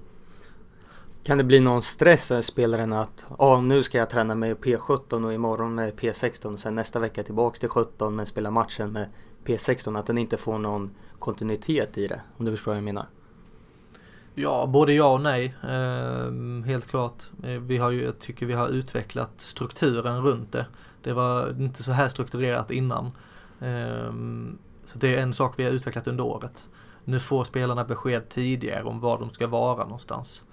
Kan 1.23 1.37
det 1.37 1.43
bli 1.43 1.59
någon 1.59 1.81
stress 1.81 2.27
för 2.27 2.41
spelaren 2.41 2.93
att 2.93 3.27
ja, 3.39 3.61
nu 3.61 3.83
ska 3.83 3.97
jag 3.97 4.09
träna 4.09 4.35
med 4.35 4.57
P17 4.57 5.25
och 5.25 5.33
imorgon 5.33 5.75
med 5.75 5.93
P16 5.93 6.53
och 6.53 6.59
sen 6.59 6.75
nästa 6.75 6.99
vecka 6.99 7.23
tillbaks 7.23 7.59
till 7.59 7.69
17 7.69 8.15
men 8.15 8.25
spela 8.25 8.51
matchen 8.51 8.91
med 8.91 9.07
P16 9.45 9.99
att 9.99 10.05
den 10.05 10.17
inte 10.17 10.37
får 10.37 10.57
någon 10.57 10.91
kontinuitet 11.19 11.97
i 11.97 12.07
det 12.07 12.21
om 12.37 12.45
du 12.45 12.51
förstår 12.51 12.71
vad 12.71 12.77
jag 12.77 12.83
menar? 12.83 13.05
Ja, 14.35 14.65
både 14.65 14.93
ja 14.93 15.13
och 15.13 15.21
nej. 15.21 15.55
Eh, 15.63 16.31
helt 16.65 16.87
klart. 16.87 17.23
Eh, 17.43 17.49
vi 17.49 17.77
har 17.77 17.91
ju, 17.91 18.03
jag 18.03 18.19
tycker 18.19 18.45
vi 18.45 18.53
har 18.53 18.67
utvecklat 18.67 19.31
strukturen 19.37 20.21
runt 20.21 20.51
det. 20.51 20.65
Det 21.03 21.13
var 21.13 21.49
inte 21.61 21.83
så 21.83 21.91
här 21.91 22.07
strukturerat 22.07 22.71
innan. 22.71 23.05
Eh, 23.59 24.11
så 24.85 24.99
det 24.99 25.15
är 25.15 25.21
en 25.21 25.33
sak 25.33 25.53
vi 25.57 25.63
har 25.63 25.71
utvecklat 25.71 26.07
under 26.07 26.23
året. 26.23 26.67
Nu 27.03 27.19
får 27.19 27.43
spelarna 27.43 27.83
besked 27.83 28.29
tidigare 28.29 28.83
om 28.83 28.99
var 28.99 29.19
de 29.19 29.29
ska 29.29 29.47
vara 29.47 29.83
någonstans. 29.83 30.43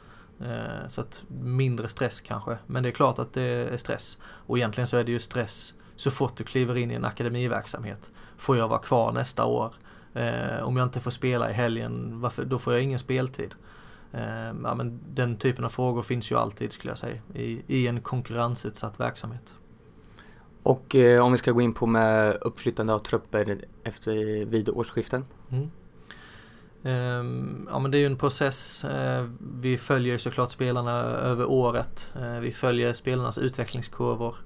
Eh, 0.40 0.88
så 0.88 1.00
att 1.00 1.24
mindre 1.28 1.88
stress 1.88 2.20
kanske. 2.20 2.58
Men 2.66 2.82
det 2.82 2.88
är 2.88 2.92
klart 2.92 3.18
att 3.18 3.32
det 3.32 3.42
är 3.42 3.76
stress. 3.76 4.18
Och 4.22 4.58
egentligen 4.58 4.86
så 4.86 4.96
är 4.96 5.04
det 5.04 5.12
ju 5.12 5.18
stress 5.18 5.74
så 5.96 6.10
fort 6.10 6.36
du 6.36 6.44
kliver 6.44 6.76
in 6.76 6.90
i 6.90 6.94
en 6.94 7.04
akademiverksamhet. 7.04 8.10
Får 8.36 8.56
jag 8.56 8.68
vara 8.68 8.78
kvar 8.78 9.12
nästa 9.12 9.44
år? 9.44 9.72
Eh, 10.14 10.62
om 10.62 10.76
jag 10.76 10.86
inte 10.86 11.00
får 11.00 11.10
spela 11.10 11.50
i 11.50 11.52
helgen, 11.52 12.20
varför, 12.20 12.44
då 12.44 12.58
får 12.58 12.72
jag 12.72 12.82
ingen 12.82 12.98
speltid. 12.98 13.54
Eh, 14.12 14.46
ja, 14.62 14.74
men 14.74 15.00
den 15.14 15.36
typen 15.36 15.64
av 15.64 15.68
frågor 15.68 16.02
finns 16.02 16.30
ju 16.30 16.36
alltid 16.36 16.72
skulle 16.72 16.90
jag 16.90 16.98
säga 16.98 17.20
i, 17.34 17.62
i 17.66 17.86
en 17.86 18.00
konkurrensutsatt 18.00 19.00
verksamhet. 19.00 19.54
Och 20.62 20.94
eh, 20.94 21.24
om 21.24 21.32
vi 21.32 21.38
ska 21.38 21.52
gå 21.52 21.60
in 21.60 21.74
på 21.74 21.86
med 21.86 22.36
uppflyttande 22.40 22.94
av 22.94 22.98
trupper 22.98 23.64
efter, 23.84 24.44
vid 24.44 24.68
årsskiften. 24.68 25.24
Mm. 25.50 25.70
Ehm, 26.82 27.68
ja 27.70 27.78
men 27.78 27.90
det 27.90 27.98
är 27.98 28.00
ju 28.00 28.06
en 28.06 28.16
process. 28.16 28.84
Ehm, 28.84 29.38
vi 29.60 29.78
följer 29.78 30.18
såklart 30.18 30.50
spelarna 30.50 31.00
över 31.02 31.50
året. 31.50 32.12
Ehm, 32.20 32.40
vi 32.40 32.52
följer 32.52 32.92
spelarnas 32.92 33.38
utvecklingskurvor. 33.38 34.36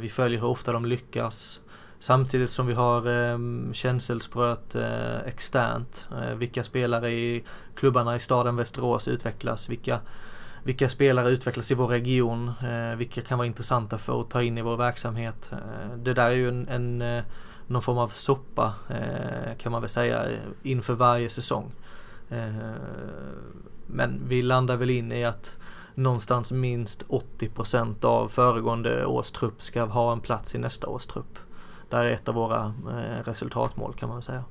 Vi 0.00 0.08
följer 0.08 0.40
hur 0.40 0.46
ofta 0.46 0.72
de 0.72 0.84
lyckas. 0.84 1.60
Samtidigt 2.00 2.50
som 2.50 2.66
vi 2.66 2.74
har 2.74 3.06
ehm, 3.06 3.70
känselspröt 3.74 4.74
eh, 4.74 5.18
externt. 5.18 6.08
Eh, 6.12 6.34
vilka 6.34 6.64
spelare 6.64 7.10
i 7.10 7.44
klubbarna 7.74 8.16
i 8.16 8.20
staden 8.20 8.56
Västerås 8.56 9.08
utvecklas. 9.08 9.68
Vilka, 9.68 10.00
vilka 10.62 10.88
spelare 10.88 11.30
utvecklas 11.30 11.70
i 11.70 11.74
vår 11.74 11.88
region. 11.88 12.52
Eh, 12.62 12.96
vilka 12.96 13.20
kan 13.20 13.38
vara 13.38 13.46
intressanta 13.46 13.98
för 13.98 14.20
att 14.20 14.30
ta 14.30 14.42
in 14.42 14.58
i 14.58 14.62
vår 14.62 14.76
verksamhet. 14.76 15.52
Eh, 15.52 15.96
det 15.96 16.14
där 16.14 16.26
är 16.26 16.34
ju 16.34 16.48
en, 16.48 16.68
en 16.68 17.02
eh, 17.02 17.24
någon 17.66 17.82
form 17.82 17.98
av 17.98 18.08
soppa 18.08 18.74
eh, 18.88 19.56
kan 19.58 19.72
man 19.72 19.80
väl 19.80 19.90
säga 19.90 20.24
inför 20.62 20.94
varje 20.94 21.30
säsong. 21.30 21.72
Eh, 22.30 22.54
men 23.86 24.22
vi 24.28 24.42
landar 24.42 24.76
väl 24.76 24.90
in 24.90 25.12
i 25.12 25.24
att 25.24 25.58
någonstans 25.94 26.52
minst 26.52 27.04
80 27.08 27.48
procent 27.48 28.04
av 28.04 28.28
föregående 28.28 29.06
års 29.06 29.30
trupp 29.30 29.62
ska 29.62 29.84
ha 29.84 30.12
en 30.12 30.20
plats 30.20 30.54
i 30.54 30.58
nästa 30.58 30.86
års 30.86 31.06
trupp. 31.06 31.38
Det 31.90 31.96
är 31.96 32.04
ett 32.04 32.28
av 32.28 32.34
våra 32.34 32.74
eh, 32.88 33.24
resultatmål 33.24 33.94
kan 33.94 34.08
man 34.08 34.22
säga. 34.22 34.44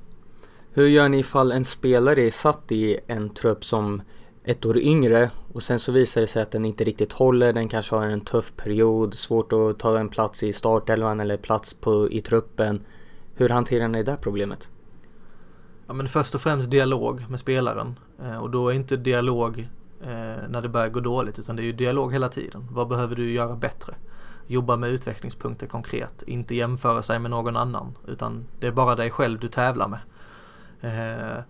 Hur 0.72 0.86
gör 0.86 1.08
ni 1.08 1.18
ifall 1.18 1.52
en 1.52 1.64
spelare 1.64 2.22
är 2.22 2.30
satt 2.30 2.72
i 2.72 2.98
en 3.06 3.30
trupp 3.30 3.64
som 3.64 4.02
ett 4.44 4.66
år 4.66 4.78
yngre 4.78 5.30
och 5.52 5.62
sen 5.62 5.78
så 5.78 5.92
visar 5.92 6.20
det 6.20 6.26
sig 6.26 6.42
att 6.42 6.50
den 6.50 6.64
inte 6.64 6.84
riktigt 6.84 7.12
håller, 7.12 7.52
den 7.52 7.68
kanske 7.68 7.94
har 7.94 8.02
en 8.02 8.20
tuff 8.20 8.52
period, 8.56 9.14
svårt 9.14 9.52
att 9.52 9.78
ta 9.78 9.98
en 9.98 10.08
plats 10.08 10.42
i 10.42 10.52
startelvan 10.52 11.20
eller 11.20 11.36
plats 11.36 11.74
på, 11.74 12.10
i 12.10 12.20
truppen. 12.20 12.80
Hur 13.34 13.48
hanterar 13.48 13.88
ni 13.88 14.02
det 14.02 14.16
problemet? 14.20 14.70
Ja 15.86 15.92
men 15.92 16.08
först 16.08 16.34
och 16.34 16.40
främst 16.40 16.70
dialog 16.70 17.24
med 17.28 17.40
spelaren. 17.40 17.98
Eh, 18.22 18.36
och 18.36 18.50
då 18.50 18.68
är 18.68 18.72
inte 18.72 18.96
dialog 18.96 19.68
eh, 20.02 20.08
när 20.48 20.62
det 20.62 20.68
börjar 20.68 20.88
gå 20.88 21.00
dåligt 21.00 21.38
utan 21.38 21.56
det 21.56 21.62
är 21.62 21.64
ju 21.64 21.72
dialog 21.72 22.12
hela 22.12 22.28
tiden. 22.28 22.68
Vad 22.70 22.88
behöver 22.88 23.16
du 23.16 23.32
göra 23.32 23.56
bättre? 23.56 23.94
Jobba 24.50 24.76
med 24.76 24.90
utvecklingspunkter 24.90 25.66
konkret. 25.66 26.22
Inte 26.22 26.54
jämföra 26.54 27.02
sig 27.02 27.18
med 27.18 27.30
någon 27.30 27.56
annan 27.56 27.98
utan 28.08 28.46
det 28.60 28.66
är 28.66 28.70
bara 28.70 28.94
dig 28.96 29.10
själv 29.10 29.40
du 29.40 29.48
tävlar 29.48 29.88
med. 29.88 30.00
Eh, 30.80 31.42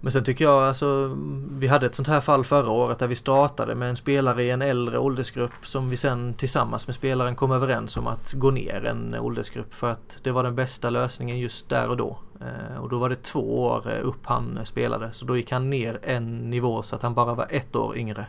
Men 0.00 0.12
sen 0.12 0.24
tycker 0.24 0.44
jag 0.44 0.62
alltså, 0.62 1.16
vi 1.50 1.66
hade 1.66 1.86
ett 1.86 1.94
sånt 1.94 2.08
här 2.08 2.20
fall 2.20 2.44
förra 2.44 2.70
året 2.70 2.98
där 2.98 3.06
vi 3.06 3.16
startade 3.16 3.74
med 3.74 3.88
en 3.88 3.96
spelare 3.96 4.42
i 4.42 4.50
en 4.50 4.62
äldre 4.62 4.98
åldersgrupp 4.98 5.66
som 5.66 5.90
vi 5.90 5.96
sen 5.96 6.34
tillsammans 6.34 6.86
med 6.86 6.94
spelaren 6.94 7.36
kom 7.36 7.52
överens 7.52 7.96
om 7.96 8.06
att 8.06 8.32
gå 8.32 8.50
ner 8.50 8.84
en 8.84 9.14
åldersgrupp 9.14 9.74
för 9.74 9.90
att 9.90 10.18
det 10.22 10.32
var 10.32 10.42
den 10.42 10.54
bästa 10.54 10.90
lösningen 10.90 11.38
just 11.38 11.68
där 11.68 11.88
och 11.88 11.96
då. 11.96 12.18
Eh, 12.40 12.82
och 12.82 12.88
då 12.88 12.98
var 12.98 13.08
det 13.08 13.22
två 13.22 13.62
år 13.64 14.00
upp 14.02 14.26
han 14.26 14.58
spelade 14.64 15.12
så 15.12 15.26
då 15.26 15.36
gick 15.36 15.52
han 15.52 15.70
ner 15.70 16.00
en 16.02 16.50
nivå 16.50 16.82
så 16.82 16.96
att 16.96 17.02
han 17.02 17.14
bara 17.14 17.34
var 17.34 17.46
ett 17.50 17.76
år 17.76 17.96
yngre. 17.96 18.26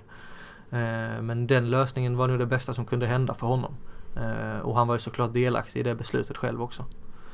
Eh, 0.71 1.21
men 1.21 1.47
den 1.47 1.69
lösningen 1.69 2.17
var 2.17 2.27
nu 2.27 2.37
det 2.37 2.45
bästa 2.45 2.73
som 2.73 2.85
kunde 2.85 3.07
hända 3.07 3.33
för 3.33 3.47
honom. 3.47 3.75
Eh, 4.15 4.59
och 4.59 4.75
han 4.75 4.87
var 4.87 4.95
ju 4.95 4.99
såklart 4.99 5.33
delaktig 5.33 5.79
i 5.79 5.83
det 5.83 5.95
beslutet 5.95 6.37
själv 6.37 6.61
också. 6.61 6.85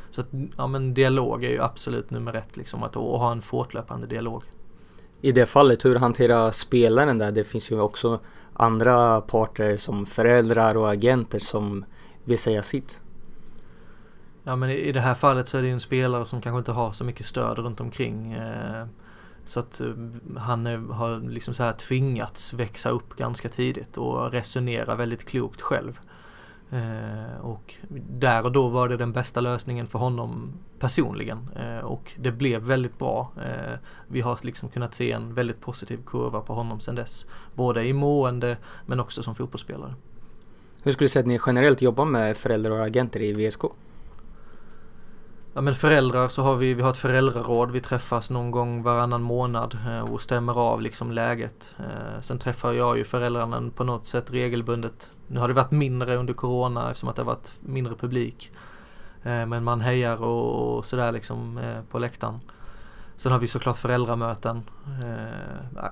Så 0.10 0.22
att, 0.22 0.28
ja 0.58 0.68
men 0.68 0.94
dialog 0.94 1.44
är 1.44 1.50
ju 1.50 1.62
absolut 1.62 2.10
nummer 2.10 2.34
ett 2.34 2.58
liksom, 2.58 2.84
att 2.84 2.96
ha 2.96 3.32
en 3.32 3.42
fortlöpande 3.42 4.08
dialog. 4.08 4.44
I 5.22 5.32
det 5.32 5.46
fallet, 5.46 5.86
hur 5.86 5.96
hanterar 5.96 6.52
spelaren 6.52 7.18
där? 7.18 7.32
Det 7.32 7.44
finns 7.44 7.72
ju 7.72 7.82
också 7.82 8.20
andra 8.54 9.22
parter 9.22 9.78
som 9.78 10.06
föräldrar 10.06 10.78
och 10.78 10.90
agenter 10.90 11.40
som 11.40 11.86
vill 12.24 12.40
säga 12.40 12.64
sitt. 12.64 13.02
Ja 14.44 14.56
men 14.56 14.70
i 14.70 14.92
det 14.92 15.00
här 15.00 15.14
fallet 15.14 15.48
så 15.48 15.58
är 15.58 15.62
det 15.62 15.68
ju 15.68 15.74
en 15.74 15.80
spelare 15.80 16.26
som 16.26 16.42
kanske 16.42 16.58
inte 16.58 16.72
har 16.72 16.92
så 16.92 17.04
mycket 17.04 17.26
stöd 17.26 17.58
runt 17.58 17.80
omkring. 17.80 18.38
Så 19.46 19.60
att 19.60 19.82
eh, 19.82 19.94
han 20.38 20.66
har 20.90 21.30
liksom 21.30 21.54
så 21.54 21.64
här 21.64 21.74
tvingats 21.74 22.54
växa 22.54 22.90
upp 22.90 23.16
ganska 23.16 23.50
tidigt 23.50 23.98
och 23.98 24.32
resonera 24.32 24.96
väldigt 24.96 25.26
klokt 25.26 25.62
själv. 25.62 26.00
Eh, 26.72 27.42
och 27.42 27.76
där 28.10 28.44
och 28.44 28.52
då 28.52 28.68
var 28.68 28.90
det 28.90 28.98
den 28.98 29.12
bästa 29.12 29.42
lösningen 29.42 29.88
för 29.88 30.00
honom 30.00 30.54
personligen 30.80 31.50
eh, 31.56 31.86
och 31.86 32.14
det 32.18 32.32
blev 32.32 32.62
väldigt 32.62 33.00
bra. 33.00 33.32
Vi 34.08 34.22
har 34.22 34.40
liksom 34.42 34.70
kunnat 34.70 34.96
se 34.96 35.12
en 35.12 35.34
väldigt 35.34 35.62
positiv 35.62 36.00
kurva 36.06 36.42
på 36.42 36.54
honom 36.54 36.80
sedan 36.80 36.96
dess. 36.96 37.26
Både 37.56 37.86
i 37.86 37.94
mående 37.94 38.58
men 38.86 39.00
också 39.00 39.24
som 39.24 39.36
fotbollsspelare. 39.36 39.94
Hur 40.84 40.92
skulle 40.92 41.06
du 41.06 41.10
säga 41.10 41.22
att 41.22 41.28
ni 41.28 41.40
generellt 41.46 41.82
jobbar 41.82 42.06
med 42.06 42.38
föräldrar 42.38 42.72
och 42.72 42.86
agenter 42.86 43.22
i 43.22 43.34
VSK? 43.34 43.64
Ja 45.54 45.62
men 45.62 45.76
föräldrar 45.76 46.28
så 46.28 46.42
har 46.42 46.56
vi, 46.56 46.74
vi 46.74 46.82
har 46.82 46.90
ett 46.90 46.98
föräldraråd, 46.98 47.72
vi 47.72 47.82
träffas 47.82 48.30
någon 48.30 48.52
gång 48.52 48.84
varannan 48.84 49.22
månad 49.22 49.78
eh, 49.88 50.00
och 50.00 50.22
stämmer 50.22 50.60
av 50.60 50.82
liksom 50.82 51.12
läget. 51.12 51.76
Eh, 51.80 52.22
sen 52.22 52.40
träffar 52.40 52.72
jag 52.74 52.98
ju 52.98 53.04
föräldrarna 53.04 53.72
på 53.76 53.84
något 53.84 54.06
sätt 54.06 54.32
regelbundet. 54.32 55.12
Nu 55.28 55.40
har 55.40 55.48
det 55.48 55.54
varit 55.54 55.72
mindre 55.72 56.16
under 56.16 56.34
corona 56.34 56.90
eftersom 56.90 57.10
att 57.10 57.16
det 57.16 57.22
har 57.22 57.28
varit 57.28 57.54
mindre 57.60 57.96
publik. 57.96 58.52
Eh, 59.24 59.46
men 59.46 59.64
man 59.64 59.82
hejar 59.82 60.24
och, 60.24 60.78
och 60.78 60.86
sådär 60.86 61.12
liksom 61.12 61.60
på 61.90 62.00
läktaren. 62.00 62.40
Sen 63.16 63.32
har 63.32 63.40
vi 63.40 63.48
såklart 63.48 63.78
föräldramöten. 63.78 64.64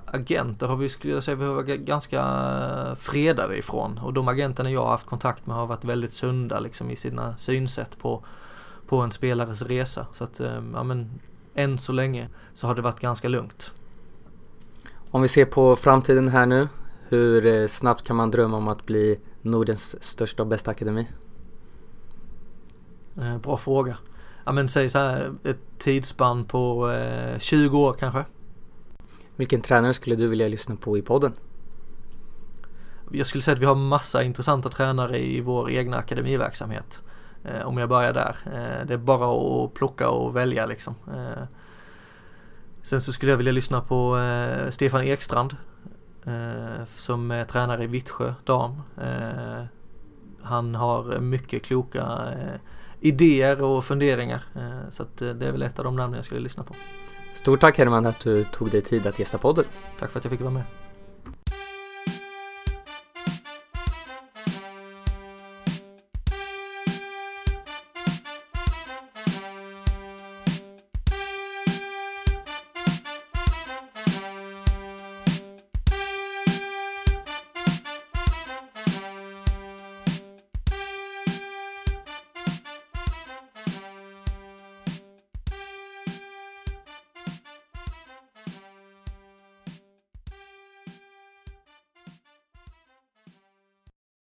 agenter 0.05 0.67
har 0.67 0.75
vi, 0.75 0.89
skulle 0.89 1.13
jag 1.13 1.23
säga, 1.23 1.35
vi 1.35 1.45
har 1.45 1.53
varit 1.53 1.79
ganska 1.79 2.95
fredade 2.99 3.57
ifrån. 3.57 3.97
Och 3.97 4.13
de 4.13 4.27
agenterna 4.27 4.71
jag 4.71 4.83
har 4.83 4.89
haft 4.89 5.05
kontakt 5.05 5.45
med 5.45 5.55
har 5.55 5.65
varit 5.65 5.85
väldigt 5.85 6.13
sunda 6.13 6.59
liksom 6.59 6.91
i 6.91 6.95
sina 6.95 7.37
synsätt 7.37 7.99
på 7.99 8.23
på 8.89 8.97
en 8.97 9.11
spelares 9.11 9.61
resa. 9.61 10.07
Så 10.13 10.23
att, 10.23 10.39
eh, 10.39 10.61
ja 10.73 10.83
men, 10.83 11.09
än 11.53 11.77
så 11.77 11.91
länge 11.91 12.29
så 12.53 12.67
har 12.67 12.75
det 12.75 12.81
varit 12.81 12.99
ganska 12.99 13.27
lugnt. 13.27 13.73
Om 15.11 15.21
vi 15.21 15.27
ser 15.27 15.45
på 15.45 15.75
framtiden 15.75 16.27
här 16.27 16.45
nu, 16.45 16.67
hur 17.07 17.45
eh, 17.45 17.67
snabbt 17.67 18.03
kan 18.03 18.15
man 18.15 18.31
drömma 18.31 18.57
om 18.57 18.67
att 18.67 18.85
bli 18.85 19.19
Nordens 19.41 20.03
största 20.03 20.43
och 20.43 20.47
bästa 20.47 20.71
akademi? 20.71 21.07
Eh, 23.17 23.37
bra 23.37 23.57
fråga. 23.57 23.97
Ja 24.45 24.51
men 24.51 24.67
säg 24.67 24.89
så 24.89 24.99
här, 24.99 25.33
ett 25.43 25.59
tidsspann 25.77 26.45
på 26.45 26.91
eh, 26.91 27.39
20 27.39 27.79
år 27.79 27.93
kanske. 27.93 28.25
Vilken 29.35 29.61
tränare 29.61 29.93
skulle 29.93 30.15
du 30.15 30.27
vilja 30.27 30.47
lyssna 30.47 30.75
på 30.75 30.97
i 30.97 31.01
podden? 31.01 31.33
Jag 33.11 33.27
skulle 33.27 33.41
säga 33.41 33.53
att 33.53 33.61
vi 33.61 33.65
har 33.65 33.75
massa 33.75 34.23
intressanta 34.23 34.69
tränare 34.69 35.19
i 35.19 35.41
vår 35.41 35.71
egna 35.71 35.97
akademiverksamhet. 35.97 37.01
Eh, 37.43 37.67
om 37.67 37.77
jag 37.77 37.89
börjar 37.89 38.13
där. 38.13 38.37
Eh, 38.45 38.85
det 38.85 38.93
är 38.93 38.97
bara 38.97 39.63
att 39.63 39.73
plocka 39.73 40.09
och 40.09 40.35
välja 40.35 40.65
liksom. 40.65 40.95
Eh, 41.07 41.43
sen 42.81 43.01
så 43.01 43.11
skulle 43.11 43.31
jag 43.31 43.37
vilja 43.37 43.51
lyssna 43.51 43.81
på 43.81 44.17
Stefan 44.69 45.03
Ekstrand 45.03 45.55
som 46.95 47.31
är 47.31 47.43
tränare 47.43 47.83
i 47.83 47.87
Vittsjö 47.87 48.33
dam. 48.45 48.81
Han 50.41 50.75
har 50.75 51.19
mycket 51.19 51.63
kloka 51.63 52.27
idéer 52.99 53.61
och 53.61 53.85
funderingar. 53.85 54.43
Så 54.89 55.03
att 55.03 55.17
det 55.17 55.45
är 55.45 55.51
väl 55.51 55.61
ett 55.61 55.79
av 55.79 55.85
de 55.85 55.95
namn 55.95 56.13
jag 56.13 56.25
skulle 56.25 56.41
lyssna 56.41 56.63
på. 56.63 56.73
Stort 57.35 57.59
tack 57.59 57.77
Herman 57.77 58.05
att 58.05 58.19
du 58.19 58.43
tog 58.43 58.71
dig 58.71 58.81
tid 58.81 59.07
att 59.07 59.19
gästa 59.19 59.37
podden. 59.37 59.65
Tack 59.99 60.11
för 60.11 60.19
att 60.19 60.25
jag 60.25 60.31
fick 60.31 60.41
vara 60.41 60.53
med. 60.53 60.63